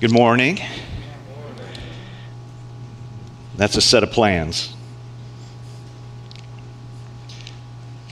Good 0.00 0.12
morning. 0.12 0.60
That's 3.56 3.76
a 3.76 3.80
set 3.80 4.04
of 4.04 4.12
plans. 4.12 4.72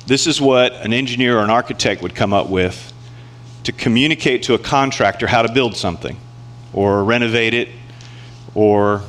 This 0.05 0.27
is 0.27 0.41
what 0.41 0.73
an 0.73 0.93
engineer 0.93 1.39
or 1.39 1.45
an 1.45 1.51
architect 1.51 2.03
would 2.03 2.17
come 2.17 2.33
up 2.33 2.49
with 2.49 2.93
to 3.63 3.71
communicate 3.71 4.43
to 4.45 4.55
a 4.55 4.59
contractor 4.59 5.29
how 5.29 5.43
to 5.43 5.53
build 5.53 5.77
something 5.77 6.17
or 6.73 7.05
renovate 7.05 7.55
it 7.55 7.69
or 8.57 9.03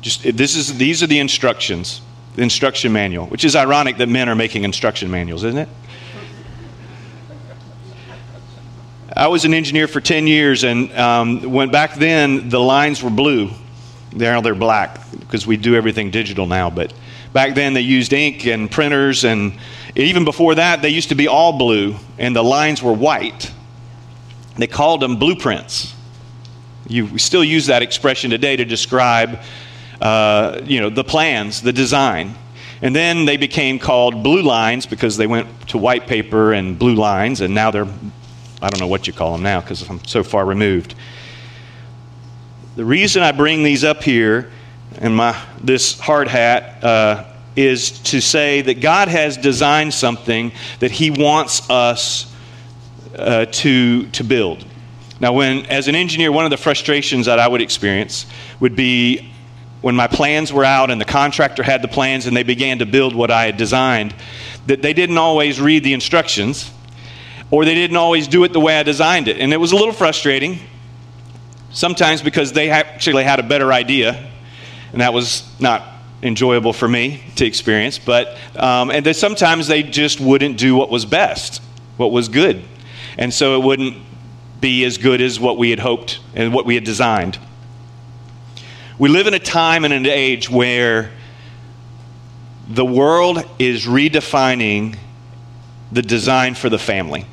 just 0.00 0.22
this 0.22 0.56
is 0.56 0.78
these 0.78 1.02
are 1.02 1.06
the 1.06 1.18
instructions 1.18 2.00
the 2.34 2.42
instruction 2.42 2.94
manual 2.94 3.26
which 3.26 3.44
is 3.44 3.54
ironic 3.54 3.98
that 3.98 4.08
men 4.08 4.28
are 4.28 4.34
making 4.34 4.64
instruction 4.64 5.10
manuals 5.10 5.44
isn't 5.44 5.58
it 5.60 5.68
i 9.16 9.28
was 9.28 9.44
an 9.44 9.54
engineer 9.54 9.86
for 9.86 10.00
10 10.00 10.26
years 10.26 10.64
and 10.64 10.92
um, 10.92 11.52
when 11.52 11.70
back 11.70 11.94
then 11.94 12.48
the 12.48 12.60
lines 12.60 13.02
were 13.02 13.10
blue. 13.10 13.50
Now 14.12 14.40
they're 14.40 14.54
black 14.54 15.00
because 15.18 15.46
we 15.46 15.56
do 15.56 15.74
everything 15.74 16.10
digital 16.10 16.46
now 16.46 16.70
but 16.70 16.92
back 17.32 17.54
then 17.54 17.74
they 17.74 17.80
used 17.80 18.12
ink 18.12 18.46
and 18.46 18.70
printers 18.70 19.24
and 19.24 19.58
even 19.96 20.24
before 20.24 20.54
that 20.54 20.82
they 20.82 20.90
used 20.90 21.08
to 21.08 21.14
be 21.14 21.28
all 21.28 21.58
blue 21.58 21.96
and 22.18 22.34
the 22.34 22.42
lines 22.42 22.82
were 22.82 22.92
white. 22.92 23.50
They 24.56 24.68
called 24.68 25.00
them 25.00 25.16
blueprints. 25.16 25.94
You, 26.86 27.18
still 27.18 27.42
use 27.42 27.66
that 27.66 27.82
expression 27.82 28.30
today 28.30 28.56
to 28.56 28.64
describe 28.64 29.40
uh, 30.00 30.60
you 30.64 30.80
know, 30.80 30.90
the 30.90 31.04
plans, 31.04 31.62
the 31.62 31.72
design. 31.72 32.34
And 32.82 32.94
then 32.94 33.24
they 33.24 33.36
became 33.36 33.78
called 33.78 34.22
blue 34.22 34.42
lines 34.42 34.86
because 34.86 35.16
they 35.16 35.26
went 35.26 35.68
to 35.68 35.78
white 35.78 36.06
paper 36.06 36.52
and 36.52 36.78
blue 36.78 36.94
lines, 36.94 37.40
and 37.40 37.54
now 37.54 37.70
they're, 37.70 37.88
I 38.62 38.70
don't 38.70 38.80
know 38.80 38.86
what 38.86 39.06
you 39.06 39.12
call 39.12 39.32
them 39.32 39.42
now 39.42 39.60
because 39.60 39.88
I'm 39.88 40.04
so 40.04 40.22
far 40.22 40.44
removed. 40.44 40.94
The 42.76 42.84
reason 42.84 43.22
I 43.22 43.32
bring 43.32 43.62
these 43.62 43.84
up 43.84 44.02
here 44.02 44.50
and 44.98 45.16
my 45.16 45.40
this 45.62 45.98
hard 45.98 46.28
hat 46.28 46.82
uh, 46.82 47.24
is 47.56 48.00
to 48.00 48.20
say 48.20 48.62
that 48.62 48.80
God 48.80 49.08
has 49.08 49.36
designed 49.36 49.94
something 49.94 50.52
that 50.80 50.90
He 50.90 51.10
wants 51.10 51.68
us 51.70 52.32
uh, 53.16 53.46
to 53.46 54.06
to 54.06 54.24
build. 54.24 54.64
Now, 55.20 55.32
when 55.32 55.66
as 55.66 55.88
an 55.88 55.94
engineer, 55.94 56.32
one 56.32 56.44
of 56.44 56.50
the 56.50 56.56
frustrations 56.56 57.26
that 57.26 57.38
I 57.38 57.46
would 57.46 57.62
experience 57.62 58.26
would 58.60 58.76
be 58.76 59.30
when 59.80 59.94
my 59.94 60.06
plans 60.06 60.52
were 60.52 60.64
out 60.64 60.90
and 60.90 61.00
the 61.00 61.04
contractor 61.04 61.62
had 61.62 61.82
the 61.82 61.88
plans 61.88 62.26
and 62.26 62.36
they 62.36 62.42
began 62.42 62.78
to 62.78 62.86
build 62.86 63.14
what 63.14 63.30
I 63.30 63.44
had 63.44 63.56
designed, 63.56 64.14
that 64.66 64.80
they 64.80 64.94
didn't 64.94 65.18
always 65.18 65.60
read 65.60 65.84
the 65.84 65.92
instructions 65.92 66.72
or 67.50 67.64
they 67.64 67.74
didn't 67.74 67.96
always 67.96 68.26
do 68.28 68.44
it 68.44 68.52
the 68.52 68.60
way 68.60 68.78
I 68.78 68.82
designed 68.82 69.28
it. 69.28 69.38
And 69.38 69.52
it 69.52 69.58
was 69.58 69.72
a 69.72 69.76
little 69.76 69.92
frustrating, 69.92 70.58
sometimes 71.70 72.22
because 72.22 72.52
they 72.52 72.70
actually 72.70 73.24
had 73.24 73.38
a 73.38 73.42
better 73.42 73.72
idea, 73.72 74.30
and 74.92 75.00
that 75.00 75.12
was 75.12 75.44
not 75.60 75.82
enjoyable 76.22 76.72
for 76.72 76.88
me 76.88 77.22
to 77.36 77.44
experience. 77.44 77.98
But 77.98 78.36
um, 78.56 78.90
and 78.90 79.04
then 79.04 79.14
sometimes 79.14 79.66
they 79.66 79.82
just 79.82 80.20
wouldn't 80.20 80.58
do 80.58 80.74
what 80.74 80.90
was 80.90 81.04
best, 81.04 81.62
what 81.96 82.12
was 82.12 82.28
good, 82.28 82.62
and 83.18 83.32
so 83.32 83.60
it 83.60 83.64
wouldn't 83.64 83.98
be 84.60 84.84
as 84.84 84.96
good 84.96 85.20
as 85.20 85.38
what 85.38 85.58
we 85.58 85.70
had 85.70 85.78
hoped 85.78 86.20
and 86.34 86.54
what 86.54 86.64
we 86.64 86.74
had 86.74 86.84
designed. 86.84 87.38
We 88.98 89.08
live 89.08 89.26
in 89.26 89.34
a 89.34 89.38
time 89.38 89.84
and 89.84 89.92
an 89.92 90.06
age 90.06 90.48
where 90.48 91.10
the 92.68 92.84
world 92.84 93.44
is 93.58 93.84
redefining 93.84 94.96
the 95.92 96.00
design 96.00 96.54
for 96.54 96.70
the 96.70 96.78
family. 96.78 97.26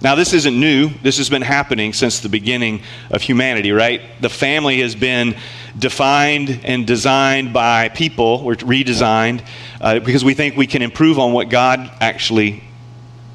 Now, 0.00 0.14
this 0.14 0.32
isn't 0.34 0.58
new. 0.58 0.90
This 1.02 1.18
has 1.18 1.30
been 1.30 1.42
happening 1.42 1.92
since 1.92 2.20
the 2.20 2.28
beginning 2.28 2.82
of 3.10 3.22
humanity, 3.22 3.72
right? 3.72 4.02
The 4.20 4.28
family 4.28 4.80
has 4.80 4.94
been 4.94 5.34
defined 5.78 6.60
and 6.64 6.86
designed 6.86 7.52
by 7.52 7.88
people, 7.88 8.42
or 8.44 8.54
redesigned, 8.54 9.46
uh, 9.80 10.00
because 10.00 10.24
we 10.24 10.34
think 10.34 10.56
we 10.56 10.66
can 10.66 10.82
improve 10.82 11.18
on 11.18 11.32
what 11.32 11.48
God 11.48 11.90
actually 12.00 12.62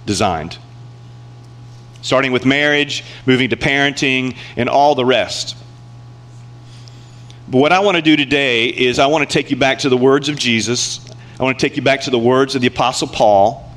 designed. 0.06 0.58
Starting 2.02 2.32
with 2.32 2.46
marriage, 2.46 3.04
moving 3.26 3.50
to 3.50 3.58
parenting, 3.58 4.36
and 4.56 4.70
all 4.70 4.96
the 4.96 5.06
rest. 5.06 5.56
But 7.48 7.58
what 7.58 7.72
I 7.72 7.80
want 7.80 7.96
to 7.96 8.02
do 8.04 8.16
today 8.16 8.68
is 8.68 9.00
I 9.00 9.08
want 9.08 9.28
to 9.28 9.34
take 9.34 9.50
you 9.50 9.58
back 9.58 9.80
to 9.80 9.90
the 9.90 9.98
words 9.98 10.30
of 10.30 10.38
Jesus. 10.38 11.00
I 11.40 11.44
want 11.44 11.58
to 11.58 11.68
take 11.68 11.78
you 11.78 11.82
back 11.82 12.02
to 12.02 12.12
the 12.12 12.20
words 12.20 12.54
of 12.54 12.62
the 12.62 12.68
Apostle 12.68 13.08
Paul. 13.08 13.69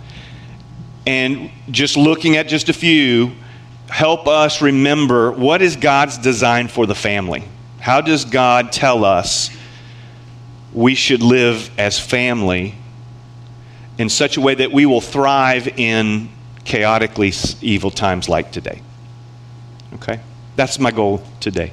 And 1.07 1.51
just 1.71 1.97
looking 1.97 2.37
at 2.37 2.49
just 2.49 2.69
a 2.69 2.73
few, 2.73 3.33
help 3.89 4.29
us 4.29 4.63
remember 4.63 5.33
what 5.33 5.63
is 5.63 5.77
God's 5.77 6.19
design 6.19 6.69
for 6.69 6.87
the 6.87 6.95
family? 6.95 7.45
How 7.81 8.01
does 8.01 8.25
God 8.25 8.73
tell 8.73 9.05
us 9.05 9.51
we 10.73 10.95
should 10.95 11.23
live 11.23 11.71
as 11.79 11.99
family 11.99 12.75
in 13.99 14.09
such 14.09 14.37
a 14.37 14.41
way 14.41 14.55
that 14.55 14.73
we 14.73 14.87
will 14.87 15.01
thrive 15.01 15.67
in 15.79 16.29
chaotically 16.65 17.33
evil 17.61 17.91
times 17.91 18.29
like 18.29 18.53
today? 18.53 18.81
Okay? 19.95 20.21
That's 20.57 20.79
my 20.79 20.91
goal 20.91 21.23
today. 21.41 21.73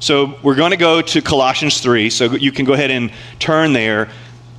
So 0.00 0.38
we're 0.42 0.56
going 0.56 0.72
to 0.72 0.76
go 0.76 1.00
to 1.00 1.22
Colossians 1.22 1.80
3. 1.80 2.10
So 2.10 2.32
you 2.32 2.52
can 2.52 2.64
go 2.64 2.74
ahead 2.74 2.90
and 2.90 3.10
turn 3.38 3.72
there. 3.72 4.10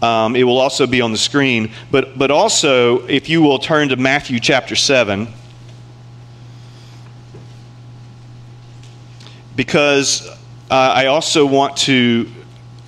Um, 0.01 0.35
it 0.35 0.43
will 0.43 0.59
also 0.59 0.85
be 0.85 1.01
on 1.01 1.11
the 1.11 1.17
screen. 1.17 1.71
But, 1.91 2.17
but 2.17 2.31
also, 2.31 3.05
if 3.07 3.29
you 3.29 3.41
will 3.41 3.59
turn 3.59 3.89
to 3.89 3.95
Matthew 3.95 4.39
chapter 4.39 4.75
7. 4.75 5.27
Because 9.55 10.27
uh, 10.69 10.75
I 10.75 11.07
also 11.07 11.45
want 11.45 11.77
to, 11.77 12.29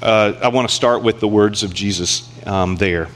uh, 0.02 0.34
I 0.42 0.50
want 0.50 0.69
to 0.69 0.75
start 0.75 1.02
with 1.02 1.19
the 1.19 1.28
words 1.28 1.64
of 1.64 1.74
Jesus 1.74 2.30
um, 2.46 2.75
there. 2.75 3.08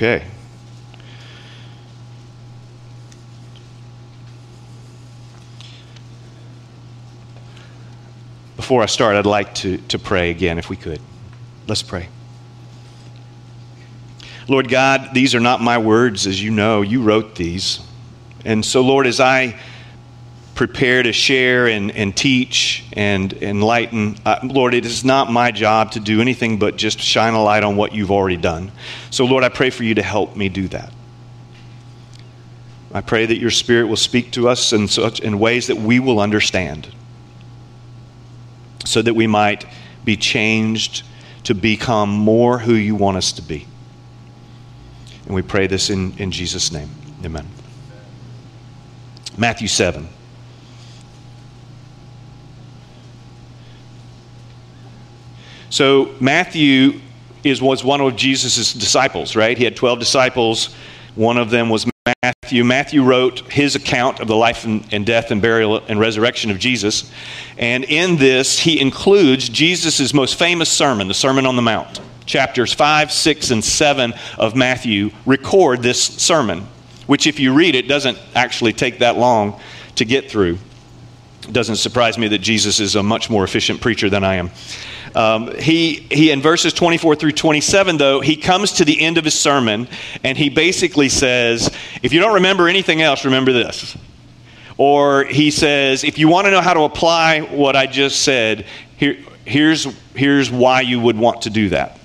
Okay. 0.00 0.24
Before 8.56 8.82
I 8.82 8.86
start, 8.86 9.16
I'd 9.16 9.26
like 9.26 9.54
to, 9.56 9.76
to 9.76 9.98
pray 9.98 10.30
again, 10.30 10.56
if 10.56 10.70
we 10.70 10.76
could. 10.76 11.02
Let's 11.66 11.82
pray. 11.82 12.08
Lord 14.48 14.70
God, 14.70 15.10
these 15.12 15.34
are 15.34 15.40
not 15.40 15.60
my 15.60 15.76
words, 15.76 16.26
as 16.26 16.42
you 16.42 16.50
know. 16.50 16.80
You 16.80 17.02
wrote 17.02 17.34
these. 17.34 17.80
And 18.42 18.64
so, 18.64 18.80
Lord, 18.80 19.06
as 19.06 19.20
I 19.20 19.60
prepare 20.60 21.02
to 21.02 21.10
share 21.10 21.68
and, 21.68 21.90
and 21.92 22.14
teach 22.14 22.84
and 22.92 23.32
enlighten. 23.32 24.14
Uh, 24.26 24.38
Lord, 24.44 24.74
it 24.74 24.84
is 24.84 25.06
not 25.06 25.32
my 25.32 25.50
job 25.50 25.92
to 25.92 26.00
do 26.00 26.20
anything 26.20 26.58
but 26.58 26.76
just 26.76 27.00
shine 27.00 27.32
a 27.32 27.42
light 27.42 27.62
on 27.62 27.76
what 27.76 27.94
you've 27.94 28.10
already 28.10 28.36
done. 28.36 28.70
So, 29.08 29.24
Lord, 29.24 29.42
I 29.42 29.48
pray 29.48 29.70
for 29.70 29.84
you 29.84 29.94
to 29.94 30.02
help 30.02 30.36
me 30.36 30.50
do 30.50 30.68
that. 30.68 30.92
I 32.92 33.00
pray 33.00 33.24
that 33.24 33.38
your 33.38 33.50
Spirit 33.50 33.86
will 33.86 33.96
speak 33.96 34.32
to 34.32 34.50
us 34.50 34.74
in, 34.74 34.86
such, 34.86 35.20
in 35.20 35.38
ways 35.38 35.68
that 35.68 35.78
we 35.78 35.98
will 35.98 36.20
understand 36.20 36.88
so 38.84 39.00
that 39.00 39.14
we 39.14 39.26
might 39.26 39.64
be 40.04 40.14
changed 40.14 41.04
to 41.44 41.54
become 41.54 42.10
more 42.10 42.58
who 42.58 42.74
you 42.74 42.94
want 42.94 43.16
us 43.16 43.32
to 43.32 43.40
be. 43.40 43.66
And 45.24 45.34
we 45.34 45.40
pray 45.40 45.68
this 45.68 45.88
in, 45.88 46.12
in 46.18 46.30
Jesus' 46.30 46.70
name. 46.70 46.90
Amen. 47.24 47.48
Matthew 49.38 49.66
7. 49.66 50.19
So 55.70 56.14
Matthew 56.20 57.00
is, 57.44 57.62
was 57.62 57.84
one 57.84 58.00
of 58.00 58.16
Jesus' 58.16 58.74
disciples, 58.74 59.36
right? 59.36 59.56
He 59.56 59.64
had 59.64 59.76
12 59.76 59.98
disciples. 60.00 60.74
One 61.14 61.38
of 61.38 61.50
them 61.50 61.70
was 61.70 61.86
Matthew. 62.22 62.64
Matthew 62.64 63.04
wrote 63.04 63.40
his 63.52 63.76
account 63.76 64.20
of 64.20 64.26
the 64.26 64.36
life 64.36 64.64
and, 64.64 64.86
and 64.92 65.06
death 65.06 65.30
and 65.30 65.40
burial 65.40 65.78
and 65.78 66.00
resurrection 66.00 66.50
of 66.50 66.58
Jesus. 66.58 67.10
And 67.56 67.84
in 67.84 68.16
this, 68.16 68.58
he 68.58 68.80
includes 68.80 69.48
Jesus' 69.48 70.12
most 70.12 70.38
famous 70.38 70.68
sermon, 70.68 71.08
the 71.08 71.14
Sermon 71.14 71.46
on 71.46 71.56
the 71.56 71.62
Mount. 71.62 72.00
Chapters 72.26 72.72
5, 72.72 73.12
6, 73.12 73.50
and 73.50 73.64
7 73.64 74.12
of 74.38 74.54
Matthew 74.56 75.10
record 75.26 75.82
this 75.82 76.02
sermon, 76.02 76.66
which, 77.06 77.26
if 77.26 77.40
you 77.40 77.54
read 77.54 77.74
it, 77.74 77.88
doesn't 77.88 78.18
actually 78.34 78.72
take 78.72 78.98
that 79.00 79.16
long 79.16 79.60
to 79.96 80.04
get 80.04 80.30
through. 80.30 80.58
It 81.42 81.52
doesn't 81.52 81.76
surprise 81.76 82.18
me 82.18 82.28
that 82.28 82.38
Jesus 82.38 82.80
is 82.80 82.96
a 82.96 83.02
much 83.02 83.30
more 83.30 83.44
efficient 83.44 83.80
preacher 83.80 84.10
than 84.10 84.24
I 84.24 84.36
am. 84.36 84.50
Um, 85.14 85.54
he, 85.56 86.06
he, 86.10 86.30
in 86.30 86.40
verses 86.40 86.72
24 86.72 87.16
through 87.16 87.32
27, 87.32 87.96
though, 87.96 88.20
he 88.20 88.36
comes 88.36 88.72
to 88.74 88.84
the 88.84 89.00
end 89.00 89.18
of 89.18 89.24
his 89.24 89.38
sermon 89.38 89.88
and 90.22 90.38
he 90.38 90.48
basically 90.48 91.08
says, 91.08 91.74
If 92.02 92.12
you 92.12 92.20
don't 92.20 92.34
remember 92.34 92.68
anything 92.68 93.02
else, 93.02 93.24
remember 93.24 93.52
this. 93.52 93.96
Or 94.80 95.24
he 95.24 95.50
says, 95.50 96.04
if 96.04 96.16
you 96.16 96.28
want 96.28 96.46
to 96.46 96.50
know 96.50 96.62
how 96.62 96.72
to 96.72 96.84
apply 96.84 97.40
what 97.42 97.76
I 97.76 97.86
just 97.86 98.22
said, 98.22 98.64
here, 98.96 99.18
here's, 99.44 99.84
here's 100.14 100.50
why 100.50 100.80
you 100.80 100.98
would 101.00 101.18
want 101.18 101.42
to 101.42 101.50
do 101.50 101.68
that. 101.68 101.98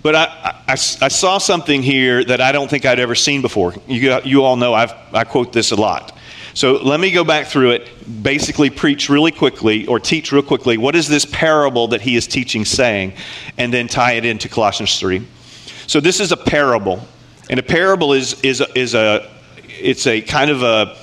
But 0.00 0.14
I, 0.14 0.24
I, 0.68 0.72
I, 0.72 0.74
saw 0.74 1.38
something 1.38 1.82
here 1.82 2.24
that 2.24 2.40
I 2.40 2.52
don't 2.52 2.70
think 2.70 2.86
I'd 2.86 3.00
ever 3.00 3.16
seen 3.16 3.42
before. 3.42 3.74
You, 3.88 4.20
you 4.24 4.44
all 4.44 4.54
know 4.54 4.72
I've, 4.72 4.92
I 5.12 5.24
quote 5.24 5.52
this 5.52 5.72
a 5.72 5.76
lot. 5.76 6.16
So 6.54 6.82
let 6.82 7.00
me 7.00 7.10
go 7.10 7.24
back 7.24 7.46
through 7.46 7.70
it, 7.70 8.22
basically 8.22 8.70
preach 8.70 9.08
really 9.08 9.30
quickly 9.30 9.86
or 9.86 10.00
teach 10.00 10.32
real 10.32 10.42
quickly 10.42 10.78
what 10.78 10.96
is 10.96 11.08
this 11.08 11.24
parable 11.24 11.88
that 11.88 12.00
he 12.00 12.16
is 12.16 12.26
teaching 12.26 12.64
saying, 12.64 13.14
and 13.56 13.72
then 13.72 13.86
tie 13.88 14.12
it 14.12 14.24
into 14.24 14.48
Colossians 14.48 14.98
3. 14.98 15.26
So 15.86 16.00
this 16.00 16.20
is 16.20 16.32
a 16.32 16.36
parable. 16.36 17.06
And 17.48 17.58
a 17.58 17.62
parable 17.64 18.12
is, 18.12 18.40
is, 18.42 18.60
a, 18.60 18.78
is 18.78 18.94
a, 18.94 19.28
it's 19.66 20.06
a 20.06 20.20
kind 20.20 20.50
of 20.50 20.62
a, 20.62 20.96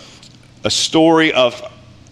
a 0.64 0.70
story 0.70 1.34
of, 1.34 1.62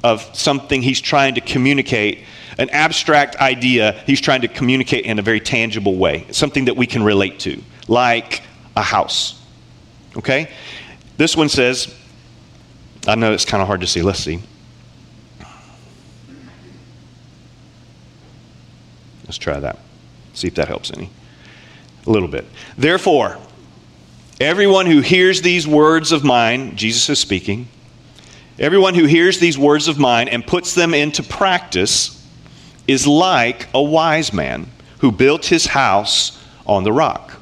of 0.03 0.21
something 0.35 0.81
he's 0.81 0.99
trying 0.99 1.35
to 1.35 1.41
communicate, 1.41 2.25
an 2.57 2.69
abstract 2.71 3.37
idea 3.37 4.03
he's 4.05 4.21
trying 4.21 4.41
to 4.41 4.47
communicate 4.47 5.05
in 5.05 5.19
a 5.19 5.21
very 5.21 5.39
tangible 5.39 5.95
way, 5.95 6.25
something 6.31 6.65
that 6.65 6.75
we 6.75 6.85
can 6.85 7.03
relate 7.03 7.39
to, 7.39 7.61
like 7.87 8.41
a 8.75 8.81
house. 8.81 9.41
Okay? 10.17 10.51
This 11.17 11.37
one 11.37 11.49
says, 11.49 11.93
I 13.07 13.15
know 13.15 13.33
it's 13.33 13.45
kind 13.45 13.61
of 13.61 13.67
hard 13.67 13.81
to 13.81 13.87
see. 13.87 14.01
Let's 14.01 14.19
see. 14.19 14.39
Let's 19.25 19.37
try 19.37 19.59
that. 19.59 19.79
See 20.33 20.47
if 20.47 20.55
that 20.55 20.67
helps 20.67 20.91
any. 20.91 21.09
A 22.05 22.09
little 22.09 22.27
bit. 22.27 22.45
Therefore, 22.77 23.37
everyone 24.39 24.85
who 24.85 25.01
hears 25.01 25.41
these 25.41 25.67
words 25.67 26.11
of 26.11 26.23
mine, 26.23 26.75
Jesus 26.75 27.09
is 27.09 27.19
speaking, 27.19 27.67
everyone 28.59 28.93
who 28.95 29.05
hears 29.05 29.39
these 29.39 29.57
words 29.57 29.87
of 29.87 29.97
mine 29.97 30.27
and 30.27 30.45
puts 30.45 30.75
them 30.75 30.93
into 30.93 31.23
practice 31.23 32.23
is 32.87 33.07
like 33.07 33.67
a 33.73 33.81
wise 33.81 34.31
man 34.31 34.67
who 34.99 35.11
built 35.11 35.45
his 35.45 35.65
house 35.67 36.41
on 36.65 36.83
the 36.83 36.93
rock. 36.93 37.41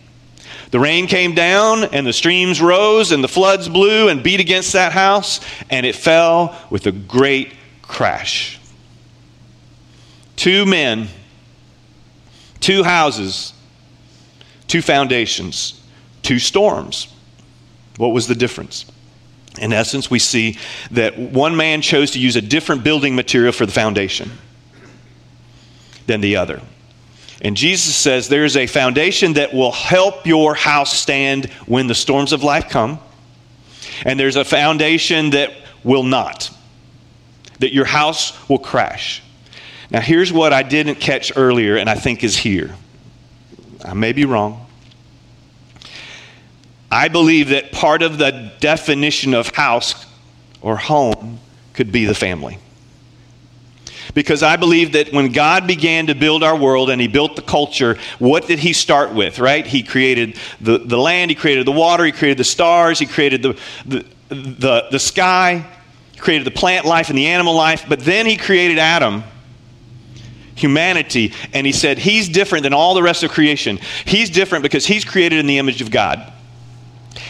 The 0.71 0.79
rain 0.79 1.07
came 1.07 1.35
down, 1.35 1.83
and 1.83 2.07
the 2.07 2.13
streams 2.13 2.61
rose, 2.61 3.11
and 3.11 3.21
the 3.21 3.27
floods 3.27 3.67
blew 3.67 4.07
and 4.07 4.23
beat 4.23 4.39
against 4.39 4.71
that 4.73 4.93
house, 4.93 5.41
and 5.69 5.85
it 5.85 5.95
fell 5.95 6.57
with 6.69 6.87
a 6.87 6.93
great 6.93 7.53
crash. 7.81 8.57
Two 10.37 10.65
men, 10.65 11.09
two 12.61 12.83
houses, 12.83 13.53
two 14.67 14.81
foundations, 14.81 15.81
two 16.21 16.39
storms. 16.39 17.13
What 17.97 18.13
was 18.13 18.27
the 18.27 18.35
difference? 18.35 18.85
In 19.59 19.73
essence, 19.73 20.09
we 20.09 20.19
see 20.19 20.57
that 20.91 21.19
one 21.19 21.57
man 21.57 21.81
chose 21.81 22.11
to 22.11 22.19
use 22.19 22.37
a 22.37 22.41
different 22.41 22.85
building 22.85 23.13
material 23.13 23.51
for 23.51 23.65
the 23.65 23.73
foundation 23.73 24.31
than 26.07 26.21
the 26.21 26.37
other. 26.37 26.61
And 27.41 27.57
Jesus 27.57 27.95
says 27.95 28.29
there's 28.29 28.55
a 28.55 28.67
foundation 28.67 29.33
that 29.33 29.53
will 29.53 29.71
help 29.71 30.27
your 30.27 30.53
house 30.53 30.97
stand 30.97 31.45
when 31.65 31.87
the 31.87 31.95
storms 31.95 32.33
of 32.33 32.43
life 32.43 32.69
come. 32.69 32.99
And 34.05 34.19
there's 34.19 34.35
a 34.35 34.45
foundation 34.45 35.31
that 35.31 35.51
will 35.83 36.03
not, 36.03 36.51
that 37.59 37.73
your 37.73 37.85
house 37.85 38.47
will 38.47 38.59
crash. 38.59 39.23
Now, 39.89 40.01
here's 40.01 40.31
what 40.31 40.53
I 40.53 40.63
didn't 40.63 40.95
catch 40.95 41.35
earlier, 41.35 41.75
and 41.75 41.89
I 41.89 41.95
think 41.95 42.23
is 42.23 42.37
here. 42.37 42.75
I 43.83 43.93
may 43.93 44.13
be 44.13 44.25
wrong. 44.25 44.67
I 46.91 47.07
believe 47.07 47.49
that 47.49 47.71
part 47.71 48.03
of 48.03 48.17
the 48.17 48.51
definition 48.59 49.33
of 49.33 49.49
house 49.55 50.05
or 50.61 50.77
home 50.77 51.39
could 51.73 51.91
be 51.91 52.05
the 52.05 52.13
family. 52.13 52.59
Because 54.13 54.43
I 54.43 54.55
believe 54.55 54.93
that 54.93 55.13
when 55.13 55.31
God 55.31 55.67
began 55.67 56.07
to 56.07 56.15
build 56.15 56.43
our 56.43 56.57
world 56.57 56.89
and 56.89 56.99
He 56.99 57.07
built 57.07 57.35
the 57.35 57.41
culture, 57.41 57.97
what 58.19 58.47
did 58.47 58.59
He 58.59 58.73
start 58.73 59.13
with, 59.13 59.39
right? 59.39 59.65
He 59.65 59.83
created 59.83 60.37
the, 60.59 60.77
the 60.79 60.97
land, 60.97 61.31
He 61.31 61.35
created 61.35 61.65
the 61.65 61.71
water, 61.71 62.05
He 62.05 62.11
created 62.11 62.37
the 62.37 62.43
stars, 62.43 62.99
He 62.99 63.05
created 63.05 63.41
the, 63.41 63.59
the, 63.85 64.05
the, 64.29 64.87
the 64.91 64.99
sky, 64.99 65.65
He 66.11 66.19
created 66.19 66.45
the 66.45 66.51
plant 66.51 66.85
life 66.85 67.09
and 67.09 67.17
the 67.17 67.27
animal 67.27 67.55
life, 67.55 67.85
but 67.87 67.99
then 67.99 68.25
He 68.25 68.37
created 68.37 68.77
Adam 68.77 69.23
humanity, 70.61 71.33
and 71.53 71.65
he 71.65 71.73
said, 71.73 71.97
He's 71.97 72.29
different 72.29 72.63
than 72.63 72.73
all 72.73 72.93
the 72.93 73.01
rest 73.03 73.23
of 73.23 73.31
creation. 73.31 73.79
He's 74.05 74.29
different 74.29 74.61
because 74.61 74.85
he's 74.85 75.03
created 75.03 75.39
in 75.39 75.47
the 75.47 75.57
image 75.57 75.81
of 75.81 75.89
God. 75.89 76.31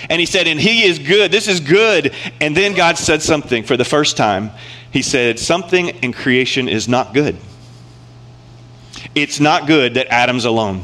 And 0.10 0.20
he 0.20 0.26
said, 0.26 0.48
And 0.48 0.60
he 0.60 0.84
is 0.84 1.00
good. 1.00 1.32
This 1.32 1.48
is 1.48 1.60
good. 1.60 2.14
And 2.40 2.56
then 2.56 2.74
God 2.74 2.98
said 2.98 3.22
something 3.22 3.64
for 3.64 3.78
the 3.78 3.86
first 3.86 4.18
time 4.18 4.52
he 4.92 5.02
said, 5.02 5.40
Something 5.40 5.90
in 5.90 6.14
creation 6.14 6.68
is 6.68 6.88
not 6.88 7.14
good. 7.14 7.38
It's 9.16 9.40
not 9.40 9.68
good 9.68 9.96
that 9.96 10.08
Adam's 10.08 10.46
alone. 10.46 10.84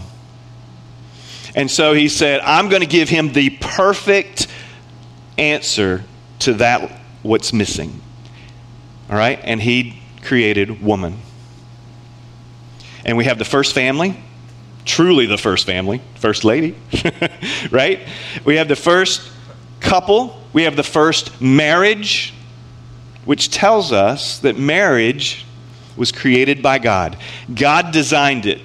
And 1.55 1.69
so 1.71 1.93
he 1.93 2.07
said, 2.07 2.41
I'm 2.41 2.69
going 2.69 2.81
to 2.81 2.87
give 2.87 3.09
him 3.09 3.33
the 3.33 3.49
perfect 3.49 4.47
answer 5.37 6.03
to 6.39 6.53
that, 6.55 6.99
what's 7.23 7.51
missing. 7.51 8.01
All 9.09 9.17
right? 9.17 9.39
And 9.43 9.61
he 9.61 9.99
created 10.23 10.81
woman. 10.83 11.17
And 13.05 13.17
we 13.17 13.25
have 13.25 13.37
the 13.37 13.45
first 13.45 13.73
family, 13.73 14.21
truly 14.85 15.25
the 15.25 15.37
first 15.37 15.65
family, 15.65 16.01
first 16.15 16.43
lady, 16.43 16.75
right? 17.71 18.01
We 18.45 18.57
have 18.57 18.67
the 18.67 18.75
first 18.75 19.21
couple, 19.79 20.39
we 20.53 20.63
have 20.63 20.75
the 20.75 20.83
first 20.83 21.41
marriage, 21.41 22.33
which 23.27 23.51
tells 23.51 23.91
us 23.91 24.39
that 24.39 24.57
marriage 24.57 25.45
was 25.97 26.13
created 26.13 26.63
by 26.63 26.79
God. 26.79 27.17
God 27.53 27.91
designed 27.91 28.45
it. 28.45 28.61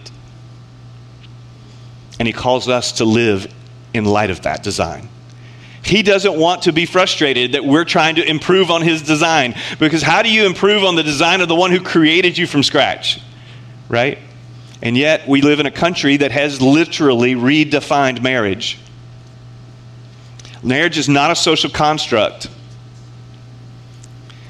And 2.20 2.28
He 2.28 2.32
calls 2.32 2.68
us 2.68 2.92
to 2.92 3.04
live 3.04 3.52
in 3.92 4.04
light 4.04 4.30
of 4.30 4.42
that 4.42 4.62
design. 4.62 5.08
He 5.84 6.04
doesn't 6.04 6.38
want 6.38 6.62
to 6.62 6.72
be 6.72 6.86
frustrated 6.86 7.52
that 7.52 7.64
we're 7.64 7.84
trying 7.84 8.14
to 8.14 8.24
improve 8.24 8.70
on 8.70 8.82
His 8.82 9.02
design. 9.02 9.56
Because 9.80 10.00
how 10.00 10.22
do 10.22 10.30
you 10.32 10.46
improve 10.46 10.84
on 10.84 10.94
the 10.94 11.02
design 11.02 11.40
of 11.40 11.48
the 11.48 11.56
one 11.56 11.72
who 11.72 11.80
created 11.80 12.38
you 12.38 12.46
from 12.46 12.62
scratch? 12.62 13.20
Right? 13.88 14.20
And 14.80 14.96
yet, 14.96 15.26
we 15.26 15.42
live 15.42 15.58
in 15.58 15.66
a 15.66 15.72
country 15.72 16.18
that 16.18 16.30
has 16.30 16.62
literally 16.62 17.34
redefined 17.34 18.22
marriage. 18.22 18.78
Marriage 20.62 20.98
is 20.98 21.08
not 21.08 21.32
a 21.32 21.36
social 21.36 21.68
construct. 21.68 22.48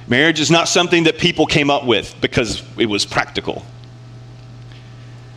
Marriage 0.09 0.41
is 0.41 0.51
not 0.51 0.69
something 0.69 1.05
that 1.05 1.19
people 1.19 1.47
came 1.47 1.71
up 1.71 1.85
with 1.85 2.15
because 2.21 2.63
it 2.77 2.87
was 2.87 3.07
practical. 3.07 3.65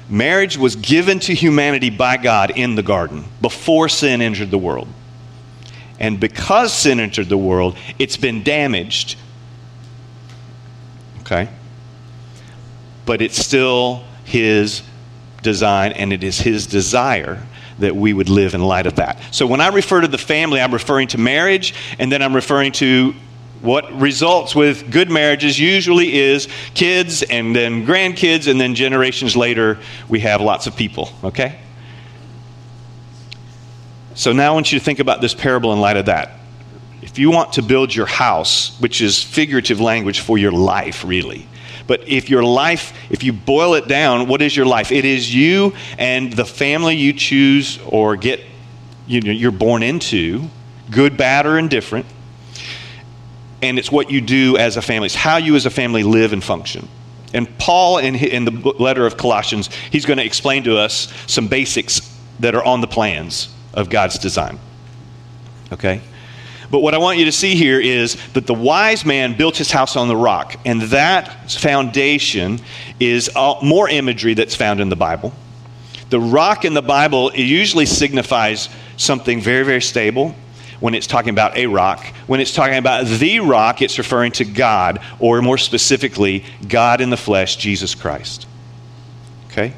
Marriage 0.09 0.57
was 0.57 0.75
given 0.75 1.19
to 1.19 1.33
humanity 1.33 1.89
by 1.89 2.17
God 2.17 2.51
in 2.51 2.75
the 2.75 2.83
garden 2.83 3.25
before 3.41 3.89
sin 3.89 4.21
entered 4.21 4.51
the 4.51 4.57
world. 4.57 4.87
And 5.99 6.19
because 6.19 6.73
sin 6.73 6.99
entered 6.99 7.29
the 7.29 7.37
world, 7.37 7.77
it's 7.97 8.17
been 8.17 8.43
damaged. 8.43 9.17
Okay? 11.21 11.49
But 13.05 13.21
it's 13.21 13.37
still 13.37 14.03
His 14.25 14.83
design, 15.41 15.93
and 15.93 16.11
it 16.11 16.23
is 16.23 16.39
His 16.39 16.67
desire 16.67 17.41
that 17.79 17.95
we 17.95 18.13
would 18.13 18.29
live 18.29 18.53
in 18.53 18.61
light 18.61 18.85
of 18.85 18.95
that. 18.95 19.19
So 19.31 19.47
when 19.47 19.61
I 19.61 19.69
refer 19.69 20.01
to 20.01 20.07
the 20.07 20.17
family, 20.17 20.61
I'm 20.61 20.73
referring 20.73 21.07
to 21.09 21.17
marriage, 21.17 21.73
and 21.99 22.11
then 22.11 22.21
I'm 22.21 22.35
referring 22.35 22.71
to 22.73 23.15
what 23.65 23.91
results 23.99 24.55
with 24.55 24.91
good 24.91 25.09
marriages 25.09 25.59
usually 25.59 26.15
is 26.15 26.47
kids 26.75 27.23
and 27.23 27.55
then 27.55 27.85
grandkids, 27.85 28.49
and 28.49 28.61
then 28.61 28.75
generations 28.75 29.35
later, 29.35 29.79
we 30.07 30.19
have 30.21 30.39
lots 30.39 30.67
of 30.67 30.75
people, 30.75 31.09
okay? 31.23 31.59
So 34.13 34.31
now 34.31 34.51
I 34.51 34.53
want 34.53 34.71
you 34.71 34.79
to 34.79 34.85
think 34.85 34.99
about 34.99 35.19
this 35.19 35.33
parable 35.33 35.73
in 35.73 35.81
light 35.81 35.97
of 35.97 36.05
that. 36.05 36.39
If 37.01 37.19
you 37.19 37.31
want 37.31 37.53
to 37.53 37.61
build 37.61 37.93
your 37.93 38.05
house, 38.05 38.79
which 38.79 39.01
is 39.01 39.21
figurative 39.21 39.81
language 39.81 40.21
for 40.21 40.37
your 40.37 40.51
life, 40.51 41.03
really, 41.03 41.47
but 41.87 42.07
if 42.07 42.29
your 42.29 42.43
life, 42.43 42.93
if 43.09 43.23
you 43.23 43.33
boil 43.33 43.73
it 43.73 43.87
down, 43.87 44.27
what 44.27 44.41
is 44.41 44.55
your 44.55 44.65
life? 44.65 44.91
It 44.91 45.05
is 45.05 45.33
you 45.33 45.73
and 45.97 46.33
the 46.33 46.45
family 46.45 46.95
you 46.95 47.13
choose 47.13 47.79
or 47.87 48.15
get, 48.15 48.41
you 49.05 49.21
know, 49.21 49.31
you're 49.31 49.51
born 49.51 49.83
into, 49.83 50.49
good, 50.89 51.17
bad, 51.17 51.45
or 51.45 51.59
indifferent 51.59 52.05
and 53.61 53.79
it's 53.79 53.91
what 53.91 54.11
you 54.11 54.21
do 54.21 54.57
as 54.57 54.77
a 54.77 54.81
family. 54.81 55.07
It's 55.07 55.15
how 55.15 55.37
you 55.37 55.55
as 55.55 55.65
a 55.65 55.69
family 55.69 56.03
live 56.03 56.33
and 56.33 56.43
function. 56.43 56.87
And 57.33 57.57
Paul, 57.57 57.97
in, 57.97 58.15
in 58.15 58.45
the 58.45 58.51
letter 58.79 59.05
of 59.05 59.17
Colossians, 59.17 59.69
he's 59.91 60.05
going 60.05 60.17
to 60.17 60.25
explain 60.25 60.63
to 60.63 60.77
us 60.77 61.11
some 61.27 61.47
basics 61.47 62.17
that 62.39 62.55
are 62.55 62.63
on 62.63 62.81
the 62.81 62.87
plans 62.87 63.53
of 63.73 63.89
God's 63.89 64.17
design. 64.17 64.59
Okay? 65.71 66.01
But 66.71 66.79
what 66.79 66.93
I 66.93 66.97
want 66.97 67.17
you 67.17 67.25
to 67.25 67.31
see 67.31 67.55
here 67.55 67.79
is 67.79 68.17
that 68.33 68.47
the 68.47 68.53
wise 68.53 69.05
man 69.05 69.37
built 69.37 69.57
his 69.57 69.71
house 69.71 69.95
on 69.95 70.07
the 70.07 70.15
rock, 70.15 70.55
and 70.65 70.81
that 70.83 71.51
foundation 71.51 72.59
is 72.99 73.29
uh, 73.35 73.55
more 73.61 73.89
imagery 73.89 74.33
that's 74.33 74.55
found 74.55 74.79
in 74.79 74.89
the 74.89 74.95
Bible. 74.95 75.33
The 76.09 76.19
rock 76.19 76.65
in 76.65 76.73
the 76.73 76.81
Bible 76.81 77.33
usually 77.33 77.85
signifies 77.85 78.69
something 78.97 79.41
very, 79.41 79.63
very 79.63 79.81
stable 79.81 80.35
when 80.79 80.93
it's 80.93 81.07
talking 81.07 81.29
about 81.29 81.57
a 81.57 81.67
rock. 81.67 82.05
When 82.27 82.39
it's 82.39 82.53
talking 82.53 82.77
about 82.77 83.05
the 83.05 83.39
rock, 83.39 83.81
it's 83.81 83.97
referring 83.97 84.31
to 84.33 84.45
God, 84.45 85.01
or 85.19 85.41
more 85.41 85.57
specifically, 85.57 86.43
God 86.67 87.01
in 87.01 87.09
the 87.09 87.17
flesh, 87.17 87.55
Jesus 87.55 87.95
Christ. 87.95 88.47
Okay? 89.47 89.73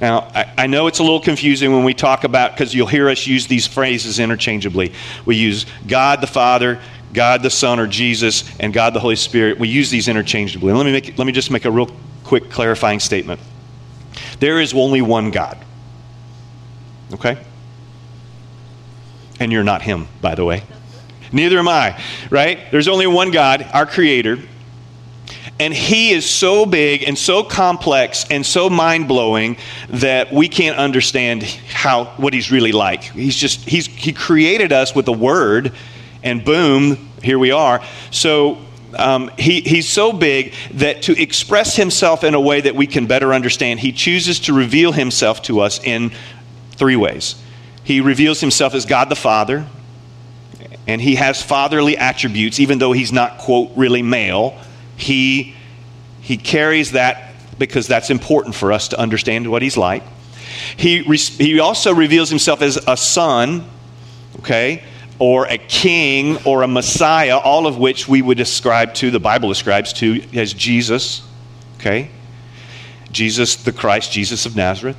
Now, 0.00 0.30
I, 0.34 0.52
I, 0.56 0.66
know 0.68 0.86
it's 0.86 1.00
a 1.00 1.02
little 1.02 1.20
confusing 1.20 1.72
when 1.72 1.84
we 1.84 1.92
talk 1.92 2.24
about, 2.24 2.52
because 2.52 2.74
you'll 2.74 2.86
hear 2.86 3.08
us 3.08 3.26
use 3.26 3.46
these 3.46 3.66
phrases 3.66 4.20
interchangeably. 4.20 4.92
We 5.24 5.36
use 5.36 5.66
God 5.86 6.20
the 6.20 6.28
Father, 6.28 6.80
God 7.12 7.42
the 7.42 7.50
Son, 7.50 7.80
or 7.80 7.86
Jesus, 7.86 8.44
and 8.60 8.72
God 8.72 8.94
the 8.94 9.00
Holy 9.00 9.16
Spirit. 9.16 9.58
We 9.58 9.68
use 9.68 9.90
these 9.90 10.06
interchangeably. 10.06 10.72
Let 10.72 10.86
me, 10.86 10.92
make, 10.92 11.18
let 11.18 11.26
me 11.26 11.32
just 11.32 11.50
make 11.50 11.64
a 11.64 11.70
real 11.70 11.90
quick 12.22 12.48
clarifying 12.48 13.00
statement. 13.00 13.40
There 14.38 14.60
is 14.60 14.72
only 14.72 15.02
one 15.02 15.30
God. 15.32 15.58
Okay? 17.12 17.38
And 19.40 19.52
you're 19.52 19.64
not 19.64 19.82
Him, 19.82 20.08
by 20.20 20.34
the 20.34 20.44
way. 20.44 20.62
Neither 21.32 21.58
am 21.58 21.68
I, 21.68 22.00
right? 22.30 22.58
There's 22.70 22.88
only 22.88 23.06
one 23.06 23.30
God, 23.30 23.66
our 23.72 23.86
Creator. 23.86 24.38
And 25.60 25.74
he 25.74 26.12
is 26.12 26.28
so 26.28 26.66
big 26.66 27.02
and 27.02 27.18
so 27.18 27.42
complex 27.42 28.24
and 28.30 28.46
so 28.46 28.70
mind 28.70 29.08
blowing 29.08 29.56
that 29.88 30.32
we 30.32 30.48
can't 30.48 30.76
understand 30.76 31.42
how 31.42 32.04
what 32.16 32.32
he's 32.32 32.52
really 32.52 32.70
like. 32.70 33.02
He's 33.02 33.34
just 33.34 33.68
he's 33.68 33.86
he 33.86 34.12
created 34.12 34.72
us 34.72 34.94
with 34.94 35.08
a 35.08 35.12
word, 35.12 35.74
and 36.22 36.44
boom, 36.44 37.10
here 37.22 37.40
we 37.40 37.50
are. 37.50 37.82
So 38.12 38.58
um, 38.96 39.30
he, 39.36 39.60
he's 39.60 39.88
so 39.88 40.12
big 40.12 40.54
that 40.74 41.02
to 41.02 41.20
express 41.20 41.76
himself 41.76 42.24
in 42.24 42.34
a 42.34 42.40
way 42.40 42.60
that 42.60 42.74
we 42.74 42.86
can 42.86 43.06
better 43.06 43.34
understand, 43.34 43.80
he 43.80 43.92
chooses 43.92 44.40
to 44.40 44.52
reveal 44.52 44.92
himself 44.92 45.42
to 45.42 45.60
us 45.60 45.82
in 45.82 46.12
three 46.72 46.96
ways. 46.96 47.34
He 47.88 48.02
reveals 48.02 48.38
himself 48.38 48.74
as 48.74 48.84
God 48.84 49.08
the 49.08 49.16
Father, 49.16 49.66
and 50.86 51.00
he 51.00 51.14
has 51.14 51.42
fatherly 51.42 51.96
attributes, 51.96 52.60
even 52.60 52.78
though 52.78 52.92
he's 52.92 53.12
not, 53.12 53.38
quote, 53.38 53.70
really 53.76 54.02
male 54.02 54.60
he, 54.98 55.54
he 56.20 56.36
carries 56.36 56.92
that 56.92 57.32
because 57.58 57.86
that's 57.86 58.10
important 58.10 58.54
for 58.54 58.72
us 58.72 58.88
to 58.88 58.98
understand 58.98 59.50
what 59.50 59.62
he's 59.62 59.76
like. 59.76 60.02
He, 60.76 61.02
he 61.02 61.60
also 61.60 61.94
reveals 61.94 62.28
himself 62.28 62.60
as 62.60 62.76
a 62.86 62.96
son, 62.96 63.64
okay, 64.40 64.82
or 65.18 65.46
a 65.46 65.56
king 65.56 66.36
or 66.44 66.62
a 66.62 66.68
messiah, 66.68 67.38
all 67.38 67.66
of 67.66 67.78
which 67.78 68.06
we 68.06 68.20
would 68.20 68.40
ascribe 68.40 68.92
to, 68.94 69.10
the 69.10 69.20
Bible 69.20 69.50
ascribes 69.50 69.92
to 69.94 70.22
as 70.34 70.52
Jesus, 70.52 71.26
okay? 71.78 72.10
Jesus 73.10 73.56
the 73.56 73.72
Christ, 73.72 74.12
Jesus 74.12 74.46
of 74.46 74.56
Nazareth, 74.56 74.96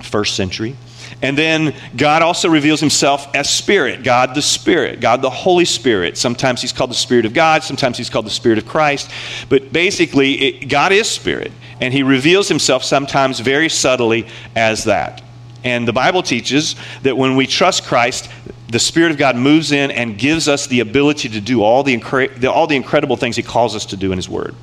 first 0.00 0.34
century. 0.34 0.76
And 1.20 1.36
then 1.36 1.74
God 1.96 2.22
also 2.22 2.48
reveals 2.48 2.78
himself 2.78 3.26
as 3.34 3.50
Spirit, 3.50 4.04
God 4.04 4.34
the 4.34 4.42
Spirit, 4.42 5.00
God 5.00 5.20
the 5.20 5.30
Holy 5.30 5.64
Spirit. 5.64 6.16
Sometimes 6.16 6.62
he's 6.62 6.72
called 6.72 6.90
the 6.90 6.94
Spirit 6.94 7.24
of 7.24 7.34
God, 7.34 7.64
sometimes 7.64 7.98
he's 7.98 8.08
called 8.08 8.26
the 8.26 8.30
Spirit 8.30 8.58
of 8.58 8.66
Christ. 8.66 9.10
But 9.48 9.72
basically, 9.72 10.34
it, 10.34 10.68
God 10.68 10.92
is 10.92 11.10
Spirit, 11.10 11.50
and 11.80 11.92
he 11.92 12.04
reveals 12.04 12.48
himself 12.48 12.84
sometimes 12.84 13.40
very 13.40 13.68
subtly 13.68 14.28
as 14.54 14.84
that. 14.84 15.22
And 15.64 15.88
the 15.88 15.92
Bible 15.92 16.22
teaches 16.22 16.76
that 17.02 17.16
when 17.16 17.34
we 17.34 17.46
trust 17.48 17.84
Christ, 17.84 18.30
the 18.68 18.78
Spirit 18.78 19.10
of 19.10 19.18
God 19.18 19.34
moves 19.34 19.72
in 19.72 19.90
and 19.90 20.16
gives 20.16 20.46
us 20.46 20.68
the 20.68 20.80
ability 20.80 21.30
to 21.30 21.40
do 21.40 21.62
all 21.62 21.82
the, 21.82 21.98
incre- 21.98 22.44
all 22.44 22.68
the 22.68 22.76
incredible 22.76 23.16
things 23.16 23.34
He 23.34 23.42
calls 23.42 23.74
us 23.74 23.86
to 23.86 23.96
do 23.96 24.12
in 24.12 24.18
His 24.18 24.28
Word. 24.28 24.54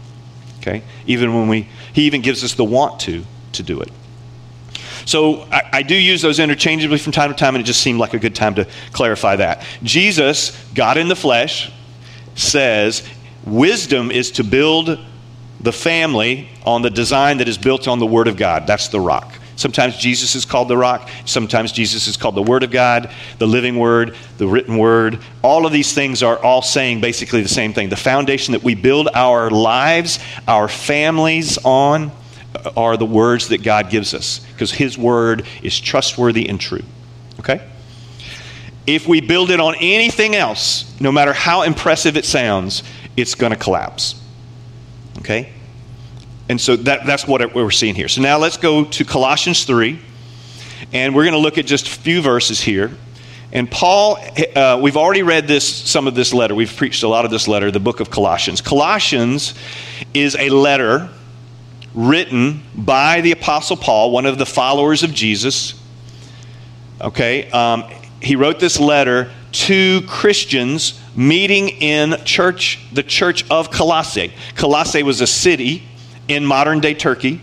Okay? 0.59 0.83
Even 1.05 1.33
when 1.33 1.49
we, 1.49 1.67
He 1.91 2.03
even 2.03 2.21
gives 2.21 2.45
us 2.45 2.53
the 2.53 2.63
want 2.63 3.01
to 3.01 3.25
to 3.53 3.63
do 3.63 3.81
it. 3.81 3.91
So 5.05 5.41
I, 5.51 5.69
I, 5.73 5.83
do 5.83 5.95
use 5.95 6.21
those 6.21 6.39
interchangeably 6.39 6.97
from 6.97 7.11
time 7.11 7.31
to 7.31 7.35
time, 7.37 7.55
and 7.55 7.63
it 7.63 7.67
just 7.67 7.81
seemed 7.81 7.99
like 7.99 8.13
a 8.13 8.19
good 8.19 8.35
time 8.35 8.55
to 8.55 8.67
clarify 8.91 9.35
that. 9.35 9.63
Jesus, 9.83 10.51
God 10.73 10.97
in 10.97 11.07
the 11.07 11.15
flesh, 11.15 11.71
says 12.33 13.07
wisdom 13.45 14.11
is 14.11 14.31
to 14.31 14.43
build 14.43 14.99
the 15.61 15.71
family 15.71 16.49
on 16.65 16.81
the 16.81 16.89
design 16.89 17.37
that 17.37 17.47
is 17.47 17.57
built 17.57 17.87
on 17.87 17.99
the 17.99 18.05
Word 18.05 18.27
of 18.27 18.35
God. 18.35 18.67
That's 18.67 18.87
the 18.87 18.99
rock. 18.99 19.31
Sometimes 19.55 19.95
Jesus 19.97 20.35
is 20.35 20.43
called 20.43 20.67
the 20.67 20.77
rock. 20.77 21.09
Sometimes 21.25 21.71
Jesus 21.71 22.07
is 22.07 22.17
called 22.17 22.35
the 22.35 22.43
Word 22.43 22.63
of 22.63 22.71
God, 22.71 23.09
the 23.37 23.47
living 23.47 23.77
Word, 23.77 24.15
the 24.37 24.47
written 24.47 24.77
Word. 24.77 25.19
All 25.41 25.65
of 25.65 25.71
these 25.71 25.93
things 25.93 26.23
are 26.23 26.37
all 26.43 26.61
saying 26.61 26.99
basically 26.99 27.41
the 27.41 27.47
same 27.47 27.73
thing. 27.73 27.89
The 27.89 27.95
foundation 27.95 28.51
that 28.51 28.63
we 28.63 28.75
build 28.75 29.07
our 29.13 29.49
lives, 29.49 30.19
our 30.47 30.67
families 30.67 31.57
on 31.63 32.11
are 32.75 32.97
the 32.97 33.05
words 33.05 33.49
that 33.49 33.63
God 33.63 33.89
gives 33.89 34.13
us 34.13 34.39
because 34.53 34.71
His 34.71 34.97
word 34.97 35.45
is 35.61 35.79
trustworthy 35.79 36.47
and 36.47 36.59
true. 36.59 36.83
Okay? 37.39 37.65
If 38.87 39.07
we 39.07 39.21
build 39.21 39.49
it 39.49 39.59
on 39.59 39.75
anything 39.79 40.35
else, 40.35 40.93
no 40.99 41.11
matter 41.11 41.33
how 41.33 41.63
impressive 41.63 42.17
it 42.17 42.25
sounds, 42.25 42.83
it's 43.17 43.35
going 43.35 43.51
to 43.51 43.57
collapse. 43.57 44.21
Okay? 45.19 45.51
And 46.49 46.61
so 46.61 46.75
that, 46.75 47.05
that's 47.05 47.27
what 47.27 47.55
we're 47.55 47.71
seeing 47.71 47.95
here. 47.95 48.07
So 48.07 48.21
now 48.21 48.37
let's 48.37 48.57
go 48.57 48.85
to 48.85 49.05
Colossians 49.05 49.63
3, 49.65 49.99
and 50.93 51.15
we're 51.15 51.23
going 51.23 51.33
to 51.33 51.39
look 51.39 51.57
at 51.57 51.65
just 51.65 51.87
a 51.87 51.91
few 51.91 52.21
verses 52.21 52.61
here. 52.61 52.91
And 53.51 53.71
Paul, 53.71 54.17
uh, 54.55 54.79
we've 54.81 54.97
already 54.97 55.23
read 55.23 55.47
this, 55.47 55.65
some 55.65 56.07
of 56.07 56.15
this 56.15 56.33
letter. 56.33 56.53
We've 56.53 56.75
preached 56.75 57.03
a 57.03 57.07
lot 57.07 57.25
of 57.25 57.31
this 57.31 57.47
letter, 57.47 57.71
the 57.71 57.79
book 57.79 57.99
of 57.99 58.11
Colossians. 58.11 58.61
Colossians 58.61 59.53
is 60.13 60.35
a 60.35 60.49
letter 60.49 61.09
written 61.95 62.61
by 62.75 63.21
the 63.21 63.31
Apostle 63.31 63.77
Paul, 63.77 64.11
one 64.11 64.25
of 64.25 64.37
the 64.37 64.45
followers 64.45 65.01
of 65.01 65.13
Jesus. 65.13 65.81
Okay, 67.01 67.49
um, 67.51 67.85
he 68.21 68.35
wrote 68.35 68.59
this 68.59 68.79
letter 68.79 69.31
to 69.51 70.01
Christians 70.01 70.99
meeting 71.15 71.69
in 71.69 72.17
church, 72.25 72.79
the 72.91 73.03
church 73.03 73.49
of 73.49 73.71
Colossae. 73.71 74.33
Colossae 74.55 75.03
was 75.03 75.21
a 75.21 75.27
city 75.27 75.83
in 76.27 76.45
modern 76.45 76.81
day 76.81 76.93
Turkey. 76.93 77.41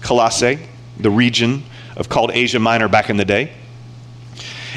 Colossae, 0.00 0.58
the 0.98 1.10
region 1.10 1.62
of 1.96 2.08
called 2.08 2.30
Asia 2.32 2.58
Minor 2.58 2.88
back 2.88 3.08
in 3.08 3.16
the 3.16 3.24
day. 3.24 3.52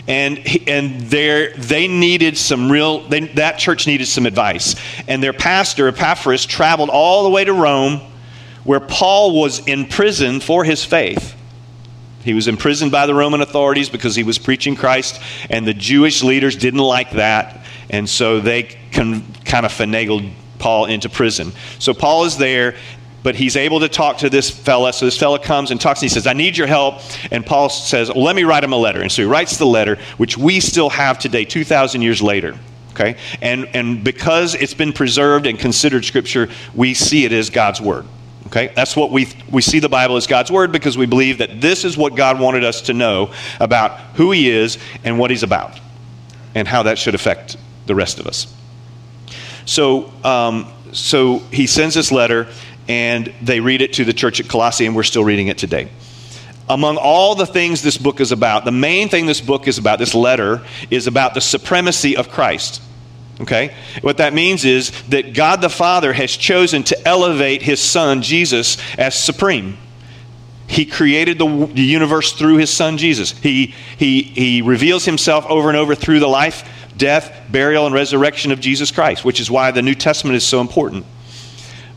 And, 0.08 0.40
and 0.68 1.02
there, 1.02 1.54
they 1.54 1.88
needed 1.88 2.38
some 2.38 2.72
real, 2.72 3.08
they, 3.08 3.22
that 3.36 3.58
church 3.60 3.86
needed 3.86 4.08
some 4.08 4.26
advice. 4.26 4.76
And 5.08 5.22
their 5.22 5.34
pastor, 5.34 5.88
Epaphras, 5.88 6.46
traveled 6.46 6.90
all 6.90 7.24
the 7.24 7.30
way 7.30 7.44
to 7.44 7.54
Rome 7.54 8.02
where 8.70 8.80
Paul 8.80 9.32
was 9.32 9.66
in 9.66 9.88
prison 9.88 10.40
for 10.40 10.64
his 10.64 10.86
faith. 10.86 11.36
He 12.24 12.36
was 12.36 12.48
imprisoned 12.48 12.92
by 12.92 13.08
the 13.08 13.16
Roman 13.16 13.42
authorities 13.42 13.90
because 13.90 14.16
he 14.16 14.22
was 14.22 14.38
preaching 14.38 14.76
Christ, 14.76 15.20
and 15.50 15.66
the 15.66 15.74
Jewish 15.74 16.22
leaders 16.22 16.56
didn't 16.56 16.80
like 16.80 17.14
that, 17.14 17.66
and 17.90 18.08
so 18.08 18.40
they 18.40 18.78
con- 18.92 19.24
kind 19.44 19.66
of 19.66 19.72
finagled 19.72 20.32
Paul 20.60 20.86
into 20.86 21.10
prison. 21.10 21.52
So 21.80 21.96
Paul 21.96 22.26
is 22.26 22.38
there, 22.38 22.76
but 23.24 23.34
he's 23.34 23.56
able 23.56 23.80
to 23.80 23.90
talk 23.90 24.20
to 24.20 24.30
this 24.30 24.52
fella. 24.52 24.94
So 24.94 25.06
this 25.06 25.18
fella 25.18 25.40
comes 25.40 25.72
and 25.72 25.82
talks, 25.82 26.04
and 26.04 26.12
he 26.12 26.14
says, 26.14 26.28
I 26.28 26.34
need 26.34 26.56
your 26.56 26.68
help. 26.68 27.02
And 27.32 27.44
Paul 27.44 27.70
says, 27.70 28.10
well, 28.10 28.24
let 28.24 28.36
me 28.36 28.44
write 28.44 28.64
him 28.64 28.74
a 28.74 28.78
letter. 28.78 29.02
And 29.02 29.12
so 29.12 29.24
he 29.24 29.28
writes 29.28 29.58
the 29.58 29.66
letter, 29.66 29.98
which 30.18 30.38
we 30.38 30.60
still 30.60 30.92
have 30.92 31.18
today, 31.18 31.44
2,000 31.44 32.04
years 32.04 32.22
later. 32.22 32.56
Okay? 32.92 33.18
And, 33.42 33.68
and 33.74 34.04
because 34.04 34.54
it's 34.54 34.76
been 34.76 34.94
preserved 34.94 35.48
and 35.48 35.58
considered 35.58 36.06
Scripture, 36.06 36.50
we 36.76 36.94
see 36.94 37.26
it 37.26 37.32
as 37.32 37.50
God's 37.50 37.82
Word. 37.82 38.06
Okay? 38.50 38.72
That's 38.76 38.96
what 38.96 39.12
we, 39.12 39.28
we 39.52 39.62
see 39.62 39.80
the 39.80 39.90
Bible 39.90 40.18
as 40.18 40.28
God's 40.28 40.52
Word 40.52 40.72
because 40.72 40.98
we 40.98 41.06
believe 41.06 41.38
that 41.38 41.62
this 41.62 41.86
is 41.86 41.96
what 41.96 42.16
God 42.16 42.40
wanted 42.40 42.64
us 42.64 42.82
to 42.84 42.94
know 42.94 43.32
about 43.60 44.00
who 44.16 44.32
He 44.32 44.50
is 44.50 44.78
and 45.04 45.20
what 45.20 45.30
He's 45.30 45.44
about 45.44 45.80
and 46.56 46.68
how 46.68 46.84
that 46.84 46.98
should 46.98 47.16
affect 47.16 47.58
the 47.86 47.96
rest 47.96 48.20
of 48.20 48.28
us. 48.28 48.54
So, 49.66 50.12
um, 50.24 50.72
so 50.94 51.40
he 51.52 51.68
sends 51.68 51.94
this 51.94 52.12
letter 52.12 52.48
and 52.88 53.32
they 53.42 53.60
read 53.60 53.82
it 53.82 53.94
to 53.94 54.06
the 54.06 54.14
church 54.14 54.40
at 54.40 54.48
Colossae, 54.48 54.88
and 54.88 54.96
we're 54.96 55.04
still 55.04 55.24
reading 55.24 55.48
it 55.48 55.60
today. 55.60 55.92
Among 56.68 56.98
all 56.98 57.36
the 57.36 57.46
things 57.46 57.84
this 57.84 58.00
book 58.00 58.20
is 58.20 58.32
about, 58.32 58.66
the 58.66 58.72
main 58.72 59.10
thing 59.10 59.28
this 59.28 59.42
book 59.42 59.68
is 59.68 59.78
about, 59.78 60.00
this 60.00 60.16
letter, 60.16 60.66
is 60.90 61.06
about 61.06 61.36
the 61.36 61.42
supremacy 61.42 62.18
of 62.18 62.30
Christ. 62.30 62.82
Okay? 63.42 63.74
What 64.02 64.18
that 64.18 64.34
means 64.34 64.66
is 64.66 64.92
that 65.10 65.34
God 65.34 65.62
the 65.62 65.70
Father 65.70 66.12
has 66.14 66.36
chosen 66.36 66.84
to 66.84 67.08
elevate 67.08 67.62
his 67.62 67.80
Son, 67.80 68.22
Jesus, 68.22 68.78
as 68.98 69.16
supreme. 69.16 69.78
He 70.68 70.86
created 70.86 71.40
the, 71.40 71.72
universe 71.74 72.34
through 72.34 72.58
his 72.58 72.70
Son, 72.70 72.98
Jesus. 72.98 73.32
He, 73.32 73.74
he, 73.98 74.22
he 74.22 74.62
reveals 74.62 75.06
himself 75.06 75.46
over 75.48 75.70
and 75.70 75.78
over 75.78 75.96
through 75.96 76.20
the 76.20 76.28
life, 76.28 76.70
death, 76.96 77.48
burial, 77.50 77.86
and 77.86 77.96
resurrection 77.96 78.52
of 78.52 78.60
Jesus 78.60 78.92
Christ, 78.92 79.26
which 79.26 79.40
is 79.40 79.50
why 79.50 79.72
the 79.72 79.82
New 79.82 79.96
Testament 79.96 80.36
is 80.36 80.46
so 80.46 80.62
important. 80.62 81.06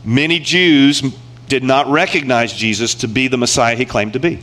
Many 0.03 0.39
Jews 0.39 1.01
did 1.49 1.63
not 1.63 1.87
recognize 1.87 2.53
Jesus 2.53 2.95
to 2.95 3.07
be 3.07 3.27
the 3.27 3.37
Messiah 3.37 3.75
he 3.75 3.85
claimed 3.85 4.13
to 4.13 4.19
be. 4.19 4.39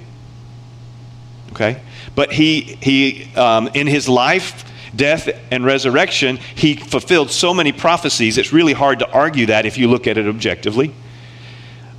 Okay? 1.53 1.83
But 2.15 2.33
he, 2.33 2.61
he 2.61 3.35
um, 3.35 3.69
in 3.75 3.87
his 3.87 4.09
life, 4.09 4.65
death, 4.95 5.29
and 5.51 5.65
resurrection, 5.65 6.37
he 6.55 6.75
fulfilled 6.77 7.31
so 7.31 7.55
many 7.55 7.73
prophecies, 7.73 8.39
it's 8.39 8.53
really 8.53 8.73
hard 8.73 8.99
to 9.01 9.11
argue 9.11 9.47
that 9.47 9.67
if 9.67 9.79
you 9.79 9.89
look 9.89 10.07
at 10.07 10.19
it 10.19 10.27
objectively. 10.27 10.95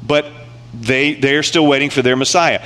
But 0.06 0.26
they, 0.74 1.16
they're 1.16 1.44
still 1.44 1.68
waiting 1.68 1.90
for 1.90 2.02
their 2.02 2.16
Messiah. 2.16 2.66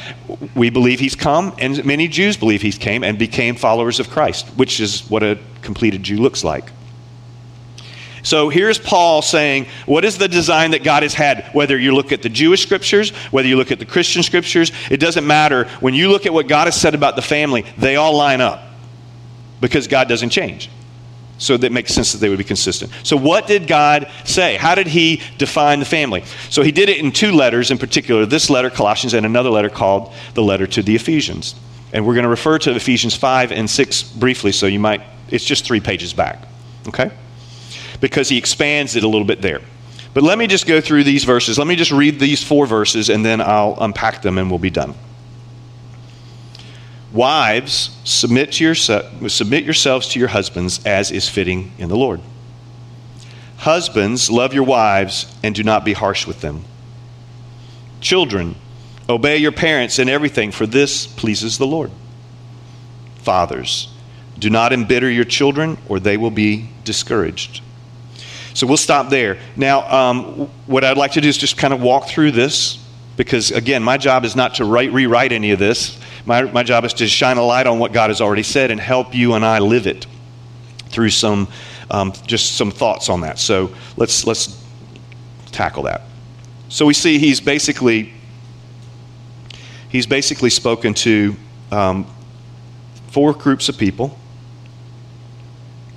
We 0.56 0.70
believe 0.70 1.00
he's 1.00 1.16
come, 1.16 1.56
and 1.58 1.84
many 1.86 2.08
Jews 2.08 2.38
believe 2.38 2.62
he's 2.62 2.78
came 2.78 3.04
and 3.04 3.18
became 3.18 3.56
followers 3.56 4.00
of 4.00 4.10
Christ, 4.10 4.48
which 4.50 4.80
is 4.80 5.10
what 5.10 5.24
a 5.24 5.40
completed 5.62 6.04
Jew 6.04 6.18
looks 6.18 6.44
like. 6.44 6.70
So 8.22 8.50
here's 8.50 8.80
Paul 8.80 9.22
saying, 9.22 9.68
what 9.86 10.04
is 10.04 10.18
the 10.18 10.28
design 10.28 10.72
that 10.72 10.84
God 10.84 11.04
has 11.04 11.14
had? 11.14 11.48
Whether 11.54 11.78
you 11.78 11.94
look 11.94 12.12
at 12.12 12.24
the 12.24 12.30
Jewish 12.30 12.64
scriptures, 12.64 13.12
whether 13.30 13.48
you 13.48 13.56
look 13.56 13.72
at 13.72 13.78
the 13.78 13.86
Christian 13.86 14.24
scriptures, 14.24 14.72
it 14.90 15.00
doesn't 15.00 15.28
matter. 15.28 15.66
When 15.80 15.94
you 15.94 16.10
look 16.10 16.26
at 16.26 16.34
what 16.34 16.48
God 16.48 16.66
has 16.66 16.80
said 16.80 16.96
about 16.96 17.16
the 17.16 17.22
family, 17.22 17.66
they 17.78 17.98
all 17.98 18.16
line 18.16 18.42
up 18.42 18.64
because 19.68 19.88
God 19.88 20.08
doesn't 20.08 20.30
change. 20.30 20.70
So 21.38 21.58
that 21.58 21.72
makes 21.72 21.94
sense 21.94 22.14
that 22.14 22.20
they 22.20 22.30
would 22.30 22.38
be 22.38 22.46
consistent. 22.46 22.92
So, 23.04 23.18
what 23.18 23.46
did 23.46 23.68
God 23.68 24.10
say? 24.24 24.56
How 24.56 24.74
did 24.74 24.88
He 24.88 25.22
define 25.38 25.80
the 25.80 25.86
family? 25.86 26.24
So, 26.50 26.64
He 26.64 26.72
did 26.72 26.88
it 26.88 26.98
in 26.98 27.12
two 27.12 27.34
letters 27.34 27.72
in 27.72 27.78
particular 27.78 28.26
this 28.26 28.50
letter, 28.50 28.70
Colossians, 28.70 29.14
and 29.14 29.26
another 29.26 29.50
letter 29.50 29.70
called 29.70 30.14
the 30.34 30.44
letter 30.44 30.66
to 30.68 30.82
the 30.82 30.96
Ephesians. 30.96 31.56
And 31.92 32.06
we're 32.06 32.14
going 32.14 32.24
to 32.24 32.30
refer 32.30 32.58
to 32.60 32.74
Ephesians 32.74 33.16
5 33.16 33.52
and 33.52 33.70
6 33.70 34.04
briefly, 34.04 34.54
so 34.54 34.66
you 34.66 34.80
might, 34.80 35.02
it's 35.30 35.44
just 35.46 35.66
three 35.66 35.82
pages 35.82 36.14
back. 36.14 36.42
Okay? 36.88 37.12
because 38.00 38.30
he 38.30 38.38
expands 38.38 38.96
it 38.96 39.04
a 39.04 39.08
little 39.08 39.26
bit 39.26 39.42
there. 39.42 39.62
But 40.14 40.24
let 40.24 40.38
me 40.38 40.48
just 40.48 40.66
go 40.66 40.80
through 40.80 41.04
these 41.04 41.24
verses. 41.24 41.58
Let 41.58 41.68
me 41.68 41.76
just 41.76 41.92
read 41.92 42.20
these 42.20 42.44
four 42.44 42.66
verses 42.66 43.10
and 43.10 43.26
then 43.26 43.42
I'll 43.42 43.76
unpack 43.80 44.22
them 44.22 44.38
and 44.38 44.50
we'll 44.50 44.60
be 44.60 44.70
done. 44.70 44.94
Wives, 47.16 47.98
submit, 48.04 48.52
to 48.52 48.64
your, 48.66 48.76
submit 48.76 49.64
yourselves 49.64 50.10
to 50.10 50.20
your 50.20 50.28
husbands 50.28 50.86
as 50.86 51.12
is 51.12 51.30
fitting 51.30 51.72
in 51.78 51.88
the 51.88 51.96
Lord. 51.96 52.20
Husbands, 53.56 54.30
love 54.30 54.54
your 54.54 54.66
wives 54.66 55.34
and 55.42 55.56
do 55.56 55.64
not 55.64 55.86
be 55.86 55.94
harsh 55.94 56.28
with 56.28 56.42
them. 56.42 56.66
Children, 58.02 58.56
obey 59.08 59.38
your 59.38 59.54
parents 59.54 59.98
in 59.98 60.10
everything, 60.10 60.52
for 60.52 60.68
this 60.68 61.08
pleases 61.08 61.58
the 61.58 61.66
Lord. 61.66 61.90
Fathers, 63.20 63.88
do 64.38 64.50
not 64.50 64.74
embitter 64.74 65.10
your 65.10 65.24
children, 65.24 65.78
or 65.88 66.02
they 66.02 66.18
will 66.18 66.32
be 66.32 66.70
discouraged. 66.84 67.62
So 68.54 68.68
we'll 68.68 68.76
stop 68.76 69.10
there. 69.10 69.38
Now, 69.56 69.90
um, 69.90 70.50
what 70.66 70.84
I'd 70.84 70.98
like 70.98 71.14
to 71.14 71.22
do 71.22 71.30
is 71.30 71.38
just 71.38 71.56
kind 71.56 71.74
of 71.74 71.82
walk 71.82 72.10
through 72.10 72.32
this 72.32 72.78
because, 73.16 73.52
again, 73.52 73.84
my 73.84 73.98
job 73.98 74.26
is 74.26 74.36
not 74.36 74.56
to 74.56 74.66
write, 74.66 74.92
rewrite 74.92 75.32
any 75.32 75.52
of 75.52 75.60
this. 75.60 75.98
My, 76.26 76.42
my 76.44 76.64
job 76.64 76.86
is 76.86 76.94
to 76.96 77.08
shine 77.08 77.38
a 77.38 77.44
light 77.44 77.68
on 77.68 77.78
what 77.78 77.94
God 77.94 78.10
has 78.10 78.20
already 78.20 78.44
said 78.44 78.72
and 78.72 78.80
help 78.80 79.14
you 79.14 79.34
and 79.34 79.46
I 79.46 79.60
live 79.60 79.86
it 79.86 80.08
through 80.90 81.12
some 81.12 81.48
um, 81.92 82.14
just 82.26 82.56
some 82.56 82.72
thoughts 82.72 83.10
on 83.10 83.22
that. 83.22 83.38
So 83.38 83.74
let's 83.96 84.26
let's 84.26 84.64
tackle 85.52 85.84
that. 85.84 86.02
So 86.70 86.86
we 86.86 86.94
see 86.94 87.20
he's 87.20 87.40
basically 87.40 88.12
he's 89.90 90.08
basically 90.08 90.50
spoken 90.50 90.94
to 90.96 91.36
um, 91.72 92.08
four 93.08 93.34
groups 93.34 93.70
of 93.70 93.78
people. 93.78 94.18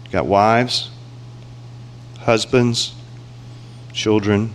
You've 0.05 0.13
got 0.13 0.27
wives, 0.27 0.91
husbands, 2.21 2.95
children, 3.93 4.53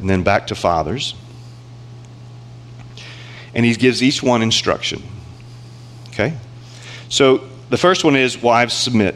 and 0.00 0.08
then 0.08 0.22
back 0.22 0.46
to 0.48 0.54
fathers. 0.54 1.14
And 3.54 3.64
he 3.64 3.74
gives 3.74 4.02
each 4.02 4.22
one 4.22 4.42
instruction. 4.42 5.02
Okay? 6.08 6.34
So 7.08 7.48
the 7.70 7.76
first 7.76 8.04
one 8.04 8.16
is 8.16 8.40
wives 8.40 8.74
submit. 8.74 9.14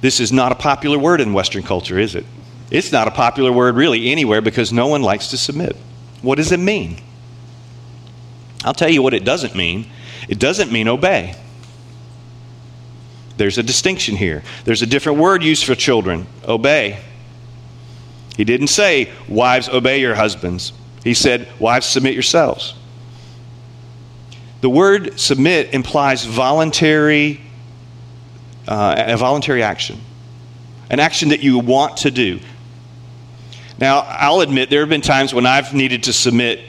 This 0.00 0.20
is 0.20 0.32
not 0.32 0.52
a 0.52 0.54
popular 0.54 0.98
word 0.98 1.20
in 1.20 1.32
Western 1.32 1.62
culture, 1.62 1.98
is 1.98 2.14
it? 2.14 2.24
It's 2.70 2.92
not 2.92 3.08
a 3.08 3.10
popular 3.10 3.52
word 3.52 3.76
really 3.76 4.10
anywhere 4.10 4.40
because 4.40 4.72
no 4.72 4.86
one 4.88 5.02
likes 5.02 5.28
to 5.28 5.36
submit. 5.36 5.76
What 6.22 6.36
does 6.36 6.52
it 6.52 6.60
mean? 6.60 6.98
I'll 8.64 8.74
tell 8.74 8.88
you 8.88 9.02
what 9.02 9.14
it 9.14 9.24
doesn't 9.24 9.54
mean. 9.54 9.86
It 10.28 10.38
doesn't 10.38 10.72
mean 10.72 10.88
obey. 10.88 11.36
There's 13.36 13.58
a 13.58 13.62
distinction 13.62 14.16
here. 14.16 14.42
There's 14.64 14.82
a 14.82 14.86
different 14.86 15.18
word 15.18 15.42
used 15.42 15.64
for 15.64 15.74
children 15.74 16.26
obey. 16.46 16.98
He 18.36 18.44
didn't 18.44 18.68
say, 18.68 19.12
Wives, 19.28 19.68
obey 19.68 20.00
your 20.00 20.14
husbands. 20.14 20.72
He 21.04 21.14
said, 21.14 21.48
Wives, 21.60 21.86
submit 21.86 22.14
yourselves. 22.14 22.74
The 24.66 24.70
word 24.70 25.20
submit 25.20 25.74
implies 25.74 26.24
voluntary, 26.24 27.40
uh, 28.66 28.96
a 29.06 29.16
voluntary 29.16 29.62
action, 29.62 30.00
an 30.90 30.98
action 30.98 31.28
that 31.28 31.38
you 31.38 31.60
want 31.60 31.98
to 31.98 32.10
do. 32.10 32.40
Now, 33.78 34.00
I'll 34.00 34.40
admit 34.40 34.68
there 34.68 34.80
have 34.80 34.88
been 34.88 35.02
times 35.02 35.32
when 35.32 35.46
I've 35.46 35.72
needed 35.72 36.02
to 36.02 36.12
submit 36.12 36.64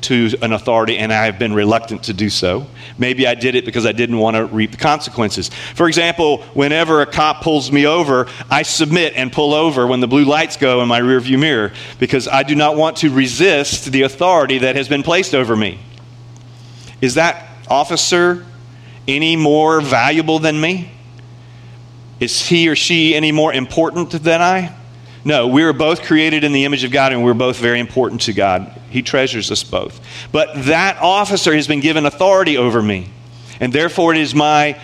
to 0.00 0.36
an 0.42 0.52
authority 0.52 0.98
and 0.98 1.12
I 1.12 1.26
have 1.26 1.38
been 1.38 1.54
reluctant 1.54 2.02
to 2.06 2.12
do 2.12 2.28
so. 2.28 2.66
Maybe 2.98 3.24
I 3.24 3.36
did 3.36 3.54
it 3.54 3.64
because 3.64 3.86
I 3.86 3.92
didn't 3.92 4.18
want 4.18 4.36
to 4.36 4.46
reap 4.46 4.72
the 4.72 4.76
consequences. 4.76 5.48
For 5.76 5.86
example, 5.86 6.38
whenever 6.54 7.02
a 7.02 7.06
cop 7.06 7.42
pulls 7.42 7.70
me 7.70 7.86
over, 7.86 8.26
I 8.50 8.62
submit 8.62 9.12
and 9.14 9.30
pull 9.30 9.54
over 9.54 9.86
when 9.86 10.00
the 10.00 10.08
blue 10.08 10.24
lights 10.24 10.56
go 10.56 10.82
in 10.82 10.88
my 10.88 11.00
rearview 11.00 11.38
mirror 11.38 11.72
because 12.00 12.26
I 12.26 12.42
do 12.42 12.56
not 12.56 12.74
want 12.74 12.96
to 12.96 13.14
resist 13.14 13.92
the 13.92 14.02
authority 14.02 14.58
that 14.58 14.74
has 14.74 14.88
been 14.88 15.04
placed 15.04 15.36
over 15.36 15.54
me. 15.54 15.78
Is 17.00 17.14
that 17.14 17.48
officer 17.68 18.44
any 19.06 19.36
more 19.36 19.80
valuable 19.80 20.38
than 20.38 20.60
me? 20.60 20.90
Is 22.20 22.48
he 22.48 22.68
or 22.68 22.74
she 22.76 23.14
any 23.14 23.32
more 23.32 23.52
important 23.52 24.10
than 24.10 24.42
I? 24.42 24.74
No, 25.24 25.46
we 25.46 25.62
are 25.62 25.72
both 25.72 26.02
created 26.02 26.44
in 26.44 26.52
the 26.52 26.64
image 26.64 26.84
of 26.84 26.90
God 26.90 27.12
and 27.12 27.24
we're 27.24 27.34
both 27.34 27.58
very 27.58 27.80
important 27.80 28.22
to 28.22 28.32
God. 28.32 28.80
He 28.90 29.02
treasures 29.02 29.50
us 29.50 29.62
both. 29.62 30.00
But 30.32 30.64
that 30.64 30.98
officer 31.00 31.54
has 31.54 31.68
been 31.68 31.80
given 31.80 32.06
authority 32.06 32.56
over 32.56 32.80
me. 32.80 33.10
And 33.60 33.72
therefore, 33.72 34.14
it 34.14 34.20
is 34.20 34.34
my 34.34 34.80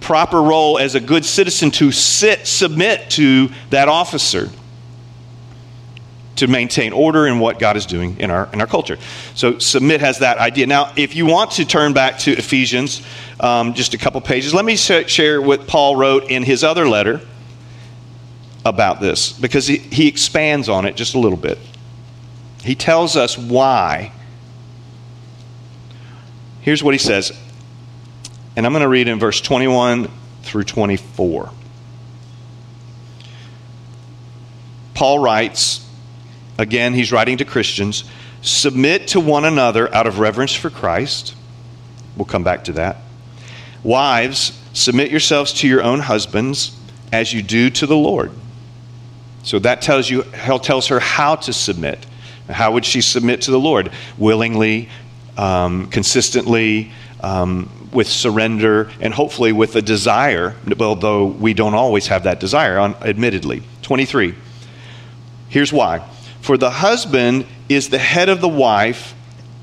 proper 0.00 0.40
role 0.40 0.78
as 0.78 0.94
a 0.94 1.00
good 1.00 1.24
citizen 1.24 1.70
to 1.72 1.92
sit, 1.92 2.46
submit 2.46 3.10
to 3.10 3.50
that 3.70 3.88
officer 3.88 4.50
to 6.42 6.48
maintain 6.48 6.92
order 6.92 7.28
in 7.28 7.38
what 7.38 7.60
God 7.60 7.76
is 7.76 7.86
doing 7.86 8.18
in 8.18 8.28
our, 8.28 8.48
in 8.52 8.60
our 8.60 8.66
culture. 8.66 8.98
So, 9.36 9.60
submit 9.60 10.00
has 10.00 10.18
that 10.18 10.38
idea. 10.38 10.66
Now, 10.66 10.92
if 10.96 11.14
you 11.14 11.24
want 11.24 11.52
to 11.52 11.64
turn 11.64 11.92
back 11.92 12.18
to 12.20 12.32
Ephesians, 12.32 13.06
um, 13.38 13.74
just 13.74 13.94
a 13.94 13.98
couple 13.98 14.20
pages, 14.20 14.52
let 14.52 14.64
me 14.64 14.74
share 14.74 15.40
what 15.40 15.68
Paul 15.68 15.94
wrote 15.94 16.32
in 16.32 16.42
his 16.42 16.64
other 16.64 16.88
letter 16.88 17.20
about 18.64 19.00
this 19.00 19.32
because 19.32 19.68
he, 19.68 19.76
he 19.76 20.08
expands 20.08 20.68
on 20.68 20.84
it 20.84 20.96
just 20.96 21.14
a 21.14 21.18
little 21.20 21.38
bit. 21.38 21.58
He 22.64 22.74
tells 22.74 23.16
us 23.16 23.38
why. 23.38 24.12
Here's 26.60 26.82
what 26.82 26.92
he 26.92 26.98
says, 26.98 27.30
and 28.56 28.66
I'm 28.66 28.72
going 28.72 28.82
to 28.82 28.88
read 28.88 29.06
in 29.06 29.20
verse 29.20 29.40
21 29.40 30.10
through 30.42 30.64
24. 30.64 31.52
Paul 34.94 35.20
writes, 35.20 35.88
again, 36.58 36.94
he's 36.94 37.12
writing 37.12 37.38
to 37.38 37.44
Christians, 37.44 38.04
submit 38.42 39.08
to 39.08 39.20
one 39.20 39.44
another 39.44 39.92
out 39.94 40.06
of 40.06 40.18
reverence 40.18 40.54
for 40.54 40.70
Christ. 40.70 41.34
We'll 42.16 42.26
come 42.26 42.44
back 42.44 42.64
to 42.64 42.72
that. 42.72 42.98
Wives, 43.82 44.58
submit 44.72 45.10
yourselves 45.10 45.52
to 45.54 45.68
your 45.68 45.82
own 45.82 46.00
husbands 46.00 46.76
as 47.12 47.32
you 47.32 47.42
do 47.42 47.70
to 47.70 47.86
the 47.86 47.96
Lord. 47.96 48.32
So 49.42 49.58
that 49.60 49.82
tells 49.82 50.08
you, 50.08 50.22
tells 50.22 50.88
her 50.88 51.00
how 51.00 51.36
to 51.36 51.52
submit. 51.52 52.06
How 52.48 52.72
would 52.72 52.84
she 52.84 53.00
submit 53.00 53.42
to 53.42 53.50
the 53.50 53.58
Lord? 53.58 53.90
Willingly, 54.18 54.88
um, 55.36 55.88
consistently, 55.88 56.92
um, 57.20 57.70
with 57.92 58.08
surrender, 58.08 58.90
and 59.00 59.12
hopefully 59.12 59.52
with 59.52 59.76
a 59.76 59.82
desire, 59.82 60.56
although 60.80 61.26
we 61.26 61.54
don't 61.54 61.74
always 61.74 62.06
have 62.06 62.24
that 62.24 62.40
desire, 62.40 62.78
admittedly. 62.78 63.62
23. 63.82 64.34
Here's 65.48 65.72
why. 65.72 66.08
For 66.42 66.58
the 66.58 66.70
husband 66.70 67.46
is 67.68 67.88
the 67.88 67.98
head 67.98 68.28
of 68.28 68.40
the 68.40 68.48
wife, 68.48 69.14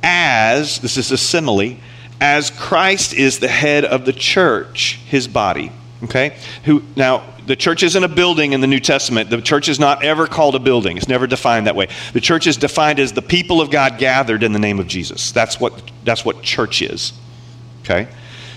as, 0.01 0.79
this 0.79 0.97
is 0.97 1.11
a 1.11 1.17
simile, 1.17 1.77
as 2.19 2.49
Christ 2.49 3.13
is 3.13 3.39
the 3.39 3.47
head 3.47 3.85
of 3.85 4.05
the 4.05 4.13
church, 4.13 4.99
his 5.05 5.27
body. 5.27 5.71
Okay? 6.03 6.37
Who 6.63 6.81
now 6.95 7.23
the 7.45 7.55
church 7.55 7.83
isn't 7.83 8.03
a 8.03 8.07
building 8.07 8.53
in 8.53 8.61
the 8.61 8.67
New 8.67 8.79
Testament. 8.79 9.29
The 9.29 9.41
church 9.41 9.69
is 9.69 9.79
not 9.79 10.03
ever 10.03 10.27
called 10.27 10.55
a 10.55 10.59
building. 10.59 10.97
It's 10.97 11.07
never 11.07 11.27
defined 11.27 11.67
that 11.67 11.75
way. 11.75 11.87
The 12.13 12.21
church 12.21 12.47
is 12.47 12.57
defined 12.57 12.99
as 12.99 13.11
the 13.11 13.21
people 13.21 13.59
of 13.59 13.71
God 13.71 13.97
gathered 13.97 14.43
in 14.43 14.53
the 14.53 14.59
name 14.59 14.79
of 14.79 14.87
Jesus. 14.87 15.31
That's 15.31 15.59
what 15.59 15.81
that's 16.05 16.23
what 16.23 16.41
church 16.43 16.81
is. 16.81 17.11
Okay? 17.81 18.07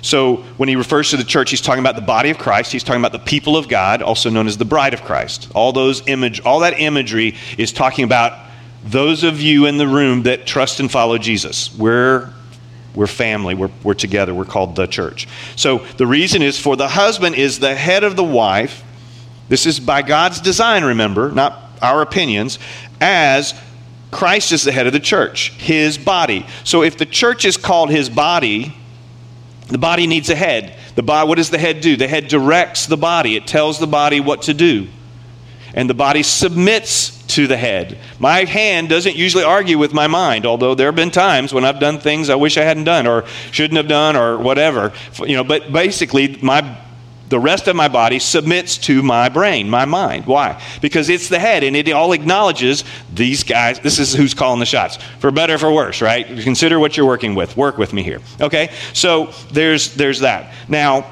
So 0.03 0.37
when 0.59 0.69
he 0.69 0.77
refers 0.77 1.11
to 1.11 1.17
the 1.17 1.25
church, 1.25 1.51
he's 1.51 1.61
talking 1.61 1.81
about 1.81 1.97
the 1.97 2.03
body 2.03 2.31
of 2.31 2.39
Christ. 2.39 2.73
He's 2.73 2.83
talking 2.83 3.01
about 3.01 3.13
the 3.13 3.19
people 3.21 3.57
of 3.57 3.69
God, 3.69 4.03
also 4.03 4.31
known 4.31 4.47
as 4.47 4.59
the 4.59 4.65
bride 4.65 4.95
of 4.95 5.03
Christ. 5.03 5.51
All 5.55 5.73
those 5.73 6.07
image, 6.09 6.41
all 6.41 6.61
that 6.61 6.79
imagery 6.79 7.37
is 7.57 7.73
talking 7.73 8.05
about 8.05 8.39
those 8.85 9.23
of 9.23 9.41
you 9.41 9.67
in 9.67 9.79
the 9.79 9.87
room 9.87 10.25
that 10.25 10.45
trust 10.45 10.81
and 10.81 10.91
follow 10.91 11.19
Jesus. 11.19 11.75
We're 11.77 12.31
we're 12.95 13.07
family. 13.07 13.55
We're, 13.55 13.71
we're 13.83 13.95
together. 13.95 14.35
We're 14.35 14.45
called 14.45 14.77
the 14.77 14.87
church. 14.87 15.27
So 15.57 15.79
the 15.97 16.07
reason 16.07 16.43
is 16.43 16.59
for 16.59 16.77
the 16.77 16.89
husband 16.89 17.37
is 17.37 17.59
the 17.59 17.75
head 17.75 18.05
of 18.05 18.17
the 18.17 18.25
wife. 18.25 18.85
This 19.49 19.65
is 19.65 19.81
by 19.81 20.03
God's 20.03 20.41
design, 20.41 20.85
remember, 20.85 21.31
not 21.31 21.59
our 21.81 22.03
opinions, 22.03 22.59
as 23.01 23.55
Christ 24.11 24.53
is 24.53 24.63
the 24.63 24.73
head 24.73 24.87
of 24.87 24.93
the 24.93 25.01
church, 25.01 25.53
his 25.53 25.97
body. 25.97 26.47
So 26.65 26.83
if 26.83 26.99
the 26.99 27.07
church 27.07 27.47
is 27.47 27.57
called 27.57 27.91
his 27.91 28.11
body, 28.11 28.77
the 29.73 29.79
body 29.79 30.07
needs 30.07 30.31
a 30.31 30.35
head. 30.35 30.77
The 30.95 31.03
body, 31.03 31.29
what 31.29 31.37
does 31.37 31.51
the 31.51 31.59
head 31.59 31.81
do? 31.81 31.97
The 31.97 32.09
head 32.09 32.29
directs 32.29 32.87
the 32.87 32.97
body, 32.97 33.37
it 33.37 33.47
tells 33.47 33.79
the 33.79 33.87
body 33.87 34.21
what 34.21 34.43
to 34.43 34.55
do. 34.55 34.89
And 35.75 35.89
the 35.89 35.95
body 35.95 36.23
submits 36.23 37.23
to 37.29 37.47
the 37.47 37.57
head. 37.57 37.99
My 38.19 38.45
hand 38.45 38.91
doesn't 38.91 39.17
usually 39.17 39.45
argue 39.45 39.79
with 39.79 39.95
my 39.95 40.07
mind, 40.07 40.45
although 40.45 40.75
there 40.75 40.89
have 40.89 40.97
been 40.97 41.11
times 41.11 41.55
when 41.55 41.65
I've 41.65 41.81
done 41.81 41.99
things 41.99 42.29
I 42.29 42.35
wish 42.35 42.59
I 42.59 42.65
hadn't 42.65 42.85
done 42.85 43.07
or 43.07 43.25
shouldn't 43.53 43.79
have 43.79 43.89
done 43.89 44.17
or 44.17 44.37
whatever. 44.37 44.93
You 45.19 45.37
know, 45.37 45.45
but 45.45 45.73
basically 45.73 46.39
my 46.43 46.79
the 47.33 47.41
rest 47.41 47.67
of 47.67 47.75
my 47.75 47.89
body 47.89 48.19
submits 48.19 48.77
to 48.77 49.03
my 49.03 49.31
brain, 49.31 49.71
my 49.71 49.87
mind. 49.87 50.27
Why? 50.27 50.63
Because 50.83 51.09
it's 51.09 51.31
the 51.31 51.39
head 51.39 51.65
and 51.65 51.75
it 51.75 51.91
all 51.91 52.13
acknowledges 52.13 52.85
these 53.11 53.43
guys, 53.43 53.81
this 53.81 53.99
is 53.99 54.13
who's 54.13 54.35
calling 54.35 54.61
the 54.61 54.67
shots. 54.67 54.99
For 55.19 55.31
better 55.31 55.55
or 55.55 55.59
for 55.59 55.73
worse, 55.73 56.03
right? 56.03 56.27
Consider 56.27 56.79
what 56.79 56.95
you're 56.95 57.07
working 57.07 57.35
with. 57.35 57.57
Work 57.57 57.79
with 57.79 57.95
me 57.95 58.03
here. 58.03 58.21
Okay? 58.39 58.69
So 58.93 59.33
there's 59.51 59.95
there's 59.95 60.21
that. 60.21 60.53
Now, 60.69 61.07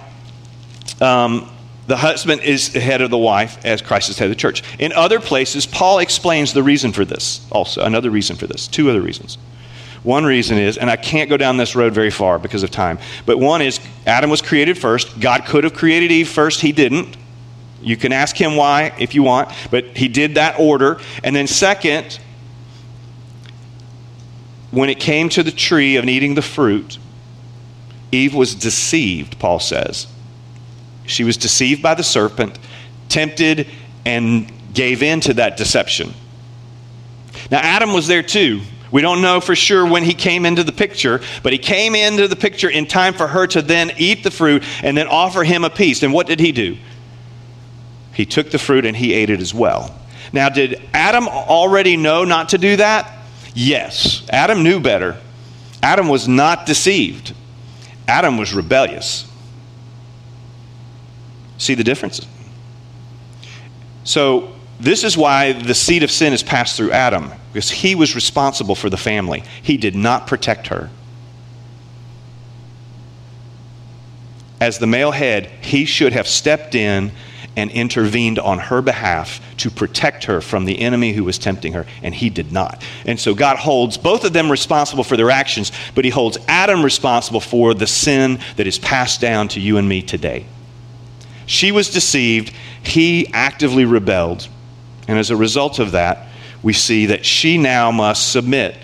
um, 1.00 1.50
the 1.86 1.96
husband 1.96 2.42
is 2.42 2.74
the 2.74 2.80
head 2.80 3.00
of 3.00 3.08
the 3.08 3.16
wife 3.16 3.64
as 3.64 3.80
Christ 3.80 4.10
is 4.10 4.18
head 4.18 4.26
of 4.26 4.32
the 4.32 4.36
church. 4.36 4.62
In 4.78 4.92
other 4.92 5.20
places, 5.20 5.64
Paul 5.64 6.00
explains 6.00 6.52
the 6.52 6.62
reason 6.62 6.92
for 6.92 7.06
this 7.06 7.46
also. 7.50 7.82
Another 7.82 8.10
reason 8.10 8.36
for 8.36 8.46
this. 8.46 8.68
Two 8.68 8.90
other 8.90 9.00
reasons. 9.00 9.38
One 10.02 10.24
reason 10.24 10.56
is, 10.56 10.78
and 10.78 10.90
I 10.90 10.96
can't 10.96 11.28
go 11.28 11.36
down 11.36 11.58
this 11.58 11.76
road 11.76 11.92
very 11.92 12.10
far 12.10 12.38
because 12.38 12.62
of 12.62 12.70
time, 12.70 12.98
but 13.26 13.38
one 13.38 13.60
is 13.60 13.80
Adam 14.06 14.30
was 14.30 14.40
created 14.40 14.78
first. 14.78 15.20
God 15.20 15.44
could 15.44 15.64
have 15.64 15.74
created 15.74 16.10
Eve 16.10 16.28
first, 16.28 16.62
he 16.62 16.72
didn't. 16.72 17.16
You 17.82 17.96
can 17.96 18.12
ask 18.12 18.36
him 18.36 18.56
why 18.56 18.94
if 18.98 19.14
you 19.14 19.22
want, 19.22 19.50
but 19.70 19.96
he 19.96 20.08
did 20.08 20.34
that 20.34 20.58
order. 20.58 21.00
And 21.24 21.34
then, 21.34 21.46
second, 21.46 22.18
when 24.70 24.88
it 24.88 25.00
came 25.00 25.28
to 25.30 25.42
the 25.42 25.50
tree 25.50 25.96
of 25.96 26.04
eating 26.06 26.34
the 26.34 26.42
fruit, 26.42 26.98
Eve 28.12 28.34
was 28.34 28.54
deceived, 28.54 29.38
Paul 29.38 29.60
says. 29.60 30.06
She 31.06 31.24
was 31.24 31.36
deceived 31.36 31.82
by 31.82 31.94
the 31.94 32.02
serpent, 32.02 32.58
tempted, 33.08 33.66
and 34.04 34.50
gave 34.72 35.02
in 35.02 35.20
to 35.22 35.34
that 35.34 35.56
deception. 35.56 36.14
Now, 37.50 37.58
Adam 37.58 37.92
was 37.92 38.06
there 38.06 38.22
too. 38.22 38.60
We 38.90 39.02
don't 39.02 39.22
know 39.22 39.40
for 39.40 39.54
sure 39.54 39.86
when 39.86 40.02
he 40.02 40.14
came 40.14 40.44
into 40.44 40.64
the 40.64 40.72
picture, 40.72 41.20
but 41.42 41.52
he 41.52 41.58
came 41.58 41.94
into 41.94 42.26
the 42.26 42.36
picture 42.36 42.68
in 42.68 42.86
time 42.86 43.14
for 43.14 43.28
her 43.28 43.46
to 43.48 43.62
then 43.62 43.92
eat 43.96 44.24
the 44.24 44.30
fruit 44.30 44.64
and 44.82 44.96
then 44.96 45.06
offer 45.06 45.44
him 45.44 45.64
a 45.64 45.70
piece. 45.70 46.02
And 46.02 46.12
what 46.12 46.26
did 46.26 46.40
he 46.40 46.52
do? 46.52 46.76
He 48.12 48.26
took 48.26 48.50
the 48.50 48.58
fruit 48.58 48.84
and 48.84 48.96
he 48.96 49.12
ate 49.14 49.30
it 49.30 49.40
as 49.40 49.54
well. 49.54 49.96
Now, 50.32 50.48
did 50.48 50.80
Adam 50.92 51.28
already 51.28 51.96
know 51.96 52.24
not 52.24 52.50
to 52.50 52.58
do 52.58 52.76
that? 52.76 53.18
Yes. 53.54 54.26
Adam 54.30 54.62
knew 54.62 54.80
better. 54.80 55.16
Adam 55.82 56.08
was 56.08 56.28
not 56.28 56.66
deceived. 56.66 57.34
Adam 58.06 58.36
was 58.36 58.52
rebellious. 58.52 59.26
See 61.58 61.74
the 61.74 61.84
differences? 61.84 62.26
So, 64.04 64.52
this 64.80 65.04
is 65.04 65.16
why 65.16 65.52
the 65.52 65.74
seed 65.74 66.02
of 66.02 66.10
sin 66.10 66.32
is 66.32 66.42
passed 66.42 66.76
through 66.76 66.92
Adam, 66.92 67.32
because 67.52 67.70
he 67.70 67.94
was 67.94 68.14
responsible 68.14 68.74
for 68.74 68.88
the 68.88 68.96
family. 68.96 69.42
He 69.62 69.76
did 69.76 69.94
not 69.94 70.26
protect 70.26 70.68
her. 70.68 70.90
As 74.60 74.78
the 74.78 74.86
male 74.86 75.10
head, 75.10 75.46
he 75.62 75.84
should 75.84 76.12
have 76.12 76.26
stepped 76.26 76.74
in 76.74 77.12
and 77.56 77.70
intervened 77.70 78.38
on 78.38 78.58
her 78.58 78.80
behalf 78.80 79.40
to 79.56 79.70
protect 79.70 80.24
her 80.24 80.40
from 80.40 80.64
the 80.64 80.80
enemy 80.80 81.12
who 81.12 81.24
was 81.24 81.38
tempting 81.38 81.72
her, 81.72 81.86
and 82.02 82.14
he 82.14 82.30
did 82.30 82.52
not. 82.52 82.84
And 83.04 83.18
so 83.18 83.34
God 83.34 83.56
holds 83.56 83.98
both 83.98 84.24
of 84.24 84.32
them 84.32 84.50
responsible 84.50 85.04
for 85.04 85.16
their 85.16 85.30
actions, 85.30 85.72
but 85.94 86.04
he 86.04 86.10
holds 86.10 86.38
Adam 86.46 86.82
responsible 86.84 87.40
for 87.40 87.74
the 87.74 87.86
sin 87.86 88.38
that 88.56 88.66
is 88.66 88.78
passed 88.78 89.20
down 89.20 89.48
to 89.48 89.60
you 89.60 89.78
and 89.78 89.88
me 89.88 90.00
today. 90.00 90.46
She 91.46 91.72
was 91.72 91.90
deceived. 91.90 92.54
He 92.82 93.26
actively 93.32 93.84
rebelled. 93.84 94.48
And 95.10 95.18
as 95.18 95.30
a 95.30 95.36
result 95.36 95.80
of 95.80 95.90
that, 95.90 96.28
we 96.62 96.72
see 96.72 97.06
that 97.06 97.26
she 97.26 97.58
now 97.58 97.90
must 97.90 98.30
submit, 98.30 98.76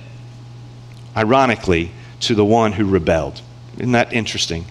ironically, 1.17 1.93
to 2.23 2.35
the 2.35 2.45
one 2.45 2.73
who 2.73 2.85
rebelled. 2.85 3.41
Isn't 3.77 3.93
that 3.93 4.13
interesting? 4.13 4.65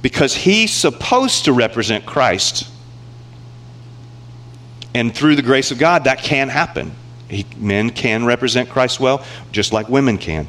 Because 0.00 0.34
he's 0.34 0.72
supposed 0.72 1.44
to 1.44 1.52
represent 1.52 2.06
Christ. 2.06 2.66
And 4.94 5.14
through 5.14 5.36
the 5.36 5.42
grace 5.42 5.70
of 5.70 5.76
God, 5.76 6.04
that 6.04 6.20
can 6.20 6.48
happen. 6.48 6.92
He, 7.28 7.44
men 7.58 7.90
can 7.90 8.24
represent 8.24 8.70
Christ 8.70 8.98
well, 8.98 9.22
just 9.52 9.70
like 9.70 9.90
women 9.90 10.16
can. 10.16 10.48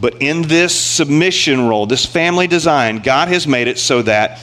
But 0.00 0.20
in 0.20 0.42
this 0.42 0.74
submission 0.74 1.68
role, 1.68 1.86
this 1.86 2.04
family 2.04 2.48
design, 2.48 2.98
God 2.98 3.28
has 3.28 3.46
made 3.46 3.68
it 3.68 3.78
so 3.78 4.02
that 4.02 4.40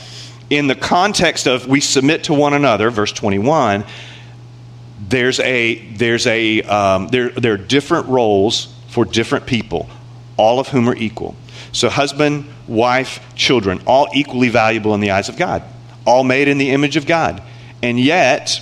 in 0.50 0.68
the 0.68 0.76
context 0.76 1.46
of 1.46 1.68
we 1.68 1.82
submit 1.82 2.24
to 2.24 2.34
one 2.34 2.54
another, 2.54 2.90
verse 2.90 3.12
21, 3.12 3.84
there's 5.08 5.40
a, 5.40 5.76
there's 5.94 6.28
a, 6.28 6.62
um, 6.64 7.08
there, 7.08 7.30
there 7.30 7.54
are 7.54 7.58
different 7.58 8.08
roles 8.08 8.74
for 8.90 9.06
different 9.06 9.46
people, 9.46 9.90
all 10.38 10.60
of 10.60 10.70
whom 10.70 10.90
are 10.90 10.96
equal. 10.96 11.36
So, 11.72 11.90
husband, 11.90 12.46
wife, 12.68 13.22
children, 13.36 13.82
all 13.86 14.08
equally 14.14 14.50
valuable 14.50 14.94
in 14.96 15.02
the 15.02 15.12
eyes 15.12 15.30
of 15.30 15.38
God, 15.38 15.64
all 16.06 16.24
made 16.24 16.48
in 16.48 16.58
the 16.58 16.72
image 16.72 16.96
of 16.96 17.06
God. 17.06 17.42
And 17.82 18.00
yet, 18.00 18.62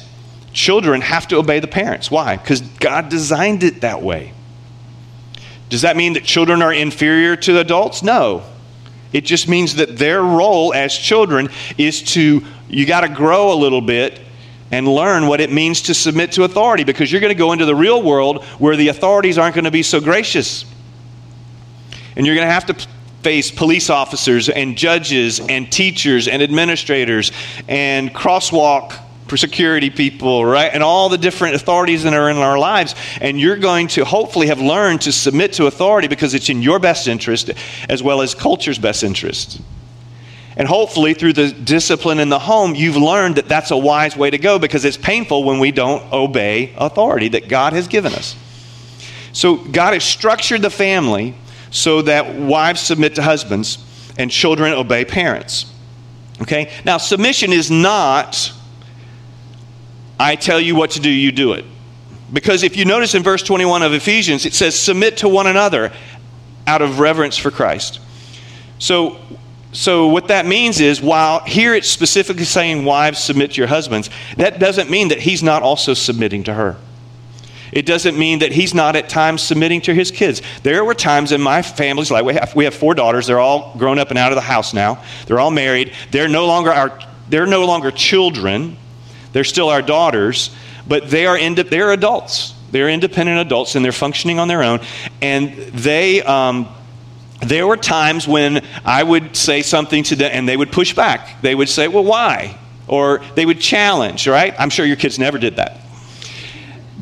children 0.54 1.02
have 1.02 1.28
to 1.30 1.38
obey 1.38 1.60
the 1.60 1.67
parents. 1.67 2.12
Why? 2.12 2.36
Because 2.36 2.62
God 2.62 3.10
designed 3.10 3.63
it 3.63 3.82
that 3.82 4.02
way. 4.02 4.34
Does 5.69 5.82
that 5.82 5.97
mean 5.97 6.13
that 6.13 6.23
children 6.23 6.62
are 6.62 6.73
inferior 6.73 7.36
to 7.38 7.60
adults? 7.60 8.04
No. 8.04 8.43
It 9.13 9.26
just 9.26 9.47
means 9.47 9.76
that 9.76 9.97
their 9.97 10.21
role 10.21 10.73
as 10.73 10.95
children 10.95 11.50
is 11.78 12.02
to, 12.13 12.43
you 12.69 12.86
got 12.86 13.02
to 13.02 13.10
grow 13.10 13.54
a 13.54 13.56
little 13.56 13.82
bit 13.82 14.19
and 14.72 14.88
learn 14.88 15.28
what 15.28 15.40
it 15.40 15.52
means 15.52 15.84
to 15.84 15.94
submit 15.94 16.34
to 16.34 16.44
authority 16.44 16.84
because 16.84 17.12
you're 17.12 17.22
going 17.22 17.34
to 17.34 17.38
go 17.38 17.52
into 17.52 17.66
the 17.66 17.76
real 17.76 18.02
world 18.02 18.44
where 18.60 18.76
the 18.76 18.90
authorities 18.90 19.38
aren't 19.38 19.56
going 19.56 19.66
to 19.66 19.72
be 19.72 19.84
so 19.84 20.02
gracious. 20.02 20.66
And 22.16 22.26
you're 22.26 22.36
going 22.36 22.48
to 22.48 22.54
have 22.54 22.66
to 22.66 22.88
face 23.24 23.52
police 23.52 23.90
officers 23.90 24.50
and 24.50 24.78
judges 24.78 25.40
and 25.40 25.72
teachers 25.72 26.28
and 26.28 26.42
administrators 26.42 27.32
and 27.68 28.14
crosswalk 28.14 28.98
security 29.36 29.90
people, 29.90 30.46
right? 30.46 30.72
And 30.74 30.82
all 30.82 31.10
the 31.10 31.18
different 31.18 31.56
authorities 31.56 32.04
that 32.04 32.14
are 32.14 32.30
in 32.30 32.38
our 32.38 32.58
lives. 32.58 32.96
And 33.20 33.40
you're 33.40 33.58
going 33.58 33.90
to 33.90 34.06
hopefully 34.06 34.48
have 34.48 34.62
learned 34.62 35.02
to 35.02 35.12
submit 35.12 35.54
to 35.54 35.66
authority 35.66 36.08
because 36.08 36.34
it's 36.34 36.50
in 36.50 36.62
your 36.62 36.80
best 36.80 37.08
interest 37.08 37.52
as 37.90 38.02
well 38.02 38.22
as 38.22 38.34
culture's 38.34 38.80
best 38.80 39.04
interest. 39.04 39.60
And 40.58 40.67
hopefully, 40.67 41.13
through 41.13 41.34
the 41.34 41.52
discipline 41.52 42.20
in 42.20 42.30
the 42.30 42.39
home, 42.39 42.76
you've 42.76 42.98
learned 42.98 43.36
that 43.36 43.48
that's 43.48 43.72
a 43.72 43.78
wise 43.78 44.17
way 44.17 44.30
to 44.30 44.38
go 44.38 44.60
because 44.60 44.84
it's 44.84 44.98
painful 44.98 45.43
when 45.43 45.60
we 45.60 45.72
don't 45.72 46.12
obey 46.12 46.74
authority 46.78 47.30
that 47.30 47.48
God 47.48 47.74
has 47.74 47.88
given 47.88 48.13
us. 48.13 48.36
So, 49.34 49.56
God 49.56 49.93
has 49.93 50.04
structured 50.04 50.63
the 50.63 50.70
family 50.70 51.36
so 51.70 52.02
that 52.02 52.36
wives 52.36 52.82
submit 52.82 53.15
to 53.15 53.22
husbands 53.22 53.78
and 54.17 54.32
children 54.32 54.74
obey 54.74 55.06
parents. 55.06 55.72
Okay? 56.41 56.72
Now, 56.84 56.98
submission 56.98 57.54
is 57.54 57.70
not 57.70 58.52
I 60.20 60.36
tell 60.36 60.60
you 60.60 60.76
what 60.76 60.91
to 60.91 61.00
do, 61.00 61.10
you 61.10 61.32
do 61.32 61.54
it. 61.54 61.65
Because 62.34 62.63
if 62.63 62.76
you 62.76 62.86
notice 62.86 63.15
in 63.15 63.24
verse 63.24 63.43
21 63.43 63.84
of 63.84 63.93
Ephesians, 63.93 64.46
it 64.46 64.54
says, 64.54 64.78
submit 64.78 65.17
to 65.17 65.30
one 65.30 65.48
another 65.48 65.93
out 66.65 66.82
of 66.82 67.00
reverence 67.00 67.38
for 67.38 67.52
Christ. 67.52 68.00
So, 68.80 69.20
so 69.78 70.08
what 70.08 70.30
that 70.30 70.48
means 70.48 70.80
is, 70.82 71.04
while 71.04 71.42
here 71.42 71.76
it's 71.76 71.88
specifically 71.88 72.46
saying, 72.46 72.84
wives, 72.84 73.20
submit 73.20 73.52
to 73.52 73.58
your 73.62 73.68
husbands, 73.68 74.10
that 74.36 74.58
doesn't 74.58 74.90
mean 74.90 75.10
that 75.10 75.20
he's 75.20 75.44
not 75.44 75.62
also 75.62 75.94
submitting 75.94 76.44
to 76.46 76.54
her. 76.56 76.78
It 77.72 77.86
doesn't 77.86 78.18
mean 78.18 78.40
that 78.40 78.52
he's 78.52 78.74
not 78.74 78.96
at 78.96 79.08
times 79.08 79.44
submitting 79.44 79.82
to 79.82 79.94
his 79.94 80.10
kids. 80.10 80.42
There 80.63 80.84
were 80.84 80.96
times 80.96 81.32
in 81.32 81.40
my 81.42 81.62
family's 81.62 82.10
life, 82.10 82.26
we 82.26 82.34
have, 82.34 82.56
we 82.56 82.63
have 82.63 82.74
four 82.74 82.96
daughters. 82.96 83.28
They're 83.28 83.40
all 83.40 83.76
grown 83.78 84.00
up 84.00 84.10
and 84.10 84.18
out 84.18 84.32
of 84.32 84.36
the 84.36 84.42
house 84.42 84.74
now. 84.74 85.04
They're 85.28 85.40
all 85.40 85.52
married. 85.52 85.94
They're 86.10 86.28
no 86.28 86.48
longer 86.48 86.74
our, 86.74 87.00
they're 87.30 87.46
no 87.46 87.63
longer 87.68 87.92
children. 87.92 88.78
They're 89.32 89.44
still 89.44 89.70
our 89.70 89.84
daughters, 89.84 90.50
but 90.88 91.12
they 91.12 91.28
are 91.28 91.38
ind- 91.38 91.60
they're 91.60 91.92
adults. 91.92 92.56
They're 92.72 92.90
independent 92.90 93.38
adults 93.42 93.76
and 93.76 93.86
they're 93.86 93.92
functioning 93.92 94.40
on 94.40 94.48
their 94.48 94.63
own. 94.63 94.80
And 95.22 95.54
they, 95.54 96.24
um, 96.24 96.68
there 97.41 97.67
were 97.67 97.78
times 97.78 98.28
when 98.28 98.65
I 98.84 99.04
would 99.04 99.36
say 99.36 99.62
something 99.62 100.04
to 100.04 100.15
them 100.15 100.32
and 100.34 100.47
they 100.47 100.58
would 100.58 100.71
push 100.71 100.93
back. 100.93 101.41
They 101.41 101.56
would 101.56 101.69
say, 101.69 101.88
Well, 101.88 102.04
why? 102.04 102.58
Or 102.88 103.21
they 103.36 103.45
would 103.45 103.60
challenge, 103.60 104.28
right? 104.28 104.56
I'm 104.58 104.69
sure 104.69 104.86
your 104.86 104.95
kids 104.95 105.19
never 105.19 105.38
did 105.38 105.58
that. 105.58 105.82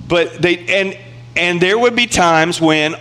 But 0.07 0.41
they, 0.41 0.65
and 0.67 0.97
And 1.37 1.61
there 1.61 1.77
would 1.77 1.95
be 1.95 2.07
times 2.07 2.61
when 2.61 2.93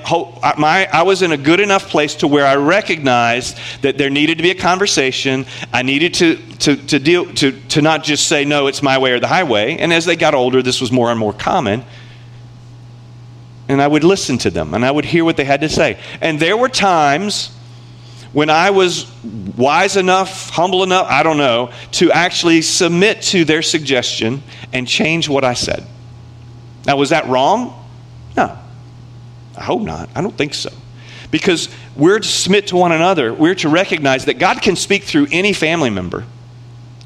my, 0.59 0.89
I 0.93 1.03
was 1.03 1.23
in 1.23 1.31
a 1.33 1.37
good 1.37 1.61
enough 1.61 1.89
place 1.89 2.17
to 2.17 2.27
where 2.27 2.45
I 2.45 2.57
recognized 2.57 3.59
that 3.83 3.97
there 3.97 4.11
needed 4.11 4.39
to 4.39 4.43
be 4.43 4.51
a 4.51 4.57
conversation. 4.57 5.47
I 5.73 5.83
needed 5.83 6.15
to, 6.15 6.37
to, 6.59 6.77
to, 6.77 6.99
deal, 6.99 7.33
to, 7.35 7.53
to 7.69 7.81
not 7.81 8.03
just 8.03 8.27
say, 8.27 8.45
no, 8.45 8.67
it's 8.67 8.83
my 8.83 8.99
way 8.99 9.13
or 9.13 9.21
the 9.21 9.29
highway. 9.29 9.77
And 9.79 9.93
as 9.93 10.05
they 10.05 10.17
got 10.17 10.35
older, 10.35 10.63
this 10.63 10.81
was 10.81 10.91
more 10.91 11.11
and 11.11 11.19
more 11.19 11.33
common. 11.33 11.85
And 13.69 13.81
I 13.81 13.87
would 13.87 14.05
listen 14.05 14.39
to 14.39 14.51
them 14.51 14.75
and 14.75 14.85
I 14.85 14.91
would 14.91 15.05
hear 15.05 15.25
what 15.25 15.37
they 15.37 15.45
had 15.45 15.63
to 15.63 15.69
say. 15.69 15.99
And 16.21 16.39
there 16.39 16.57
were 16.57 16.69
times 16.69 17.51
when 18.35 18.51
I 18.51 18.71
was 18.71 19.11
wise 19.57 19.97
enough, 19.97 20.51
humble 20.51 20.83
enough, 20.83 21.07
I 21.09 21.23
don't 21.23 21.39
know, 21.39 21.71
to 21.93 22.11
actually 22.11 22.63
submit 22.63 23.23
to 23.23 23.45
their 23.45 23.63
suggestion 23.63 24.43
and 24.73 24.89
change 24.89 25.29
what 25.29 25.45
I 25.45 25.55
said. 25.55 25.87
Now, 26.85 26.97
was 26.97 27.11
that 27.11 27.29
wrong? 27.29 27.73
No. 28.37 28.59
I 29.57 29.63
hope 29.63 29.83
not. 29.83 30.11
I 30.15 30.21
don't 30.21 30.37
think 30.37 30.53
so. 30.53 30.71
Because 31.31 31.69
we're 31.97 32.19
to 32.19 32.29
submit 32.29 32.67
to 32.69 32.77
one 32.77 32.93
another, 32.93 33.33
we're 33.33 33.55
to 33.57 33.69
recognize 33.69 34.25
that 34.25 34.39
God 34.39 34.61
can 34.61 34.77
speak 34.77 35.05
through 35.05 35.29
any 35.31 35.53
family 35.53 35.91
member. 35.91 36.27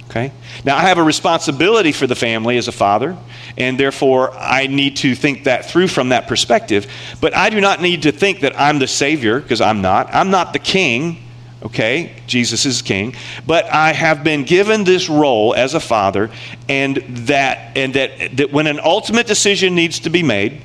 Okay? 0.09 0.33
Now, 0.65 0.79
I 0.79 0.83
have 0.83 0.97
a 0.97 1.03
responsibility 1.03 1.93
for 1.93 2.07
the 2.07 2.15
family 2.15 2.57
as 2.57 2.67
a 2.67 2.73
father, 2.73 3.17
and 3.59 3.79
therefore 3.79 4.33
I 4.33 4.67
need 4.67 4.97
to 4.99 5.15
think 5.15 5.45
that 5.45 5.67
through 5.67 5.89
from 5.89 6.09
that 6.09 6.27
perspective. 6.27 6.87
But 7.21 7.37
I 7.37 7.51
do 7.51 7.61
not 7.61 7.83
need 7.83 8.03
to 8.03 8.13
think 8.13 8.41
that 8.41 8.59
I'm 8.59 8.79
the 8.79 8.87
Savior, 8.87 9.39
because 9.39 9.61
I'm 9.61 9.83
not. 9.83 10.15
I'm 10.15 10.31
not 10.31 10.55
the 10.55 10.61
King, 10.61 11.23
okay? 11.63 12.15
Jesus 12.27 12.65
is 12.65 12.81
King. 12.81 13.15
But 13.47 13.67
I 13.67 13.93
have 13.93 14.25
been 14.25 14.45
given 14.45 14.85
this 14.85 15.11
role 15.11 15.55
as 15.55 15.75
a 15.75 15.81
father, 15.81 16.31
and 16.71 16.97
that, 17.27 17.77
and 17.77 17.93
that, 17.93 18.35
that 18.39 18.51
when 18.51 18.67
an 18.67 18.81
ultimate 18.83 19.27
decision 19.27 19.75
needs 19.75 20.01
to 20.01 20.11
be 20.11 20.23
made, 20.23 20.63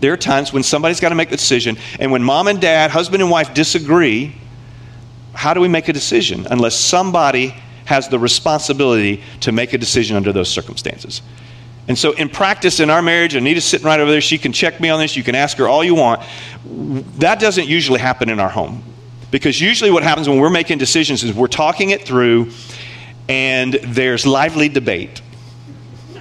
there 0.00 0.14
are 0.14 0.16
times 0.16 0.50
when 0.50 0.62
somebody's 0.62 0.98
got 0.98 1.10
to 1.10 1.14
make 1.14 1.28
the 1.28 1.36
decision, 1.36 1.76
and 1.98 2.10
when 2.10 2.22
mom 2.22 2.48
and 2.48 2.58
dad, 2.58 2.90
husband 2.90 3.20
and 3.20 3.30
wife 3.30 3.52
disagree, 3.52 4.34
how 5.34 5.52
do 5.52 5.60
we 5.60 5.68
make 5.68 5.88
a 5.88 5.92
decision 5.92 6.46
unless 6.50 6.74
somebody 6.74 7.54
has 7.90 8.08
the 8.08 8.20
responsibility 8.20 9.20
to 9.40 9.50
make 9.50 9.72
a 9.72 9.78
decision 9.78 10.16
under 10.16 10.32
those 10.32 10.48
circumstances. 10.48 11.22
And 11.88 11.98
so, 11.98 12.12
in 12.12 12.28
practice 12.28 12.78
in 12.78 12.88
our 12.88 13.02
marriage, 13.02 13.34
Anita's 13.34 13.64
sitting 13.64 13.84
right 13.84 13.98
over 13.98 14.12
there. 14.12 14.20
She 14.20 14.38
can 14.38 14.52
check 14.52 14.78
me 14.78 14.90
on 14.90 15.00
this. 15.00 15.16
You 15.16 15.24
can 15.24 15.34
ask 15.34 15.56
her 15.56 15.66
all 15.66 15.82
you 15.82 15.96
want. 15.96 16.22
That 17.18 17.40
doesn't 17.40 17.66
usually 17.66 17.98
happen 17.98 18.30
in 18.30 18.38
our 18.38 18.48
home. 18.48 18.84
Because 19.32 19.60
usually, 19.60 19.90
what 19.90 20.04
happens 20.04 20.28
when 20.28 20.38
we're 20.38 20.50
making 20.50 20.78
decisions 20.78 21.24
is 21.24 21.34
we're 21.34 21.48
talking 21.48 21.90
it 21.90 22.06
through 22.06 22.52
and 23.28 23.74
there's 23.74 24.24
lively 24.24 24.68
debate. 24.68 25.20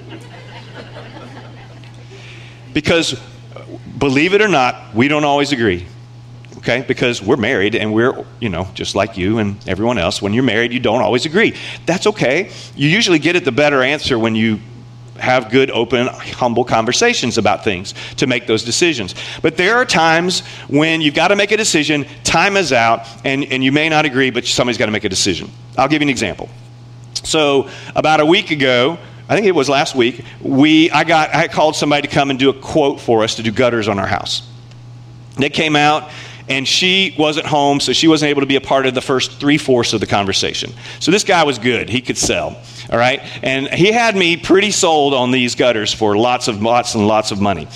because, 2.74 3.14
believe 4.00 4.34
it 4.34 4.42
or 4.42 4.48
not, 4.48 4.96
we 4.96 5.08
don't 5.08 5.24
always 5.24 5.52
agree 5.52 5.86
okay? 6.60 6.84
Because 6.88 7.22
we're 7.22 7.38
married 7.38 7.76
and 7.76 7.94
we're, 7.94 8.26
you 8.40 8.50
know, 8.50 8.68
just 8.74 8.96
like 8.96 9.18
you 9.18 9.40
and 9.40 9.58
everyone 9.68 9.98
else. 9.98 10.22
When 10.22 10.34
you're 10.34 10.44
married, 10.44 10.72
you 10.72 10.80
don't 10.80 11.02
always 11.02 11.26
agree. 11.26 11.56
That's 11.86 12.08
okay. 12.08 12.52
You 12.76 12.88
usually 12.88 13.20
get 13.20 13.36
at 13.36 13.46
the 13.46 13.52
better 13.52 13.82
answer 13.82 14.20
when 14.20 14.36
you 14.36 14.60
have 15.18 15.52
good, 15.52 15.70
open, 15.72 16.08
humble 16.08 16.64
conversations 16.64 17.38
about 17.38 17.64
things 17.64 17.94
to 18.18 18.28
make 18.28 18.48
those 18.48 18.64
decisions. 18.64 19.16
But 19.42 19.58
there 19.58 19.76
are 19.76 19.86
times 19.86 20.42
when 20.68 21.02
you've 21.02 21.16
got 21.16 21.30
to 21.30 21.36
make 21.36 21.52
a 21.52 21.58
decision, 21.58 22.06
time 22.24 22.56
is 22.56 22.72
out, 22.72 23.06
and, 23.26 23.44
and 23.46 23.64
you 23.64 23.72
may 23.72 23.90
not 23.90 24.06
agree, 24.06 24.30
but 24.30 24.46
somebody's 24.46 24.78
got 24.78 24.86
to 24.86 24.92
make 24.92 25.04
a 25.04 25.10
decision. 25.10 25.52
I'll 25.78 25.90
give 25.90 26.02
you 26.02 26.06
an 26.06 26.10
example. 26.10 26.50
So, 27.24 27.70
about 27.96 28.22
a 28.22 28.26
week 28.26 28.52
ago, 28.52 28.98
I 29.28 29.36
think 29.36 29.46
it 29.46 29.52
was 29.56 29.68
last 29.68 29.94
week, 29.94 30.24
we, 30.42 30.90
I, 30.92 31.04
got, 31.04 31.36
I 31.36 31.48
called 31.48 31.76
somebody 31.76 32.08
to 32.08 32.14
come 32.14 32.30
and 32.30 32.40
do 32.40 32.50
a 32.50 32.54
quote 32.54 33.02
for 33.02 33.24
us 33.24 33.36
to 33.36 33.44
do 33.44 33.52
gutters 33.52 33.88
on 33.88 34.00
our 34.00 34.08
house. 34.08 34.48
They 35.36 35.50
came 35.50 35.76
out, 35.76 36.10
and 36.50 36.68
she 36.68 37.16
wasn't 37.18 37.46
home, 37.46 37.80
so 37.80 37.94
she 37.94 38.08
wasn't 38.08 38.30
able 38.32 38.42
to 38.42 38.48
be 38.48 38.56
a 38.56 38.62
part 38.62 38.88
of 38.88 38.96
the 38.96 39.02
first 39.02 39.40
three 39.40 39.60
fourths 39.60 39.94
of 39.94 40.00
the 40.00 40.08
conversation. 40.08 40.74
So 41.00 41.12
this 41.12 41.24
guy 41.24 41.44
was 41.44 41.60
good; 41.60 41.90
he 41.90 42.02
could 42.02 42.18
sell, 42.18 42.60
all 42.92 42.98
right. 42.98 43.22
And 43.44 43.68
he 43.68 43.92
had 43.92 44.16
me 44.16 44.36
pretty 44.36 44.72
sold 44.72 45.14
on 45.14 45.30
these 45.30 45.54
gutters 45.54 45.94
for 45.94 46.18
lots 46.18 46.48
of 46.48 46.62
lots 46.62 46.96
and 46.96 47.08
lots 47.08 47.32
of 47.32 47.40
money, 47.40 47.68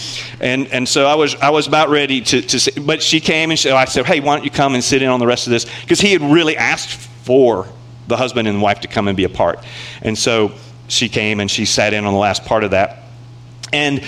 and 0.42 0.68
and 0.68 0.90
so 0.90 1.06
I 1.06 1.14
was 1.16 1.36
I 1.36 1.52
was 1.52 1.68
about 1.68 1.90
ready 1.90 2.20
to 2.22 2.42
to. 2.42 2.82
But 2.82 3.04
she 3.04 3.20
came 3.20 3.52
and 3.52 3.60
she, 3.60 3.70
I 3.70 3.86
said, 3.86 4.06
hey, 4.06 4.20
why 4.20 4.36
don't 4.36 4.44
you 4.44 4.52
come 4.52 4.74
and 4.74 4.84
sit 4.84 5.04
in 5.04 5.10
on 5.10 5.20
the 5.20 5.28
rest 5.28 5.46
of 5.46 5.52
this? 5.52 5.66
Because 5.82 6.02
he 6.02 6.12
had 6.12 6.22
really 6.22 6.58
asked 6.58 6.90
for 6.90 7.68
the 8.08 8.18
husband 8.18 8.48
and 8.48 8.62
wife 8.62 8.82
to 8.82 8.88
come 8.88 9.08
and 9.08 9.16
be 9.16 9.24
a 9.24 9.30
part, 9.30 9.64
and 10.02 10.18
so 10.18 10.52
she 10.88 11.08
came 11.08 11.40
and 11.40 11.50
she 11.50 11.66
sat 11.66 11.94
in 11.94 12.06
on 12.06 12.14
the 12.14 12.20
last 12.20 12.44
part 12.44 12.64
of 12.64 12.72
that, 12.72 13.04
and 13.72 14.04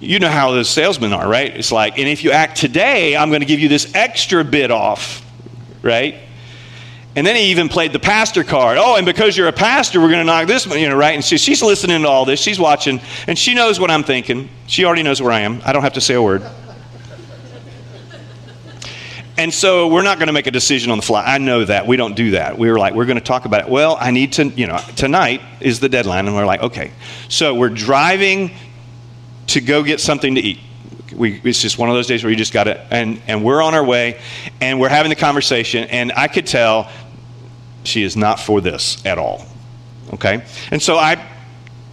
you 0.00 0.18
know 0.18 0.28
how 0.28 0.52
those 0.52 0.68
salesmen 0.68 1.12
are, 1.12 1.28
right? 1.28 1.56
It's 1.56 1.72
like, 1.72 1.98
and 1.98 2.08
if 2.08 2.22
you 2.22 2.30
act 2.30 2.58
today, 2.58 3.16
I'm 3.16 3.30
going 3.30 3.40
to 3.40 3.46
give 3.46 3.60
you 3.60 3.68
this 3.68 3.94
extra 3.94 4.44
bit 4.44 4.70
off, 4.70 5.24
right? 5.82 6.16
And 7.14 7.26
then 7.26 7.34
he 7.34 7.44
even 7.44 7.70
played 7.70 7.94
the 7.94 7.98
pastor 7.98 8.44
card. 8.44 8.76
Oh, 8.78 8.96
and 8.96 9.06
because 9.06 9.38
you're 9.38 9.48
a 9.48 9.52
pastor, 9.52 10.00
we're 10.00 10.10
going 10.10 10.20
to 10.20 10.24
knock 10.24 10.46
this, 10.46 10.66
you 10.66 10.86
know, 10.86 10.96
right? 10.96 11.14
And 11.14 11.24
so 11.24 11.36
she's 11.38 11.62
listening 11.62 12.02
to 12.02 12.08
all 12.08 12.26
this. 12.26 12.38
She's 12.40 12.58
watching, 12.58 13.00
and 13.26 13.38
she 13.38 13.54
knows 13.54 13.80
what 13.80 13.90
I'm 13.90 14.04
thinking. 14.04 14.50
She 14.66 14.84
already 14.84 15.02
knows 15.02 15.22
where 15.22 15.32
I 15.32 15.40
am. 15.40 15.62
I 15.64 15.72
don't 15.72 15.82
have 15.82 15.94
to 15.94 16.00
say 16.02 16.12
a 16.12 16.22
word. 16.22 16.42
And 19.38 19.52
so 19.52 19.88
we're 19.88 20.02
not 20.02 20.18
going 20.18 20.28
to 20.28 20.32
make 20.32 20.46
a 20.46 20.50
decision 20.50 20.90
on 20.90 20.98
the 20.98 21.02
fly. 21.02 21.22
I 21.24 21.36
know 21.38 21.64
that. 21.64 21.86
We 21.86 21.96
don't 21.96 22.16
do 22.16 22.30
that. 22.32 22.58
We 22.58 22.70
were 22.70 22.78
like, 22.78 22.94
we're 22.94 23.04
going 23.04 23.18
to 23.18 23.24
talk 23.24 23.44
about 23.44 23.62
it. 23.62 23.68
Well, 23.68 23.98
I 24.00 24.10
need 24.10 24.32
to, 24.34 24.46
you 24.48 24.66
know, 24.66 24.78
tonight 24.96 25.42
is 25.60 25.80
the 25.80 25.90
deadline. 25.90 26.26
And 26.26 26.34
we're 26.34 26.46
like, 26.46 26.62
okay. 26.62 26.90
So 27.28 27.54
we're 27.54 27.68
driving 27.68 28.52
to 29.48 29.60
go 29.60 29.82
get 29.82 30.00
something 30.00 30.34
to 30.34 30.40
eat. 30.40 30.60
We, 31.14 31.40
it's 31.44 31.62
just 31.62 31.78
one 31.78 31.88
of 31.88 31.94
those 31.94 32.06
days 32.06 32.24
where 32.24 32.30
you 32.30 32.36
just 32.36 32.52
got 32.52 32.64
to, 32.64 32.80
and, 32.92 33.22
and 33.26 33.44
we're 33.44 33.62
on 33.62 33.74
our 33.74 33.84
way, 33.84 34.20
and 34.60 34.80
we're 34.80 34.88
having 34.88 35.10
the 35.10 35.16
conversation, 35.16 35.84
and 35.84 36.12
I 36.12 36.28
could 36.28 36.46
tell 36.46 36.90
she 37.84 38.02
is 38.02 38.16
not 38.16 38.40
for 38.40 38.60
this 38.60 39.04
at 39.06 39.18
all. 39.18 39.46
Okay? 40.12 40.44
And 40.70 40.82
so 40.82 40.96
I 40.96 41.24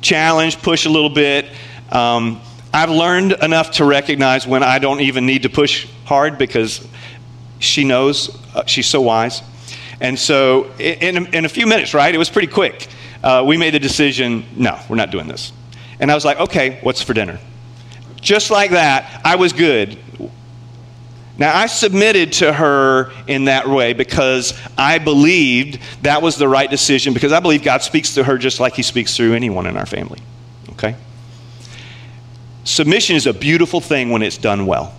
challenge, 0.02 0.62
push 0.62 0.86
a 0.86 0.90
little 0.90 1.10
bit. 1.10 1.46
Um, 1.92 2.42
I've 2.74 2.90
learned 2.90 3.34
enough 3.34 3.72
to 3.72 3.86
recognize 3.86 4.48
when 4.48 4.64
I 4.64 4.80
don't 4.80 5.02
even 5.02 5.26
need 5.26 5.44
to 5.44 5.50
push 5.50 5.88
hard 6.06 6.38
because 6.38 6.86
she 7.60 7.84
knows, 7.84 8.36
uh, 8.54 8.66
she's 8.66 8.88
so 8.88 9.02
wise. 9.02 9.42
And 10.02 10.20
so, 10.20 10.72
in, 10.80 11.34
in 11.34 11.46
a 11.46 11.50
few 11.50 11.66
minutes, 11.66 11.94
right? 11.94 12.14
It 12.14 12.18
was 12.18 12.30
pretty 12.30 12.50
quick. 12.50 12.88
Uh, 13.24 13.44
we 13.48 13.58
made 13.58 13.74
the 13.74 13.80
decision 13.80 14.46
no, 14.56 14.78
we're 14.90 14.98
not 14.98 15.12
doing 15.12 15.28
this. 15.28 15.54
And 16.04 16.12
I 16.12 16.16
was 16.16 16.26
like, 16.26 16.38
okay, 16.38 16.80
what's 16.82 17.02
for 17.02 17.14
dinner? 17.14 17.40
Just 18.20 18.52
like 18.52 18.72
that, 18.72 19.22
I 19.24 19.38
was 19.38 19.54
good. 19.54 19.98
Now, 21.38 21.56
I 21.58 21.68
submitted 21.68 22.34
to 22.34 22.52
her 22.52 23.14
in 23.26 23.46
that 23.46 23.70
way 23.70 23.94
because 23.94 24.54
I 24.78 24.98
believed 24.98 25.80
that 26.02 26.22
was 26.22 26.36
the 26.36 26.50
right 26.50 26.70
decision 26.70 27.14
because 27.14 27.32
I 27.32 27.40
believe 27.40 27.64
God 27.64 27.84
speaks 27.84 28.16
to 28.16 28.24
her 28.26 28.38
just 28.38 28.60
like 28.60 28.74
He 28.74 28.84
speaks 28.84 29.16
through 29.16 29.34
anyone 29.34 29.66
in 29.66 29.78
our 29.78 29.86
family. 29.86 30.20
Okay? 30.72 30.98
Submission 32.66 33.16
is 33.16 33.26
a 33.26 33.34
beautiful 33.34 33.80
thing 33.80 34.10
when 34.10 34.24
it's 34.24 34.38
done 34.38 34.66
well. 34.66 34.94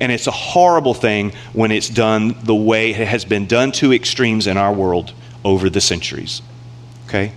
And 0.00 0.10
it's 0.10 0.28
a 0.28 0.32
horrible 0.32 0.94
thing 0.94 1.32
when 1.52 1.70
it's 1.70 1.90
done 1.90 2.34
the 2.42 2.54
way 2.54 2.92
it 2.92 3.06
has 3.06 3.26
been 3.26 3.44
done 3.44 3.70
to 3.72 3.92
extremes 3.92 4.46
in 4.46 4.56
our 4.56 4.72
world 4.72 5.12
over 5.44 5.68
the 5.68 5.82
centuries. 5.82 6.40
Okay? 7.06 7.32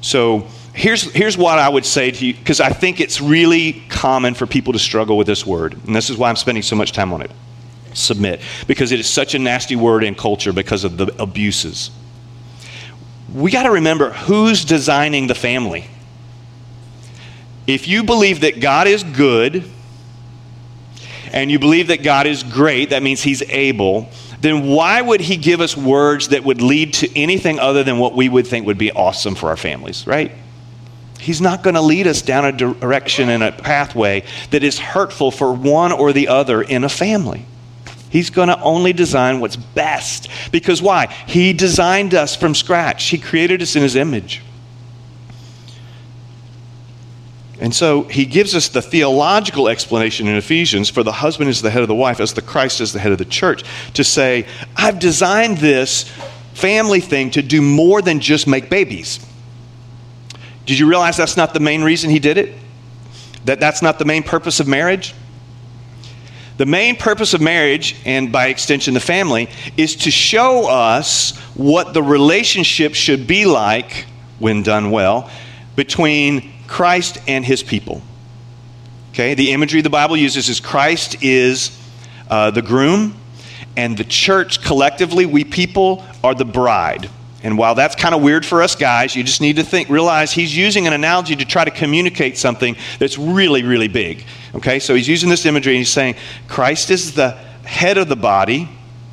So, 0.00 0.48
here's, 0.74 1.02
here's 1.12 1.38
what 1.38 1.58
I 1.58 1.68
would 1.68 1.86
say 1.86 2.10
to 2.10 2.26
you, 2.26 2.34
because 2.34 2.60
I 2.60 2.70
think 2.70 3.00
it's 3.00 3.20
really 3.20 3.84
common 3.88 4.34
for 4.34 4.46
people 4.46 4.72
to 4.74 4.78
struggle 4.78 5.16
with 5.16 5.26
this 5.26 5.46
word. 5.46 5.74
And 5.86 5.96
this 5.96 6.10
is 6.10 6.18
why 6.18 6.28
I'm 6.28 6.36
spending 6.36 6.62
so 6.62 6.76
much 6.76 6.92
time 6.92 7.12
on 7.12 7.22
it 7.22 7.30
submit, 7.94 8.40
because 8.66 8.90
it 8.90 8.98
is 8.98 9.08
such 9.08 9.36
a 9.36 9.38
nasty 9.38 9.76
word 9.76 10.02
in 10.02 10.16
culture 10.16 10.52
because 10.52 10.82
of 10.82 10.96
the 10.96 11.14
abuses. 11.22 11.92
We 13.32 13.52
got 13.52 13.62
to 13.62 13.70
remember 13.70 14.10
who's 14.10 14.64
designing 14.64 15.28
the 15.28 15.34
family. 15.34 15.86
If 17.68 17.86
you 17.86 18.02
believe 18.02 18.40
that 18.40 18.60
God 18.60 18.88
is 18.88 19.04
good, 19.04 19.70
and 21.32 21.50
you 21.50 21.58
believe 21.58 21.88
that 21.88 22.02
God 22.02 22.26
is 22.26 22.42
great, 22.42 22.90
that 22.90 23.02
means 23.02 23.22
He's 23.22 23.42
able, 23.42 24.08
then 24.40 24.66
why 24.68 25.00
would 25.00 25.20
He 25.20 25.36
give 25.36 25.60
us 25.60 25.76
words 25.76 26.28
that 26.28 26.44
would 26.44 26.60
lead 26.60 26.94
to 26.94 27.18
anything 27.18 27.58
other 27.58 27.82
than 27.82 27.98
what 27.98 28.14
we 28.14 28.28
would 28.28 28.46
think 28.46 28.66
would 28.66 28.78
be 28.78 28.92
awesome 28.92 29.34
for 29.34 29.48
our 29.48 29.56
families, 29.56 30.06
right? 30.06 30.32
He's 31.24 31.40
not 31.40 31.62
going 31.62 31.72
to 31.72 31.80
lead 31.80 32.06
us 32.06 32.20
down 32.20 32.44
a 32.44 32.52
direction 32.52 33.30
and 33.30 33.42
a 33.42 33.50
pathway 33.50 34.24
that 34.50 34.62
is 34.62 34.78
hurtful 34.78 35.30
for 35.30 35.54
one 35.54 35.90
or 35.90 36.12
the 36.12 36.28
other 36.28 36.60
in 36.60 36.84
a 36.84 36.88
family. 36.90 37.46
He's 38.10 38.28
going 38.28 38.48
to 38.48 38.60
only 38.60 38.92
design 38.92 39.40
what's 39.40 39.56
best. 39.56 40.28
Because 40.52 40.82
why? 40.82 41.06
He 41.26 41.54
designed 41.54 42.14
us 42.14 42.36
from 42.36 42.54
scratch, 42.54 43.04
He 43.04 43.16
created 43.16 43.62
us 43.62 43.74
in 43.74 43.82
His 43.82 43.96
image. 43.96 44.42
And 47.58 47.74
so 47.74 48.02
he 48.02 48.26
gives 48.26 48.54
us 48.54 48.68
the 48.68 48.82
theological 48.82 49.68
explanation 49.68 50.26
in 50.26 50.36
Ephesians 50.36 50.90
for 50.90 51.02
the 51.02 51.12
husband 51.12 51.48
is 51.48 51.62
the 51.62 51.70
head 51.70 51.82
of 51.82 51.88
the 51.88 51.94
wife, 51.94 52.20
as 52.20 52.34
the 52.34 52.42
Christ 52.42 52.82
is 52.82 52.92
the 52.92 52.98
head 52.98 53.12
of 53.12 53.18
the 53.18 53.24
church, 53.24 53.64
to 53.94 54.04
say, 54.04 54.46
I've 54.76 54.98
designed 54.98 55.58
this 55.58 56.02
family 56.52 57.00
thing 57.00 57.30
to 57.30 57.42
do 57.42 57.62
more 57.62 58.02
than 58.02 58.20
just 58.20 58.46
make 58.46 58.68
babies. 58.68 59.24
Did 60.66 60.78
you 60.78 60.88
realize 60.88 61.16
that's 61.16 61.36
not 61.36 61.52
the 61.52 61.60
main 61.60 61.82
reason 61.82 62.10
he 62.10 62.18
did 62.18 62.38
it? 62.38 62.54
That 63.44 63.60
that's 63.60 63.82
not 63.82 63.98
the 63.98 64.04
main 64.04 64.22
purpose 64.22 64.60
of 64.60 64.66
marriage? 64.66 65.14
The 66.56 66.66
main 66.66 66.96
purpose 66.96 67.34
of 67.34 67.40
marriage, 67.40 67.96
and 68.04 68.30
by 68.30 68.46
extension 68.46 68.94
the 68.94 69.00
family, 69.00 69.48
is 69.76 69.96
to 69.96 70.10
show 70.10 70.68
us 70.68 71.36
what 71.54 71.94
the 71.94 72.02
relationship 72.02 72.94
should 72.94 73.26
be 73.26 73.44
like, 73.44 74.06
when 74.38 74.62
done 74.62 74.90
well, 74.90 75.30
between 75.74 76.52
Christ 76.68 77.18
and 77.26 77.44
his 77.44 77.62
people. 77.62 78.02
Okay, 79.10 79.34
the 79.34 79.50
imagery 79.50 79.80
the 79.80 79.90
Bible 79.90 80.16
uses 80.16 80.48
is 80.48 80.60
Christ 80.60 81.22
is 81.22 81.76
uh, 82.30 82.50
the 82.50 82.62
groom, 82.62 83.16
and 83.76 83.96
the 83.96 84.04
church 84.04 84.62
collectively, 84.62 85.26
we 85.26 85.44
people, 85.44 86.04
are 86.22 86.34
the 86.34 86.44
bride. 86.44 87.10
And 87.44 87.58
while 87.58 87.74
that's 87.74 87.94
kind 87.94 88.14
of 88.14 88.22
weird 88.22 88.44
for 88.46 88.62
us 88.62 88.74
guys, 88.74 89.14
you 89.14 89.22
just 89.22 89.42
need 89.42 89.56
to 89.56 89.62
think, 89.62 89.90
realize 89.90 90.32
he's 90.32 90.56
using 90.56 90.86
an 90.86 90.94
analogy 90.94 91.36
to 91.36 91.44
try 91.44 91.62
to 91.62 91.70
communicate 91.70 92.38
something 92.38 92.74
that's 92.98 93.18
really, 93.18 93.62
really 93.62 93.86
big. 93.86 94.24
Okay, 94.54 94.78
so 94.78 94.94
he's 94.94 95.06
using 95.06 95.28
this 95.28 95.44
imagery 95.44 95.74
and 95.74 95.80
he's 95.80 95.90
saying, 95.90 96.14
Christ 96.48 96.90
is 96.90 97.12
the 97.12 97.32
head 97.64 97.98
of 97.98 98.08
the 98.08 98.16
body, 98.16 98.66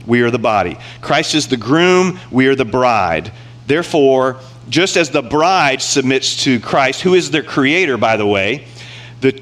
we 0.08 0.22
are 0.22 0.32
the 0.32 0.39
body. 0.39 0.78
Christ 1.02 1.36
is 1.36 1.50
the 1.50 1.58
groom, 1.58 2.20
we 2.32 2.48
are 2.48 2.56
the 2.56 2.63
bride. 2.63 3.34
Therefore, 3.67 4.39
just 4.70 4.96
as 4.96 5.10
the 5.10 5.22
bride 5.22 5.82
submits 5.82 6.46
to 6.46 6.62
Christ, 6.62 7.02
who 7.02 7.15
is 7.15 7.32
their 7.32 7.44
creator, 7.44 7.98
by 7.98 8.15
the 8.15 8.26
way, 8.26 8.65
the, 9.20 9.41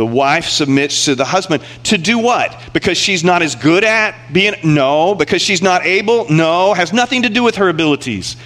the 0.00 0.06
wife 0.06 0.46
submits 0.46 1.04
to 1.04 1.14
the 1.14 1.26
husband 1.26 1.62
to 1.82 1.98
do 1.98 2.18
what? 2.18 2.58
Because 2.72 2.96
she's 2.96 3.22
not 3.22 3.42
as 3.42 3.54
good 3.54 3.84
at 3.84 4.32
being, 4.32 4.54
no. 4.64 5.14
Because 5.14 5.42
she's 5.42 5.60
not 5.60 5.84
able, 5.84 6.26
no. 6.30 6.72
Has 6.72 6.94
nothing 6.94 7.24
to 7.24 7.28
do 7.28 7.42
with 7.42 7.56
her 7.56 7.68
abilities. 7.68 8.38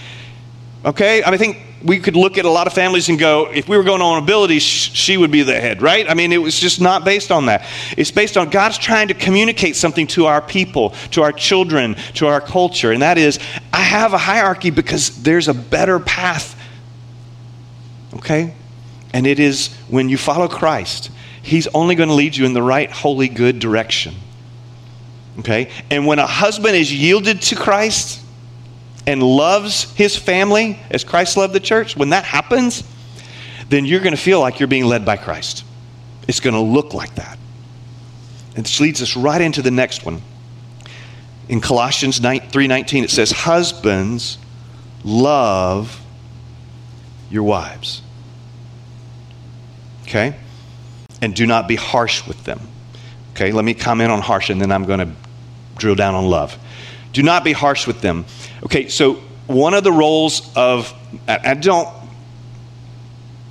Okay? 0.85 1.23
I, 1.23 1.37
think 1.37 1.59
we 1.85 2.01
could 2.01 2.17
look 2.17 2.39
at 2.39 2.45
a 2.45 2.51
lot 2.51 2.67
of 2.67 2.73
families 2.73 3.09
and 3.09 3.21
go, 3.21 3.47
if 3.53 3.69
we 3.69 3.77
were 3.77 3.85
going 3.85 4.03
on 4.03 4.21
abilities, 4.21 4.65
she 4.65 5.17
would 5.17 5.31
be 5.31 5.45
the 5.45 5.55
head, 5.55 5.81
right? 5.81 6.11
I 6.11 6.15
mean, 6.15 6.33
it 6.33 6.39
was 6.39 6.59
just 6.59 6.81
not 6.81 7.05
based 7.05 7.31
on 7.31 7.47
that. 7.47 7.65
It's 7.97 8.11
based 8.11 8.37
on 8.37 8.51
God's 8.51 8.77
trying 8.77 9.07
to 9.07 9.15
communicate 9.15 9.77
something 9.77 10.09
to 10.09 10.27
our 10.27 10.43
people, 10.43 10.91
to 11.13 11.23
our 11.23 11.31
children, 11.31 11.95
to 12.15 12.27
our 12.27 12.41
culture. 12.41 12.91
And 12.91 13.01
that 13.03 13.17
is, 13.17 13.39
I 13.73 13.83
have 13.83 14.13
a 14.13 14.19
hierarchy 14.19 14.71
because 14.71 15.23
there's 15.23 15.47
a 15.47 15.55
better 15.55 16.01
path. 16.01 16.61
Okay? 18.15 18.57
And 19.13 19.25
it 19.25 19.39
is 19.39 19.73
when 19.87 20.09
you 20.09 20.19
follow 20.19 20.49
Christ 20.49 21.13
He's 21.45 21.67
only 21.69 21.95
going 21.95 22.09
to 22.09 22.15
lead 22.15 22.35
you 22.35 22.47
in 22.47 22.55
the 22.55 22.63
right, 22.63 22.91
holy, 22.91 23.29
good 23.29 23.59
direction. 23.59 24.15
Okay? 25.41 25.71
And 25.91 26.07
when 26.07 26.19
a 26.19 26.27
husband 26.27 26.75
is 26.75 26.93
yielded 26.93 27.43
to 27.43 27.57
Christ 27.57 28.21
and 29.07 29.23
loves 29.23 29.93
his 29.93 30.17
family 30.17 30.81
as 30.91 31.05
Christ 31.05 31.37
loved 31.37 31.53
the 31.53 31.61
church, 31.61 31.99
when 31.99 32.11
that 32.11 32.25
happens, 32.25 32.83
then 33.69 33.85
you're 33.85 34.01
going 34.01 34.17
to 34.17 34.21
feel 34.21 34.41
like 34.41 34.59
you're 34.59 34.67
being 34.67 34.87
led 34.87 35.05
by 35.05 35.19
Christ. 35.19 35.65
It's 36.27 36.41
going 36.41 36.55
to 36.55 36.61
look 36.61 36.95
like 36.95 37.15
that. 37.17 37.39
And 38.57 38.65
this 38.65 38.81
leads 38.81 39.03
us 39.03 39.15
right 39.15 39.41
into 39.41 39.61
the 39.61 39.71
next 39.71 40.07
one. 40.07 40.23
In 41.51 41.61
Colossians 41.61 42.21
3:19 42.21 43.05
it 43.05 43.11
says 43.11 43.31
husbands 43.31 44.39
love 45.05 46.01
your 47.29 47.43
wives. 47.43 48.01
Okay? 50.05 50.37
And 51.25 51.35
do 51.35 51.47
not 51.47 51.67
be 51.67 51.75
harsh 51.75 52.27
with 52.27 52.45
them. 52.45 52.61
Okay, 53.33 53.51
let 53.51 53.65
me 53.65 53.73
comment 53.73 54.13
on 54.13 54.21
harsh 54.21 54.51
and 54.51 54.61
then 54.61 54.71
I'm 54.71 54.85
going 54.85 54.99
to 54.99 55.11
drill 55.77 55.95
down 55.95 56.15
on 56.15 56.27
love. 56.27 56.57
Do 57.15 57.23
not 57.23 57.45
be 57.45 57.53
harsh 57.53 57.87
with 57.87 58.03
them. 58.03 58.27
Okay, 58.63 58.89
so 58.89 59.15
one 59.47 59.73
of 59.73 59.85
the 59.85 59.91
roles 59.91 60.55
of, 60.55 60.93
I 61.27 61.55
don't, 61.55 61.89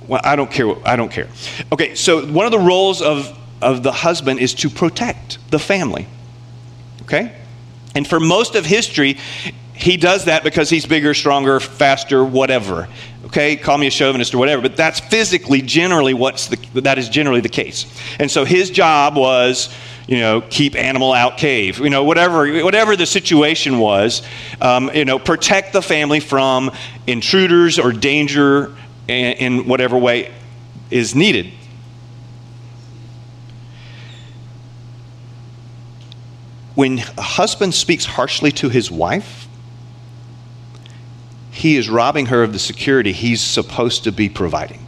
well, 0.06 0.20
I 0.22 0.36
don't 0.36 0.50
care. 0.50 0.72
I 0.86 0.94
don't 0.94 1.10
care. 1.10 1.28
Okay, 1.72 1.96
so 1.96 2.24
one 2.26 2.46
of 2.46 2.52
the 2.52 2.60
roles 2.60 3.02
of, 3.02 3.36
of 3.60 3.82
the 3.82 3.92
husband 3.92 4.38
is 4.38 4.54
to 4.54 4.70
protect 4.70 5.38
the 5.50 5.58
family. 5.58 6.06
Okay? 7.02 7.36
And 7.96 8.06
for 8.06 8.20
most 8.20 8.54
of 8.54 8.64
history, 8.64 9.18
he 9.74 9.96
does 9.96 10.26
that 10.26 10.44
because 10.44 10.70
he's 10.70 10.86
bigger, 10.86 11.14
stronger, 11.14 11.58
faster, 11.60 12.24
whatever. 12.24 12.88
Okay, 13.26 13.56
call 13.56 13.76
me 13.76 13.88
a 13.88 13.90
chauvinist 13.90 14.32
or 14.32 14.38
whatever, 14.38 14.62
but 14.62 14.76
that's 14.76 15.00
physically 15.00 15.60
generally 15.60 16.14
what's 16.14 16.46
the, 16.46 16.80
that 16.80 16.98
is 16.98 17.08
generally 17.08 17.40
the 17.40 17.48
case. 17.48 17.86
And 18.20 18.30
so 18.30 18.44
his 18.44 18.70
job 18.70 19.16
was, 19.16 19.74
you 20.06 20.18
know, 20.18 20.42
keep 20.42 20.76
animal 20.76 21.12
out 21.12 21.38
cave, 21.38 21.80
you 21.80 21.90
know, 21.90 22.04
whatever 22.04 22.62
whatever 22.62 22.94
the 22.94 23.06
situation 23.06 23.78
was, 23.78 24.22
um, 24.60 24.90
you 24.94 25.04
know, 25.04 25.18
protect 25.18 25.72
the 25.72 25.82
family 25.82 26.20
from 26.20 26.70
intruders 27.06 27.78
or 27.78 27.92
danger 27.92 28.76
in, 29.08 29.32
in 29.32 29.66
whatever 29.66 29.98
way 29.98 30.32
is 30.90 31.14
needed. 31.14 31.50
When 36.76 36.98
a 36.98 37.22
husband 37.22 37.74
speaks 37.74 38.04
harshly 38.04 38.52
to 38.52 38.68
his 38.68 38.90
wife, 38.90 39.48
he 41.54 41.76
is 41.76 41.88
robbing 41.88 42.26
her 42.26 42.42
of 42.42 42.52
the 42.52 42.58
security 42.58 43.12
he's 43.12 43.40
supposed 43.40 44.02
to 44.02 44.10
be 44.10 44.28
providing. 44.28 44.84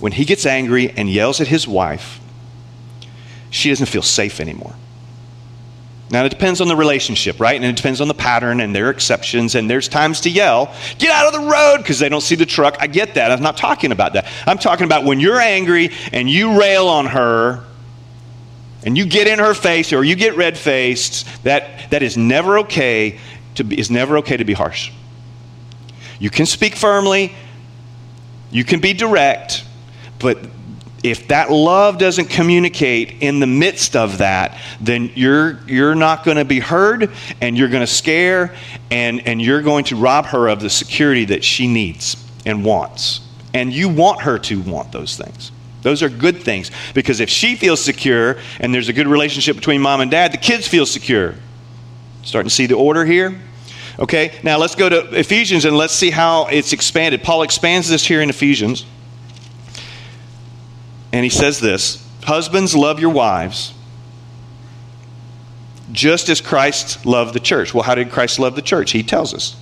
When 0.00 0.10
he 0.10 0.24
gets 0.24 0.44
angry 0.44 0.90
and 0.90 1.08
yells 1.08 1.40
at 1.40 1.46
his 1.46 1.68
wife, 1.68 2.18
she 3.50 3.68
doesn't 3.68 3.86
feel 3.86 4.02
safe 4.02 4.40
anymore. 4.40 4.74
Now, 6.10 6.24
it 6.24 6.30
depends 6.30 6.60
on 6.60 6.66
the 6.66 6.74
relationship, 6.74 7.38
right? 7.38 7.54
And 7.54 7.64
it 7.64 7.76
depends 7.76 8.00
on 8.00 8.08
the 8.08 8.14
pattern, 8.14 8.60
and 8.60 8.74
there 8.74 8.88
are 8.88 8.90
exceptions, 8.90 9.54
and 9.54 9.70
there's 9.70 9.86
times 9.86 10.20
to 10.22 10.30
yell, 10.30 10.74
get 10.98 11.12
out 11.12 11.32
of 11.32 11.40
the 11.40 11.48
road, 11.48 11.78
because 11.78 12.00
they 12.00 12.08
don't 12.08 12.20
see 12.20 12.34
the 12.34 12.44
truck. 12.44 12.76
I 12.80 12.88
get 12.88 13.14
that. 13.14 13.30
I'm 13.30 13.42
not 13.42 13.56
talking 13.56 13.92
about 13.92 14.14
that. 14.14 14.26
I'm 14.44 14.58
talking 14.58 14.86
about 14.86 15.04
when 15.04 15.20
you're 15.20 15.40
angry 15.40 15.90
and 16.12 16.28
you 16.28 16.58
rail 16.58 16.88
on 16.88 17.06
her 17.06 17.64
and 18.84 18.96
you 18.96 19.06
get 19.06 19.26
in 19.26 19.38
her 19.38 19.54
face 19.54 19.92
or 19.92 20.04
you 20.04 20.14
get 20.14 20.36
red 20.36 20.56
faced, 20.56 21.26
that, 21.44 21.90
that 21.90 22.02
is 22.02 22.16
never 22.16 22.58
okay 22.60 23.18
to 23.56 23.64
be, 23.64 23.78
is 23.78 23.90
never 23.90 24.18
okay 24.18 24.36
to 24.36 24.44
be 24.44 24.52
harsh. 24.52 24.92
You 26.18 26.30
can 26.30 26.46
speak 26.46 26.76
firmly, 26.76 27.34
you 28.50 28.64
can 28.64 28.80
be 28.80 28.92
direct, 28.92 29.64
but 30.18 30.38
if 31.02 31.28
that 31.28 31.50
love 31.50 31.98
doesn't 31.98 32.30
communicate 32.30 33.22
in 33.22 33.40
the 33.40 33.46
midst 33.46 33.94
of 33.94 34.18
that, 34.18 34.58
then 34.80 35.10
you're, 35.14 35.60
you're 35.66 35.94
not 35.94 36.24
going 36.24 36.38
to 36.38 36.46
be 36.46 36.60
heard 36.60 37.10
and 37.42 37.58
you're 37.58 37.68
going 37.68 37.82
to 37.82 37.92
scare 37.92 38.54
and, 38.90 39.26
and 39.26 39.40
you're 39.40 39.60
going 39.60 39.84
to 39.84 39.96
rob 39.96 40.24
her 40.26 40.48
of 40.48 40.60
the 40.60 40.70
security 40.70 41.26
that 41.26 41.44
she 41.44 41.66
needs 41.66 42.16
and 42.46 42.64
wants. 42.64 43.20
And 43.52 43.72
you 43.72 43.88
want 43.88 44.22
her 44.22 44.38
to 44.38 44.62
want 44.62 44.92
those 44.92 45.16
things. 45.16 45.52
Those 45.84 46.02
are 46.02 46.08
good 46.08 46.38
things 46.38 46.70
because 46.94 47.20
if 47.20 47.28
she 47.28 47.56
feels 47.56 47.78
secure 47.78 48.38
and 48.58 48.74
there's 48.74 48.88
a 48.88 48.92
good 48.92 49.06
relationship 49.06 49.54
between 49.54 49.82
mom 49.82 50.00
and 50.00 50.10
dad, 50.10 50.32
the 50.32 50.38
kids 50.38 50.66
feel 50.66 50.86
secure. 50.86 51.34
Starting 52.22 52.48
to 52.48 52.54
see 52.54 52.64
the 52.64 52.74
order 52.74 53.04
here? 53.04 53.38
Okay, 53.98 54.36
now 54.42 54.58
let's 54.58 54.74
go 54.74 54.88
to 54.88 55.16
Ephesians 55.16 55.66
and 55.66 55.76
let's 55.76 55.92
see 55.92 56.10
how 56.10 56.46
it's 56.46 56.72
expanded. 56.72 57.22
Paul 57.22 57.42
expands 57.42 57.88
this 57.88 58.04
here 58.04 58.22
in 58.22 58.30
Ephesians. 58.30 58.86
And 61.12 61.22
he 61.22 61.30
says 61.30 61.60
this 61.60 62.04
Husbands, 62.24 62.74
love 62.74 62.98
your 62.98 63.10
wives 63.10 63.74
just 65.92 66.30
as 66.30 66.40
Christ 66.40 67.04
loved 67.04 67.34
the 67.34 67.40
church. 67.40 67.74
Well, 67.74 67.82
how 67.82 67.94
did 67.94 68.10
Christ 68.10 68.38
love 68.38 68.56
the 68.56 68.62
church? 68.62 68.90
He 68.92 69.02
tells 69.02 69.34
us 69.34 69.54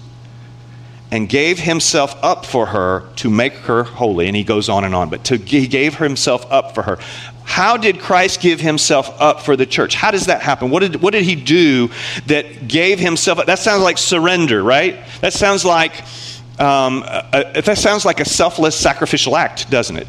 and 1.12 1.29
gave 1.29 1.59
himself 1.59 2.16
up 2.25 2.46
for 2.46 2.64
her 2.64 3.07
to 3.16 3.29
make 3.29 3.53
her 3.53 3.85
holy. 3.85 4.29
And 4.29 4.35
he 4.35 4.44
goes 4.44 4.70
on 4.70 4.83
and 4.83 4.94
on, 4.94 5.11
but 5.11 5.25
to, 5.25 5.37
he 5.37 5.66
gave 5.66 5.96
himself 5.96 6.51
up 6.51 6.75
for 6.75 6.83
her. 6.83 6.98
How 7.44 7.77
did 7.77 8.01
Christ 8.01 8.40
give 8.40 8.61
himself 8.61 9.14
up 9.20 9.42
for 9.42 9.55
the 9.55 9.66
church? 9.66 9.94
How 9.94 10.11
does 10.11 10.27
that 10.27 10.40
happen? 10.40 10.70
What 10.70 10.81
did, 10.81 11.03
what 11.03 11.12
did 11.12 11.25
he 11.25 11.35
do 11.35 11.90
that 12.27 12.66
gave 12.66 12.98
himself 12.98 13.38
up? 13.40 13.46
That 13.46 13.59
sounds 13.59 13.83
like 13.83 13.98
surrender, 13.98 14.62
right? 14.62 15.05
That 15.20 15.35
sounds 15.35 15.66
like, 15.66 15.92
um, 16.59 17.05
a, 17.07 17.60
that 17.63 17.77
sounds 17.77 18.06
like 18.06 18.21
a 18.21 18.25
selfless 18.25 18.75
sacrificial 18.75 19.37
act, 19.37 19.71
doesn't 19.71 19.98
it? 19.98 20.08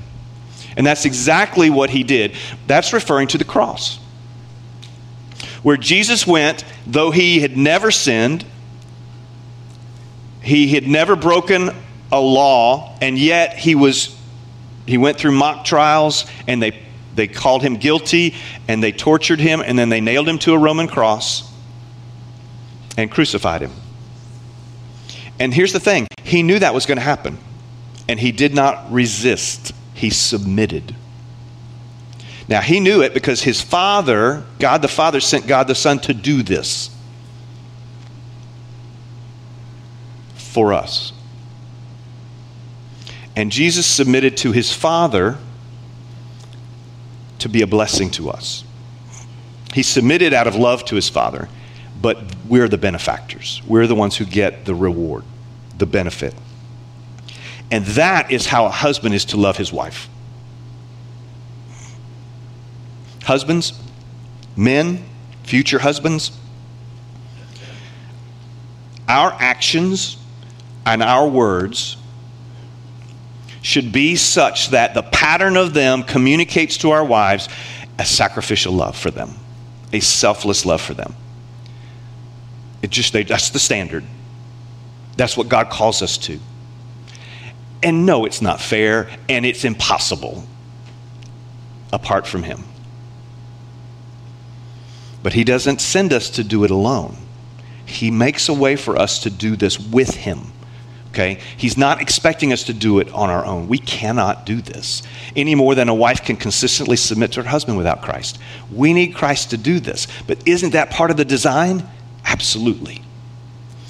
And 0.78 0.88
that's 0.88 1.04
exactly 1.04 1.70
what 1.70 1.90
he 1.90 2.04
did. 2.04 2.34
That's 2.66 2.94
referring 2.94 3.28
to 3.30 3.38
the 3.38 3.44
cross. 3.44 4.00
Where 5.64 5.78
Jesus 5.78 6.26
went, 6.26 6.64
though 6.88 7.12
he 7.12 7.42
had 7.42 7.58
never 7.58 7.92
sinned, 7.92 8.46
he 10.44 10.68
had 10.70 10.88
never 10.88 11.16
broken 11.16 11.70
a 12.12 12.20
law, 12.20 12.98
and 13.02 13.18
yet 13.18 13.58
he 13.58 13.76
was 13.76 14.16
he 14.86 14.98
went 14.98 15.18
through 15.18 15.32
mock 15.32 15.66
trials 15.66 16.26
and 16.48 16.62
they 16.62 16.78
they 17.16 17.28
called 17.28 17.62
him 17.62 17.78
guilty 17.78 18.36
and 18.68 18.84
they 18.84 18.92
tortured 18.92 19.40
him 19.40 19.62
and 19.62 19.78
then 19.78 19.90
they 19.90 20.02
nailed 20.02 20.28
him 20.28 20.40
to 20.40 20.54
a 20.54 20.58
Roman 20.58 20.88
cross 20.88 21.52
and 22.98 23.10
crucified 23.10 23.62
him. 23.62 23.72
And 25.40 25.54
here's 25.54 25.74
the 25.74 25.80
thing, 25.80 26.08
he 26.24 26.44
knew 26.44 26.60
that 26.60 26.74
was 26.74 26.86
going 26.86 26.98
to 26.98 27.04
happen. 27.04 27.38
And 28.08 28.20
he 28.20 28.32
did 28.32 28.54
not 28.54 28.92
resist. 28.92 29.72
He 29.94 30.10
submitted. 30.10 30.96
Now, 32.48 32.60
he 32.60 32.80
knew 32.80 33.02
it 33.02 33.14
because 33.14 33.42
his 33.42 33.62
father, 33.62 34.44
God 34.60 34.82
the 34.82 34.90
Father, 34.90 35.22
sent 35.22 35.48
God 35.48 35.68
the 35.68 35.76
Son 35.76 36.00
to 36.00 36.14
do 36.14 36.44
this. 36.44 36.90
For 40.54 40.72
us. 40.72 41.12
And 43.36 43.52
Jesus 43.52 43.88
submitted 43.88 44.38
to 44.38 44.52
his 44.52 44.72
Father 44.72 45.38
to 47.40 47.50
be 47.50 47.64
a 47.64 47.68
blessing 47.68 48.12
to 48.12 48.30
us. 48.30 48.64
He 49.74 49.82
submitted 49.82 50.32
out 50.32 50.46
of 50.46 50.56
love 50.56 50.86
to 50.86 50.96
his 50.96 51.10
Father, 51.10 51.50
but 52.00 52.20
we're 52.48 52.68
the 52.68 52.78
benefactors. 52.78 53.64
We're 53.68 53.88
the 53.88 53.96
ones 53.96 54.16
who 54.16 54.26
get 54.26 54.66
the 54.66 54.76
reward, 54.76 55.24
the 55.80 55.88
benefit. 55.88 56.36
And 57.72 57.84
that 57.88 58.32
is 58.32 58.46
how 58.46 58.68
a 58.68 58.70
husband 58.70 59.16
is 59.16 59.26
to 59.26 59.38
love 59.38 59.58
his 59.58 59.74
wife. 59.74 60.08
Husbands, 63.24 63.74
men, 64.56 65.04
future 65.42 65.80
husbands, 65.80 66.38
our 69.08 69.36
actions 69.40 70.18
and 70.86 71.02
our 71.02 71.28
words 71.28 71.98
should 73.62 73.92
be 73.92 74.16
such 74.16 74.70
that 74.70 74.94
the 74.94 75.04
pattern 75.04 75.56
of 75.56 75.74
them 75.74 76.04
communicates 76.04 76.78
to 76.78 76.92
our 76.92 77.04
wives 77.04 77.48
a 77.98 78.06
sacrificial 78.06 78.74
love 78.74 78.98
for 78.98 79.10
them, 79.10 79.32
a 79.94 80.00
selfless 80.00 80.66
love 80.66 80.82
for 80.82 80.94
them. 80.94 81.16
It 82.82 82.90
just 82.90 83.14
that's 83.14 83.50
the 83.52 83.60
standard. 83.60 84.04
That's 85.16 85.38
what 85.38 85.48
God 85.48 85.70
calls 85.70 86.02
us 86.02 86.18
to. 86.20 86.40
And 87.82 88.06
no, 88.06 88.26
it's 88.26 88.42
not 88.42 88.60
fair 88.62 89.10
and 89.30 89.46
it's 89.46 89.66
impossible 89.66 90.44
apart 91.92 92.26
from 92.26 92.44
him. 92.44 92.64
But 95.22 95.34
he 95.34 95.44
doesn't 95.44 95.80
send 95.80 96.12
us 96.12 96.30
to 96.32 96.44
do 96.44 96.64
it 96.64 96.72
alone. 96.72 97.16
He 97.86 98.12
makes 98.12 98.50
a 98.50 98.54
way 98.54 98.76
for 98.76 98.98
us 98.98 99.20
to 99.20 99.30
do 99.30 99.56
this 99.56 99.80
with 99.80 100.16
him. 100.16 100.53
Okay? 101.14 101.40
He's 101.56 101.78
not 101.78 102.02
expecting 102.02 102.52
us 102.52 102.64
to 102.64 102.74
do 102.74 102.98
it 102.98 103.08
on 103.14 103.30
our 103.30 103.46
own. 103.46 103.68
We 103.68 103.78
cannot 103.78 104.48
do 104.48 104.62
this 104.62 105.04
any 105.36 105.54
more 105.54 105.76
than 105.76 105.88
a 105.88 105.94
wife 105.94 106.26
can 106.26 106.36
consistently 106.36 106.98
submit 106.98 107.34
to 107.34 107.44
her 107.44 107.50
husband 107.50 107.78
without 107.78 108.02
Christ. 108.02 108.40
We 108.72 108.94
need 108.94 109.14
Christ 109.14 109.52
to 109.52 109.58
do 109.58 109.80
this. 109.80 110.08
But 110.26 110.48
isn't 110.48 110.72
that 110.72 110.90
part 110.90 111.12
of 111.12 111.18
the 111.18 111.26
design? 111.26 111.88
Absolutely. 112.26 113.04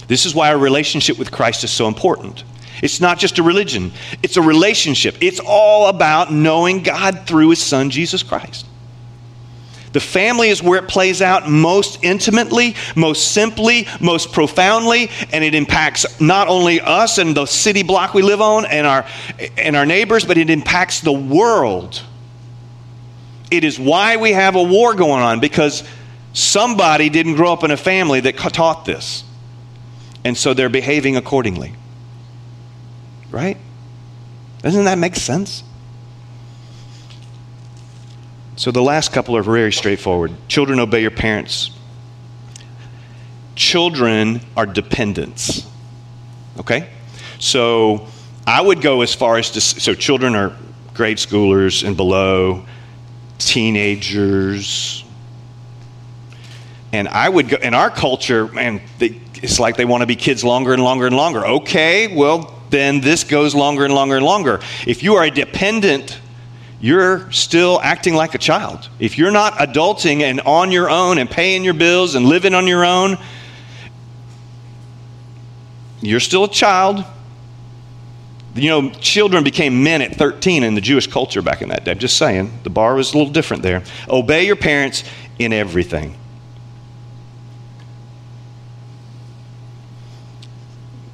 This 0.10 0.26
is 0.26 0.36
why 0.36 0.52
our 0.52 0.58
relationship 0.58 1.18
with 1.18 1.32
Christ 1.32 1.64
is 1.64 1.72
so 1.72 1.88
important. 1.88 2.44
It's 2.82 3.00
not 3.00 3.20
just 3.20 3.40
a 3.40 3.44
religion, 3.44 3.94
it's 4.22 4.36
a 4.36 4.42
relationship. 4.42 5.16
It's 5.22 5.40
all 5.40 5.88
about 5.88 6.34
knowing 6.34 6.84
God 6.84 7.26
through 7.26 7.52
his 7.52 7.62
son, 7.62 7.90
Jesus 7.90 8.22
Christ. 8.22 8.66
The 9.94 10.00
family 10.00 10.50
is 10.50 10.62
where 10.62 10.80
it 10.80 10.88
plays 10.88 11.22
out 11.22 11.48
most 11.48 12.04
intimately, 12.04 12.76
most 12.96 13.32
simply, 13.32 13.88
most 14.02 14.32
profoundly, 14.34 15.12
and 15.32 15.44
it 15.44 15.54
impacts 15.54 16.20
not 16.20 16.48
only 16.48 16.82
us 16.82 17.20
and 17.20 17.38
the 17.38 17.46
city 17.46 17.84
block 17.84 18.16
we 18.16 18.24
live 18.24 18.42
on 18.42 18.66
and 18.66 18.88
our, 18.88 19.06
and 19.56 19.76
our 19.76 19.86
neighbors, 19.86 20.26
but 20.26 20.40
it 20.40 20.50
impacts 20.50 21.02
the 21.02 21.14
world. 21.14 22.02
It 23.52 23.64
is 23.64 23.80
why 23.80 24.18
we 24.18 24.32
have 24.32 24.56
a 24.56 24.64
war 24.64 24.96
going 24.96 25.22
on 25.22 25.40
because 25.40 25.84
somebody 26.34 27.10
didn't 27.10 27.36
grow 27.36 27.54
up 27.54 27.64
in 27.64 27.70
a 27.70 27.78
family 27.78 28.20
that 28.22 28.36
taught 28.36 28.86
this. 28.86 29.24
And 30.26 30.36
so 30.36 30.56
they're 30.56 30.70
behaving 30.70 31.18
accordingly. 31.18 31.76
Right? 33.30 33.58
Doesn't 34.64 34.86
that 34.86 34.98
make 34.98 35.16
sense? 35.16 35.64
So 38.56 38.72
the 38.72 38.82
last 38.82 39.12
couple 39.12 39.36
are 39.36 39.44
very 39.44 39.72
straightforward. 39.72 40.32
Children, 40.48 40.80
obey 40.80 41.02
your 41.02 41.12
parents. 41.12 41.72
Children 43.56 44.42
are 44.56 44.66
dependents. 44.66 45.68
Okay? 46.60 46.90
So 47.40 48.08
I 48.46 48.62
would 48.62 48.82
go 48.82 49.02
as 49.02 49.14
far 49.14 49.38
as 49.38 49.52
to, 49.52 49.62
so 49.62 49.94
children 49.94 50.36
are 50.36 50.56
grade 50.94 51.18
schoolers 51.18 51.86
and 51.86 51.98
below, 51.98 52.66
teenagers. 53.40 55.04
And 56.92 57.08
I 57.08 57.28
would 57.28 57.50
go, 57.50 57.58
in 57.58 57.74
our 57.74 57.90
culture, 57.90 58.48
man, 58.48 58.82
they, 59.00 59.20
it's 59.36 59.60
like 59.60 59.78
they 59.78 59.86
want 59.86 60.02
to 60.02 60.08
be 60.08 60.16
kids 60.16 60.44
longer 60.44 60.74
and 60.74 60.84
longer 60.84 61.08
and 61.08 61.16
longer. 61.16 61.46
Okay, 61.46 62.16
well, 62.16 62.54
then 62.70 63.02
this 63.02 63.24
goes 63.24 63.56
longer 63.56 63.84
and 63.84 63.94
longer 63.94 64.16
and 64.16 64.26
longer. 64.26 64.60
If 64.86 65.02
you 65.04 65.16
are 65.16 65.24
a 65.24 65.32
dependent 65.32 66.20
you're 66.84 67.32
still 67.32 67.80
acting 67.82 68.14
like 68.14 68.36
a 68.36 68.38
child. 68.38 68.90
If 69.00 69.18
you're 69.18 69.32
not 69.32 69.54
adulting 69.54 70.20
and 70.20 70.42
on 70.42 70.70
your 70.70 70.90
own 70.90 71.18
and 71.18 71.32
paying 71.32 71.64
your 71.64 71.74
bills 71.74 72.14
and 72.14 72.26
living 72.26 72.54
on 72.54 72.68
your 72.68 72.84
own, 72.84 73.18
you're 76.02 76.20
still 76.20 76.44
a 76.44 76.50
child. 76.50 77.06
You 78.54 78.70
know, 78.70 78.90
children 78.90 79.46
became 79.46 79.82
men 79.82 80.02
at 80.02 80.18
13 80.18 80.64
in 80.64 80.76
the 80.76 80.82
Jewish 80.82 81.08
culture 81.08 81.42
back 81.42 81.62
in 81.62 81.70
that 81.70 81.86
day. 81.86 81.92
I'm 81.92 82.00
just 82.00 82.18
saying, 82.18 82.52
the 82.64 82.70
bar 82.70 82.96
was 82.96 83.14
a 83.14 83.18
little 83.18 83.32
different 83.32 83.64
there. 83.64 83.84
Obey 84.10 84.46
your 84.46 84.58
parents 84.58 85.06
in 85.40 85.54
everything. 85.54 86.18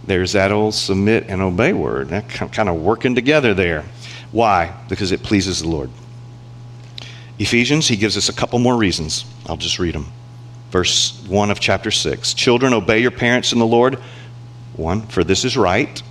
There's 0.07 0.31
that 0.31 0.51
old 0.51 0.73
submit 0.73 1.25
and 1.27 1.43
obey 1.43 1.73
word. 1.73 2.09
That 2.09 2.27
kind 2.27 2.69
of 2.69 2.77
working 2.77 3.13
together 3.13 3.53
there. 3.53 3.85
Why? 4.31 4.75
Because 4.87 5.11
it 5.11 5.23
pleases 5.23 5.61
the 5.61 5.67
Lord. 5.67 5.89
Ephesians, 7.39 7.87
he 7.87 7.95
gives 7.95 8.17
us 8.17 8.29
a 8.29 8.33
couple 8.33 8.59
more 8.59 8.75
reasons. 8.75 9.25
I'll 9.47 9.57
just 9.57 9.79
read 9.79 9.95
them. 9.95 10.07
Verse 10.71 11.23
1 11.27 11.49
of 11.49 11.59
chapter 11.59 11.89
6. 11.89 12.33
Children, 12.33 12.73
obey 12.73 12.99
your 12.99 13.11
parents 13.11 13.53
in 13.53 13.59
the 13.59 13.65
Lord. 13.65 13.95
One, 14.75 15.01
for 15.07 15.23
this 15.23 15.45
is 15.45 15.57
right. 15.57 16.01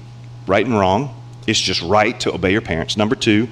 Right 0.46 0.64
and 0.64 0.76
wrong. 0.76 1.14
It's 1.46 1.60
just 1.60 1.80
right 1.82 2.18
to 2.20 2.34
obey 2.34 2.52
your 2.52 2.60
parents. 2.60 2.96
Number 2.96 3.14
two, 3.14 3.48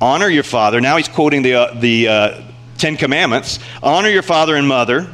honor 0.00 0.28
your 0.28 0.44
father. 0.44 0.80
Now 0.80 0.96
he's 0.96 1.08
quoting 1.08 1.42
the, 1.42 1.54
uh, 1.54 1.74
the 1.74 2.08
uh, 2.08 2.42
Ten 2.78 2.96
Commandments. 2.96 3.58
Honor 3.82 4.08
your 4.08 4.22
father 4.22 4.54
and 4.54 4.68
mother, 4.68 5.12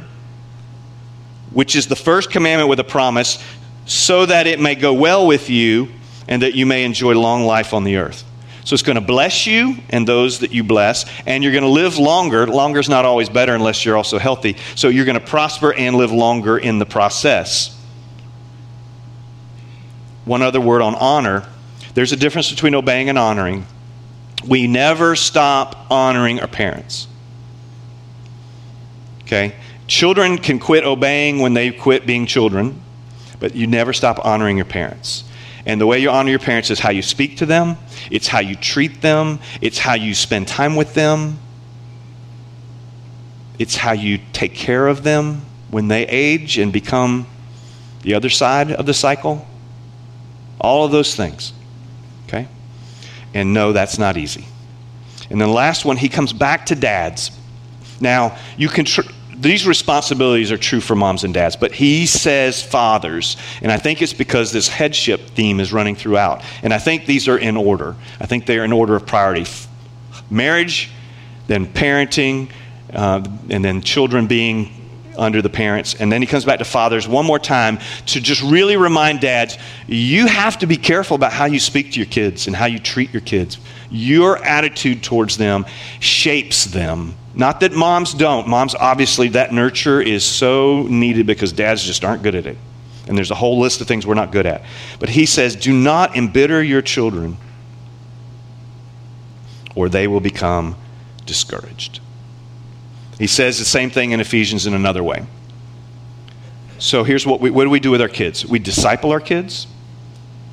which 1.51 1.75
is 1.75 1.87
the 1.87 1.95
first 1.95 2.29
commandment 2.29 2.69
with 2.69 2.79
a 2.79 2.83
promise, 2.83 3.43
so 3.85 4.25
that 4.25 4.47
it 4.47 4.59
may 4.59 4.75
go 4.75 4.93
well 4.93 5.25
with 5.25 5.49
you 5.49 5.89
and 6.27 6.41
that 6.41 6.53
you 6.53 6.65
may 6.65 6.83
enjoy 6.83 7.13
long 7.15 7.43
life 7.43 7.73
on 7.73 7.83
the 7.83 7.95
earth. 7.95 8.23
So 8.67 8.73
it's 8.73 8.83
going 8.83 8.95
to 8.95 9.01
bless 9.01 9.47
you 9.47 9.77
and 9.91 10.05
those 10.05 10.39
that 10.39 10.51
you 10.51 10.61
bless, 10.61 11.05
and 11.25 11.41
you're 11.41 11.53
going 11.53 11.63
to 11.63 11.69
live 11.69 11.97
longer. 11.97 12.45
Longer 12.45 12.81
is 12.81 12.89
not 12.89 13.05
always 13.05 13.29
better 13.29 13.55
unless 13.55 13.85
you're 13.85 13.95
also 13.95 14.19
healthy. 14.19 14.57
So 14.75 14.89
you're 14.89 15.05
going 15.05 15.17
to 15.17 15.25
prosper 15.25 15.73
and 15.73 15.95
live 15.95 16.11
longer 16.11 16.57
in 16.57 16.77
the 16.77 16.85
process. 16.85 17.73
One 20.25 20.41
other 20.41 20.59
word 20.59 20.81
on 20.81 20.95
honor 20.95 21.47
there's 21.93 22.11
a 22.11 22.17
difference 22.17 22.51
between 22.51 22.75
obeying 22.75 23.07
and 23.07 23.17
honoring. 23.17 23.65
We 24.45 24.67
never 24.67 25.15
stop 25.15 25.89
honoring 25.89 26.41
our 26.41 26.47
parents. 26.47 27.07
Okay? 29.21 29.55
Children 29.87 30.39
can 30.39 30.59
quit 30.59 30.83
obeying 30.83 31.39
when 31.39 31.53
they 31.53 31.71
quit 31.71 32.05
being 32.05 32.25
children, 32.25 32.81
but 33.39 33.55
you 33.55 33.65
never 33.65 33.93
stop 33.93 34.25
honoring 34.25 34.57
your 34.57 34.65
parents. 34.65 35.23
And 35.67 35.81
the 35.81 35.85
way 35.85 35.99
you 35.99 36.09
honor 36.09 36.29
your 36.29 36.39
parents 36.39 36.71
is 36.71 36.79
how 36.79 36.91
you 36.91 37.01
speak 37.01 37.37
to 37.37 37.45
them, 37.45 37.75
it's 38.09 38.29
how 38.29 38.39
you 38.39 38.55
treat 38.55 39.01
them, 39.01 39.39
it's 39.59 39.77
how 39.77 39.95
you 39.95 40.15
spend 40.15 40.47
time 40.47 40.77
with 40.77 40.93
them, 40.93 41.39
it's 43.59 43.75
how 43.75 43.91
you 43.91 44.19
take 44.31 44.55
care 44.55 44.87
of 44.87 45.03
them 45.03 45.41
when 45.69 45.89
they 45.89 46.07
age 46.07 46.57
and 46.57 46.71
become 46.71 47.27
the 48.03 48.13
other 48.13 48.29
side 48.29 48.71
of 48.71 48.85
the 48.85 48.93
cycle. 48.93 49.45
All 50.61 50.85
of 50.85 50.91
those 50.91 51.15
things. 51.15 51.51
Okay? 52.27 52.47
And 53.33 53.53
no, 53.53 53.73
that's 53.73 53.99
not 53.99 54.15
easy. 54.15 54.45
And 55.29 55.41
then 55.41 55.49
the 55.49 55.53
last 55.53 55.83
one, 55.83 55.97
he 55.97 56.07
comes 56.07 56.31
back 56.31 56.67
to 56.67 56.75
dads. 56.75 57.29
Now, 57.99 58.37
you 58.57 58.69
can. 58.69 58.85
Tr- 58.85 59.01
these 59.37 59.67
responsibilities 59.67 60.51
are 60.51 60.57
true 60.57 60.81
for 60.81 60.95
moms 60.95 61.23
and 61.23 61.33
dads, 61.33 61.55
but 61.55 61.71
he 61.71 62.05
says 62.05 62.61
fathers. 62.61 63.37
And 63.61 63.71
I 63.71 63.77
think 63.77 64.01
it's 64.01 64.13
because 64.13 64.51
this 64.51 64.67
headship 64.67 65.21
theme 65.21 65.59
is 65.59 65.71
running 65.71 65.95
throughout. 65.95 66.43
And 66.63 66.73
I 66.73 66.79
think 66.79 67.05
these 67.05 67.27
are 67.27 67.37
in 67.37 67.55
order. 67.55 67.95
I 68.19 68.25
think 68.25 68.45
they're 68.45 68.65
in 68.65 68.73
order 68.73 68.95
of 68.95 69.05
priority 69.05 69.45
marriage, 70.29 70.89
then 71.47 71.67
parenting, 71.67 72.49
uh, 72.93 73.23
and 73.49 73.63
then 73.63 73.81
children 73.81 74.27
being 74.27 74.73
under 75.17 75.41
the 75.41 75.49
parents. 75.49 75.95
And 75.95 76.11
then 76.11 76.21
he 76.21 76.27
comes 76.27 76.45
back 76.45 76.59
to 76.59 76.65
fathers 76.65 77.07
one 77.07 77.25
more 77.25 77.39
time 77.39 77.79
to 78.07 78.21
just 78.21 78.41
really 78.43 78.77
remind 78.77 79.19
dads 79.19 79.57
you 79.87 80.27
have 80.27 80.59
to 80.59 80.67
be 80.67 80.77
careful 80.77 81.15
about 81.15 81.33
how 81.33 81.45
you 81.45 81.59
speak 81.59 81.93
to 81.93 81.99
your 81.99 82.07
kids 82.07 82.47
and 82.47 82.55
how 82.55 82.65
you 82.65 82.79
treat 82.79 83.13
your 83.13 83.21
kids. 83.21 83.57
Your 83.89 84.43
attitude 84.43 85.03
towards 85.03 85.37
them 85.37 85.65
shapes 85.99 86.65
them 86.65 87.15
not 87.37 87.59
that 87.61 87.73
moms 87.73 88.13
don't. 88.13 88.47
Moms, 88.47 88.75
obviously, 88.75 89.29
that 89.29 89.53
nurture 89.53 90.01
is 90.01 90.25
so 90.25 90.83
needed 90.83 91.25
because 91.25 91.53
dads 91.53 91.83
just 91.83 92.03
aren't 92.03 92.23
good 92.23 92.35
at 92.35 92.45
it. 92.45 92.57
And 93.07 93.17
there's 93.17 93.31
a 93.31 93.35
whole 93.35 93.59
list 93.59 93.79
of 93.79 93.87
things 93.87 94.05
we're 94.05 94.15
not 94.15 94.31
good 94.31 94.45
at. 94.45 94.63
But 94.99 95.09
he 95.09 95.25
says, 95.25 95.55
do 95.55 95.71
not 95.71 96.17
embitter 96.17 96.61
your 96.61 96.81
children, 96.81 97.37
or 99.75 99.87
they 99.87 100.07
will 100.07 100.19
become 100.19 100.75
discouraged. 101.25 102.01
He 103.17 103.27
says 103.27 103.59
the 103.59 103.65
same 103.65 103.89
thing 103.89 104.11
in 104.11 104.19
Ephesians 104.19 104.67
in 104.67 104.73
another 104.73 105.03
way. 105.03 105.25
So 106.79 107.03
here's 107.03 107.25
what 107.25 107.39
we 107.39 107.49
what 107.49 107.63
do 107.63 107.69
we 107.69 107.79
do 107.79 107.89
with 107.89 108.01
our 108.01 108.09
kids? 108.09 108.45
We 108.45 108.59
disciple 108.59 109.11
our 109.11 109.19
kids. 109.19 109.65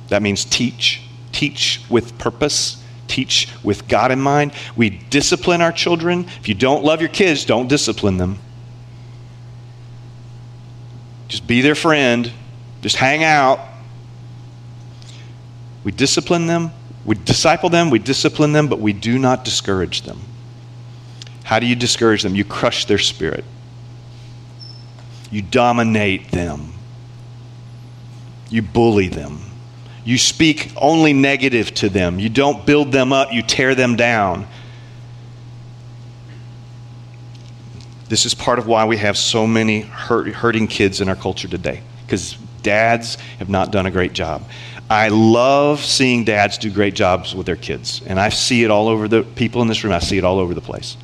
That 0.07 0.23
means 0.23 0.45
teach 0.45 1.01
teach 1.31 1.81
with 1.89 2.17
purpose, 2.17 2.81
teach 3.07 3.49
with 3.63 3.87
God 3.87 4.11
in 4.11 4.19
mind. 4.19 4.53
We 4.75 4.89
discipline 4.89 5.61
our 5.61 5.71
children. 5.71 6.25
If 6.39 6.47
you 6.47 6.55
don't 6.55 6.83
love 6.83 7.01
your 7.01 7.09
kids, 7.09 7.45
don't 7.45 7.67
discipline 7.67 8.17
them. 8.17 8.39
Just 11.27 11.47
be 11.47 11.61
their 11.61 11.75
friend, 11.75 12.31
just 12.81 12.95
hang 12.95 13.23
out. 13.23 13.59
We 15.83 15.91
discipline 15.91 16.47
them, 16.47 16.71
we 17.03 17.15
disciple 17.15 17.69
them, 17.69 17.89
we 17.89 17.99
discipline 17.99 18.53
them, 18.53 18.67
but 18.67 18.79
we 18.79 18.93
do 18.93 19.19
not 19.19 19.45
discourage 19.45 20.01
them. 20.03 20.19
How 21.43 21.59
do 21.59 21.67
you 21.67 21.75
discourage 21.75 22.23
them? 22.23 22.35
You 22.35 22.43
crush 22.43 22.85
their 22.85 22.97
spirit. 22.97 23.45
You 25.29 25.43
dominate 25.43 26.31
them. 26.31 26.73
You 28.49 28.61
bully 28.61 29.09
them. 29.09 29.39
You 30.05 30.19
speak 30.19 30.71
only 30.77 31.13
negative 31.13 31.73
to 31.75 31.89
them. 31.89 32.19
You 32.19 32.29
don't 32.29 32.65
build 32.65 32.91
them 32.91 33.11
up, 33.11 33.33
you 33.33 33.41
tear 33.41 33.73
them 33.73 33.95
down. 33.95 34.47
This 38.07 38.27
is 38.27 38.35
part 38.35 38.59
of 38.59 38.67
why 38.67 38.85
we 38.85 38.97
have 38.97 39.17
so 39.17 39.47
many 39.47 39.81
hurt, 39.81 40.27
hurting 40.27 40.67
kids 40.67 41.01
in 41.01 41.09
our 41.09 41.15
culture 41.15 41.47
today, 41.47 41.81
because 42.05 42.37
dads 42.61 43.15
have 43.39 43.49
not 43.49 43.71
done 43.71 43.87
a 43.87 43.91
great 43.91 44.13
job. 44.13 44.47
I 44.91 45.07
love 45.07 45.83
seeing 45.83 46.23
dads 46.23 46.59
do 46.59 46.69
great 46.69 46.93
jobs 46.93 47.33
with 47.33 47.47
their 47.47 47.55
kids, 47.55 48.03
and 48.05 48.19
I 48.19 48.29
see 48.29 48.63
it 48.63 48.69
all 48.69 48.87
over 48.87 49.07
the 49.07 49.23
people 49.23 49.63
in 49.63 49.67
this 49.67 49.83
room. 49.83 49.91
I 49.91 49.99
see 49.99 50.19
it 50.19 50.23
all 50.23 50.37
over 50.37 50.53
the 50.53 50.61
place. 50.61 50.97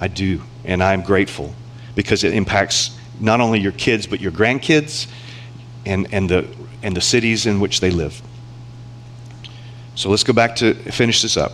I 0.00 0.08
do, 0.08 0.42
and 0.64 0.82
I'm 0.82 1.02
grateful 1.02 1.54
because 1.94 2.24
it 2.24 2.32
impacts 2.32 2.98
not 3.20 3.42
only 3.42 3.60
your 3.60 3.72
kids 3.72 4.06
but 4.06 4.20
your 4.20 4.32
grandkids 4.32 5.06
and, 5.84 6.08
and, 6.12 6.30
the, 6.30 6.48
and 6.84 6.96
the 6.96 7.00
cities 7.00 7.46
in 7.46 7.58
which 7.58 7.80
they 7.80 7.90
live. 7.90 8.22
So 9.96 10.10
let's 10.10 10.22
go 10.22 10.32
back 10.32 10.56
to 10.56 10.74
finish 10.74 11.22
this 11.22 11.36
up. 11.36 11.52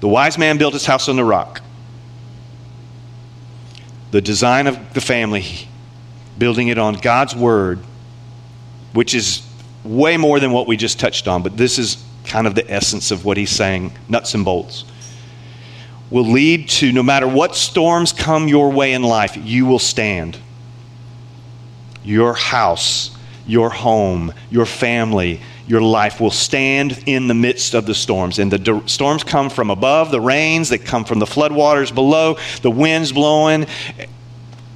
The 0.00 0.08
wise 0.08 0.36
man 0.38 0.58
built 0.58 0.74
his 0.74 0.86
house 0.86 1.08
on 1.08 1.16
the 1.16 1.24
rock 1.24 1.62
the 4.12 4.20
design 4.20 4.66
of 4.66 4.94
the 4.94 5.00
family, 5.00 5.44
building 6.38 6.68
it 6.68 6.78
on 6.78 6.94
God's 6.94 7.34
word, 7.34 7.80
which 8.92 9.14
is 9.14 9.46
way 9.84 10.16
more 10.16 10.40
than 10.40 10.52
what 10.52 10.66
we 10.66 10.76
just 10.76 10.98
touched 10.98 11.28
on, 11.28 11.42
but 11.42 11.56
this 11.56 11.78
is 11.78 12.02
kind 12.24 12.46
of 12.46 12.54
the 12.54 12.70
essence 12.70 13.10
of 13.10 13.24
what 13.24 13.36
he's 13.36 13.50
saying, 13.50 13.92
nuts 14.08 14.34
and 14.34 14.44
bolts, 14.44 14.84
will 16.10 16.24
lead 16.24 16.68
to 16.68 16.92
no 16.92 17.02
matter 17.02 17.26
what 17.26 17.54
storms 17.54 18.12
come 18.12 18.48
your 18.48 18.70
way 18.70 18.92
in 18.92 19.02
life, 19.02 19.36
you 19.36 19.66
will 19.66 19.78
stand. 19.78 20.38
Your 22.04 22.34
house, 22.34 23.15
your 23.46 23.70
home, 23.70 24.32
your 24.50 24.66
family, 24.66 25.40
your 25.66 25.80
life 25.80 26.20
will 26.20 26.30
stand 26.30 27.02
in 27.06 27.28
the 27.28 27.34
midst 27.34 27.74
of 27.74 27.86
the 27.86 27.94
storms. 27.94 28.38
And 28.38 28.52
the 28.52 28.82
storms 28.86 29.24
come 29.24 29.50
from 29.50 29.70
above, 29.70 30.10
the 30.10 30.20
rains 30.20 30.68
that 30.68 30.84
come 30.84 31.04
from 31.04 31.18
the 31.18 31.26
floodwaters 31.26 31.94
below, 31.94 32.38
the 32.62 32.70
winds 32.70 33.12
blowing. 33.12 33.66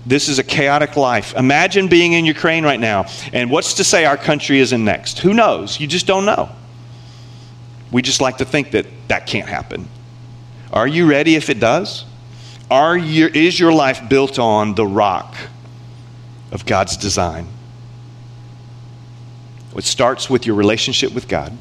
This 0.07 0.29
is 0.29 0.39
a 0.39 0.45
chaotic 0.45 0.97
life. 0.97 1.35
Imagine 1.37 1.89
being 1.89 2.15
in 2.15 2.25
Ukraine 2.25 2.65
right 2.65 2.81
now. 2.81 3.07
And 3.33 3.51
what's 3.51 3.75
to 3.75 3.85
say 3.85 4.05
our 4.05 4.17
country 4.17 4.59
isn't 4.61 4.85
next? 4.85 5.21
Who 5.21 5.35
knows? 5.35 5.79
You 5.79 5.87
just 5.87 6.07
don't 6.07 6.25
know. 6.25 6.49
We 7.93 8.03
just 8.03 8.21
like 8.21 8.39
to 8.39 8.45
think 8.45 8.71
that 8.73 8.87
that 9.09 9.27
can't 9.27 9.49
happen. 9.49 9.89
Are 10.73 10.87
you 10.87 11.09
ready 11.09 11.35
if 11.35 11.51
it 11.51 11.61
does? 11.61 12.05
Are 12.71 12.97
you, 12.97 13.27
is 13.27 13.59
your 13.59 13.73
life 13.73 14.09
built 14.09 14.39
on 14.39 14.77
the 14.77 14.87
rock 14.87 15.35
of 16.53 16.65
God's 16.65 16.97
design? 16.97 17.49
It 19.77 19.85
starts 19.85 20.29
with 20.29 20.47
your 20.47 20.57
relationship 20.57 21.13
with 21.13 21.29
God. 21.29 21.57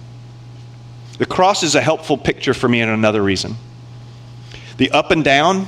The 1.18 1.26
cross 1.26 1.64
is 1.64 1.76
a 1.76 1.82
helpful 1.82 2.18
picture 2.18 2.54
for 2.54 2.68
me 2.68 2.82
in 2.82 2.90
another 2.90 3.22
reason. 3.22 3.56
The 4.78 4.92
up 4.92 5.12
and 5.12 5.24
down, 5.24 5.68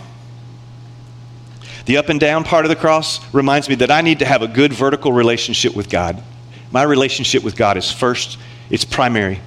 the 1.85 1.97
up 1.97 2.09
and 2.09 2.19
down 2.19 2.43
part 2.43 2.65
of 2.65 2.69
the 2.69 2.75
cross 2.75 3.19
reminds 3.33 3.67
me 3.67 3.75
that 3.75 3.91
I 3.91 4.01
need 4.01 4.19
to 4.19 4.25
have 4.25 4.41
a 4.41 4.47
good 4.47 4.73
vertical 4.73 5.11
relationship 5.11 5.75
with 5.75 5.89
God. 5.89 6.23
My 6.71 6.83
relationship 6.83 7.43
with 7.43 7.55
God 7.55 7.77
is 7.77 7.91
first, 7.91 8.37
it's 8.69 8.85
primary. 8.85 9.41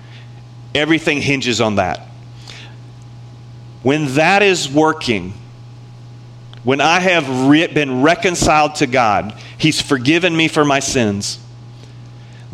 Everything 0.74 1.22
hinges 1.22 1.60
on 1.60 1.76
that. 1.76 2.00
When 3.82 4.14
that 4.14 4.42
is 4.42 4.68
working, 4.68 5.32
when 6.64 6.80
I 6.80 7.00
have 7.00 7.48
re- 7.48 7.66
been 7.66 8.02
reconciled 8.02 8.76
to 8.76 8.86
God, 8.86 9.34
He's 9.56 9.80
forgiven 9.80 10.36
me 10.36 10.48
for 10.48 10.64
my 10.64 10.80
sins 10.80 11.38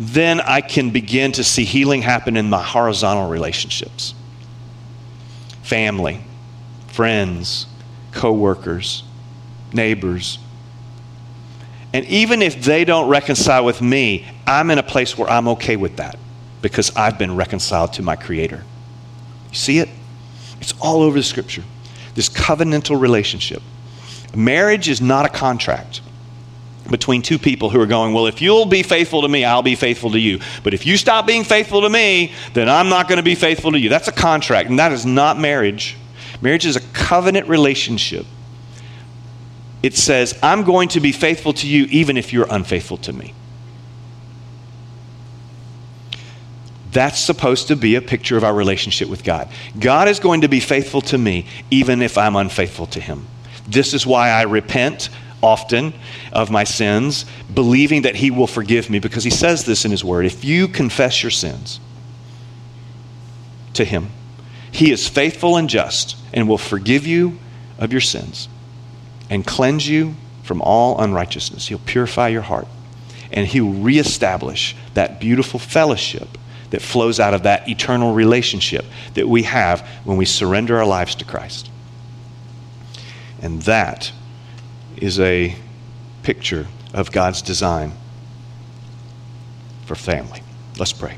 then 0.01 0.41
I 0.41 0.63
can 0.63 0.89
begin 0.89 1.33
to 1.33 1.45
see 1.45 1.65
healing 1.65 2.01
happen 2.01 2.39
in 2.39 2.49
my 2.49 2.63
horizontal 2.63 3.29
relationships 3.29 4.15
family, 5.63 6.21
friends, 6.89 7.67
co-workers, 8.11 9.05
neighbors. 9.73 10.39
And 11.93 12.05
even 12.07 12.43
if 12.43 12.65
they 12.65 12.85
don't 12.85 13.09
reconcile 13.09 13.65
with 13.65 13.81
me, 13.81 14.27
I'm 14.47 14.71
in 14.71 14.79
a 14.79 14.83
place 14.83 15.17
where 15.19 15.29
I'm 15.29 15.47
okay 15.49 15.77
with 15.77 15.97
that 15.97 16.19
because 16.63 16.97
I've 16.97 17.19
been 17.19 17.37
reconciled 17.37 17.93
to 17.95 18.03
my 18.03 18.17
Creator. 18.17 18.65
You 19.51 19.57
see 19.57 19.79
it? 19.79 19.89
It's 20.61 20.75
all 20.81 21.03
over 21.03 21.19
the 21.19 21.23
scripture. 21.23 21.63
This 22.15 22.29
covenantal 22.29 23.01
relationship. 23.01 23.63
Marriage 24.35 24.89
is 24.89 25.01
not 25.01 25.25
a 25.27 25.29
contract 25.29 26.01
between 26.91 27.23
two 27.23 27.39
people 27.39 27.71
who 27.71 27.81
are 27.81 27.87
going, 27.87 28.13
Well, 28.13 28.27
if 28.27 28.43
you'll 28.43 28.67
be 28.67 28.83
faithful 28.83 29.23
to 29.23 29.29
me, 29.29 29.45
I'll 29.45 29.63
be 29.63 29.77
faithful 29.77 30.11
to 30.11 30.19
you. 30.19 30.41
But 30.63 30.75
if 30.75 30.85
you 30.85 30.97
stop 30.97 31.27
being 31.27 31.45
faithful 31.45 31.83
to 31.83 31.89
me, 31.89 32.33
then 32.53 32.69
I'm 32.69 32.89
not 32.89 33.09
going 33.09 33.19
to 33.19 33.23
be 33.23 33.35
faithful 33.35 33.73
to 33.73 33.79
you. 33.79 33.89
That's 33.89 34.09
a 34.09 34.13
contract, 34.13 34.69
and 34.69 34.79
that 34.79 34.93
is 34.93 35.07
not 35.07 35.39
marriage. 35.39 35.97
Marriage 36.43 36.67
is 36.67 36.77
a 36.77 36.81
covenant 36.93 37.49
relationship. 37.49 38.27
It 39.83 39.97
says, 39.97 40.39
I'm 40.43 40.65
going 40.65 40.89
to 40.91 41.01
be 41.01 41.13
faithful 41.13 41.53
to 41.55 41.67
you 41.67 41.85
even 41.85 42.17
if 42.17 42.33
you're 42.33 42.47
unfaithful 42.51 42.99
to 42.99 43.13
me. 43.13 43.35
That's 46.93 47.21
supposed 47.21 47.69
to 47.69 47.77
be 47.77 47.95
a 47.95 48.03
picture 48.03 48.37
of 48.37 48.43
our 48.43 48.53
relationship 48.53 49.09
with 49.09 49.23
God. 49.23 49.49
God 49.79 50.09
is 50.09 50.19
going 50.19 50.41
to 50.41 50.49
be 50.49 50.61
faithful 50.61 51.01
to 51.03 51.19
me 51.19 51.47
even 51.71 52.03
if 52.03 52.19
I'm 52.19 52.37
unfaithful 52.37 52.87
to 52.89 53.01
Him. 53.01 53.27
This 53.69 53.95
is 53.95 54.07
why 54.07 54.31
I 54.31 54.43
repent 54.43 55.09
often 55.43 55.95
of 56.33 56.51
my 56.51 56.65
sins, 56.65 57.25
believing 57.53 58.03
that 58.03 58.17
He 58.17 58.31
will 58.31 58.47
forgive 58.47 58.91
me, 58.91 58.99
because 58.99 59.25
He 59.25 59.31
says 59.31 59.65
this 59.65 59.85
in 59.85 59.91
His 59.91 60.05
Word. 60.05 60.27
If 60.27 60.45
you 60.45 60.69
confess 60.69 61.23
your 61.23 61.31
sins 61.31 61.81
to 63.75 63.85
Him, 63.85 64.11
He 64.71 64.91
is 64.91 65.09
faithful 65.09 65.57
and 65.57 65.69
just 65.69 66.17
and 66.33 66.49
will 66.49 66.59
forgive 66.59 67.07
you 67.07 67.39
of 67.79 67.93
your 67.93 68.01
sins 68.01 68.49
and 69.29 69.47
cleanse 69.47 69.89
you 69.89 70.15
from 70.43 70.61
all 70.63 71.01
unrighteousness. 71.01 71.69
He'll 71.69 71.79
purify 71.79 72.29
your 72.29 72.43
heart 72.43 72.67
and 73.33 73.47
He 73.47 73.61
will 73.61 73.73
reestablish 73.73 74.77
that 74.95 75.21
beautiful 75.21 75.61
fellowship 75.61 76.29
that 76.71 76.83
flows 76.83 77.19
out 77.19 77.35
of 77.35 77.45
that 77.45 77.69
eternal 77.69 78.15
relationship 78.15 78.85
that 79.15 79.29
we 79.29 79.43
have 79.45 79.81
when 80.05 80.17
we 80.17 80.25
surrender 80.25 80.79
our 80.79 80.87
lives 80.87 81.15
to 81.17 81.25
Christ. 81.25 81.71
And 83.43 83.63
that 83.63 84.13
is 84.97 85.19
a 85.21 85.55
picture 86.23 86.67
of 86.93 87.13
God's 87.13 87.43
design 87.43 87.93
for 89.87 89.95
family. 89.95 90.43
Let's 90.79 90.93
pray. 90.93 91.17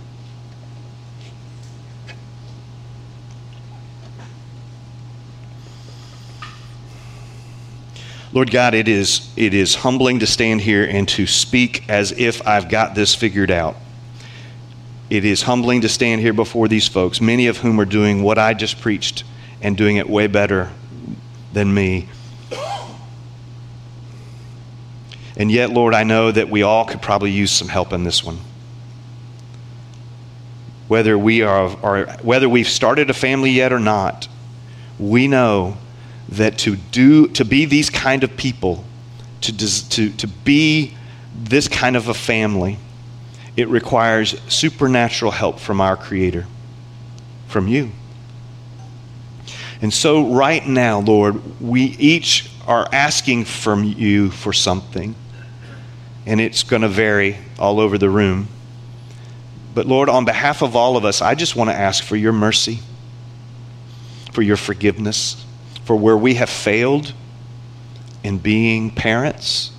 Lord 8.35 8.51
God, 8.51 8.73
it 8.73 8.89
is, 8.89 9.31
it 9.37 9.53
is 9.53 9.75
humbling 9.75 10.21
to 10.21 10.27
stand 10.27 10.63
here 10.63 10.85
and 10.85 11.07
to 11.11 11.27
speak 11.27 11.85
as 11.91 12.13
if 12.13 12.47
I've 12.47 12.71
got 12.71 12.95
this 12.95 13.15
figured 13.15 13.51
out. 13.51 13.77
It 15.11 15.27
is 15.27 15.43
humbling 15.43 15.83
to 15.83 15.89
stand 15.91 16.23
here 16.23 16.33
before 16.33 16.67
these 16.67 16.89
folks, 16.89 17.21
many 17.21 17.47
of 17.47 17.59
whom 17.59 17.79
are 17.79 17.85
doing 17.85 18.23
what 18.23 18.39
I 18.39 18.55
just 18.55 18.81
preached 18.81 19.25
and 19.61 19.77
doing 19.77 19.97
it 19.97 20.09
way 20.09 20.29
better 20.29 20.73
than 21.53 21.75
me. 21.75 22.09
And 25.37 25.51
yet, 25.51 25.71
Lord, 25.71 25.95
I 25.95 26.05
know 26.05 26.31
that 26.31 26.49
we 26.51 26.63
all 26.63 26.85
could 26.85 27.01
probably 27.01 27.31
use 27.31 27.51
some 27.51 27.69
help 27.69 27.93
in 27.93 28.05
this 28.05 28.23
one. 28.23 28.39
Whether 30.89 31.17
we 31.17 31.43
are, 31.43 31.77
or 31.83 32.07
whether 32.23 32.49
we've 32.49 32.69
started 32.69 33.09
a 33.09 33.15
family 33.15 33.51
yet 33.51 33.73
or 33.73 33.79
not, 33.79 34.29
we 34.99 35.27
know 35.27 35.79
that 36.29 36.59
to 36.59 36.77
do 36.77 37.29
to 37.29 37.45
be 37.45 37.65
these 37.65 37.89
kind 37.89 38.25
of 38.25 38.37
people, 38.37 38.85
to, 39.43 39.89
to, 39.91 40.11
to 40.11 40.27
be 40.27 40.95
this 41.35 41.67
kind 41.67 41.97
of 41.97 42.09
a 42.09 42.15
family, 42.15 42.79
it 43.57 43.69
requires 43.69 44.39
supernatural 44.49 45.31
help 45.31 45.59
from 45.59 45.81
our 45.81 45.97
Creator, 45.97 46.47
from 47.49 47.69
you. 47.69 47.91
And 49.81 49.93
so, 49.93 50.33
right 50.33 50.65
now, 50.67 51.01
Lord, 51.01 51.61
we 51.61 51.83
each 51.83 52.51
are 52.67 52.87
asking 52.93 53.47
from 53.47 53.83
you 53.83 54.31
for 54.31 54.53
something 54.53 55.15
and 56.27 56.41
it's 56.41 56.63
going 56.63 56.83
to 56.83 56.89
vary 56.89 57.39
all 57.59 57.81
over 57.81 57.99
the 57.99 58.11
room. 58.11 58.49
But 59.75 59.87
Lord, 59.87 60.09
on 60.09 60.25
behalf 60.25 60.63
of 60.63 60.77
all 60.77 60.97
of 60.97 61.05
us, 61.05 61.23
I 61.23 61.35
just 61.35 61.57
want 61.57 61.71
to 61.71 61.75
ask 61.75 62.05
for 62.05 62.17
your 62.17 62.33
mercy, 62.33 62.81
for 64.33 64.43
your 64.43 64.57
forgiveness, 64.57 65.45
for 65.85 65.97
where 65.97 66.17
we 66.17 66.35
have 66.35 66.51
failed 66.51 67.13
in 68.23 68.39
being 68.39 68.91
parents 68.91 69.73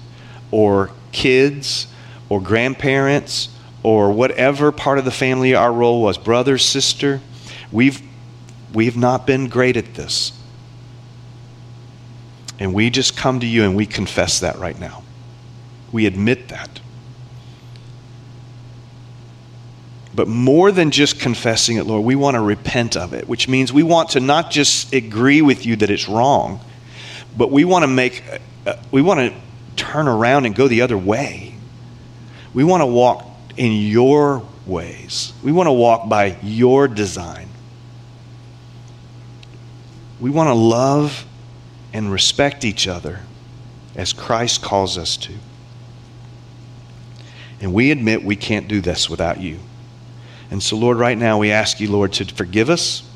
or 0.51 0.91
kids 1.11 1.87
or 2.29 2.41
grandparents 2.41 3.49
or 3.83 4.11
whatever 4.11 4.71
part 4.71 4.97
of 4.97 5.05
the 5.05 5.11
family 5.11 5.53
our 5.53 5.71
role 5.71 6.01
was, 6.01 6.17
brother, 6.17 6.57
sister, 6.57 7.21
we've, 7.71 8.01
we've 8.73 8.97
not 8.97 9.27
been 9.27 9.47
great 9.47 9.77
at 9.77 9.93
this. 9.93 10.31
And 12.59 12.73
we 12.73 12.89
just 12.89 13.17
come 13.17 13.41
to 13.41 13.45
you 13.45 13.63
and 13.63 13.75
we 13.75 13.85
confess 13.85 14.39
that 14.39 14.57
right 14.57 14.79
now. 14.79 15.02
We 15.93 16.07
admit 16.07 16.49
that. 16.49 16.81
But 20.15 20.27
more 20.27 20.71
than 20.71 20.91
just 20.91 21.19
confessing 21.19 21.77
it, 21.77 21.85
Lord, 21.85 22.03
we 22.03 22.15
want 22.15 22.35
to 22.35 22.41
repent 22.41 22.97
of 22.97 23.13
it, 23.13 23.27
which 23.27 23.47
means 23.47 23.71
we 23.71 23.83
want 23.83 24.09
to 24.09 24.19
not 24.19 24.51
just 24.51 24.93
agree 24.93 25.41
with 25.41 25.65
you 25.65 25.75
that 25.77 25.89
it's 25.89 26.09
wrong, 26.09 26.59
but 27.37 27.49
we 27.51 27.63
want 27.63 27.83
to 27.83 27.87
make, 27.87 28.23
uh, 28.67 28.75
we 28.91 29.01
want 29.01 29.19
to 29.19 29.33
turn 29.75 30.07
around 30.07 30.45
and 30.45 30.53
go 30.55 30.67
the 30.67 30.81
other 30.81 30.97
way. 30.97 31.55
We 32.53 32.63
want 32.63 32.81
to 32.81 32.85
walk 32.85 33.25
in 33.57 33.71
your 33.71 34.47
ways. 34.65 35.33
We 35.43 35.51
want 35.51 35.67
to 35.67 35.73
walk 35.73 36.09
by 36.09 36.37
your 36.43 36.87
design. 36.87 37.49
We 40.19 40.29
want 40.29 40.47
to 40.47 40.53
love 40.53 41.25
and 41.91 42.11
respect 42.11 42.65
each 42.65 42.87
other 42.87 43.21
as 43.95 44.13
Christ 44.13 44.61
calls 44.61 44.97
us 44.97 45.17
to. 45.17 45.33
And 47.64 47.74
we 47.74 47.91
admit 47.91 48.26
we 48.26 48.36
can't 48.36 48.68
do 48.68 48.82
this 48.82 49.09
without 49.09 49.39
you. 49.39 49.57
And 50.51 50.61
so, 50.61 50.76
Lord, 50.76 50.97
right 50.97 51.18
now 51.18 51.38
we 51.38 51.49
ask 51.49 51.80
you, 51.80 51.89
Lord, 51.89 52.11
to 52.14 52.26
forgive 52.26 52.70
us, 52.70 53.09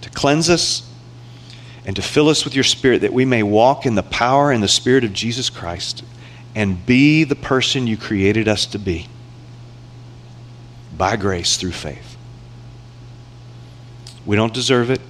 to 0.00 0.08
cleanse 0.08 0.48
us, 0.48 0.90
and 1.84 1.94
to 1.94 2.00
fill 2.00 2.30
us 2.30 2.46
with 2.46 2.54
your 2.54 2.64
Spirit 2.64 3.02
that 3.02 3.12
we 3.12 3.26
may 3.26 3.42
walk 3.42 3.84
in 3.84 3.96
the 3.96 4.02
power 4.02 4.50
and 4.50 4.62
the 4.62 4.68
Spirit 4.68 5.04
of 5.04 5.12
Jesus 5.12 5.50
Christ 5.50 6.02
and 6.54 6.86
be 6.86 7.22
the 7.22 7.36
person 7.36 7.86
you 7.86 7.98
created 7.98 8.48
us 8.48 8.64
to 8.64 8.78
be 8.78 9.08
by 10.96 11.16
grace 11.16 11.58
through 11.58 11.72
faith. 11.72 12.16
We 14.24 14.36
don't 14.36 14.54
deserve 14.54 14.90
it, 14.90 15.02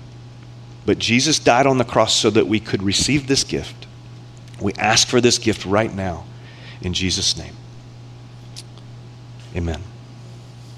but 0.85 0.99
Jesus 0.99 1.39
died 1.39 1.69
on 1.69 1.79
the 1.79 1.85
cross 1.85 2.17
so 2.17 2.31
that 2.31 2.49
we 2.49 2.59
could 2.59 2.83
receive 2.83 3.29
this 3.29 3.45
gift. 3.45 3.87
We 4.61 4.73
ask 4.73 5.07
for 5.07 5.21
this 5.21 5.39
gift 5.39 5.65
right 5.65 5.95
now 5.95 6.25
in 6.83 6.95
Jesus' 6.95 7.37
name. 7.37 7.55
Amen. 9.57 9.94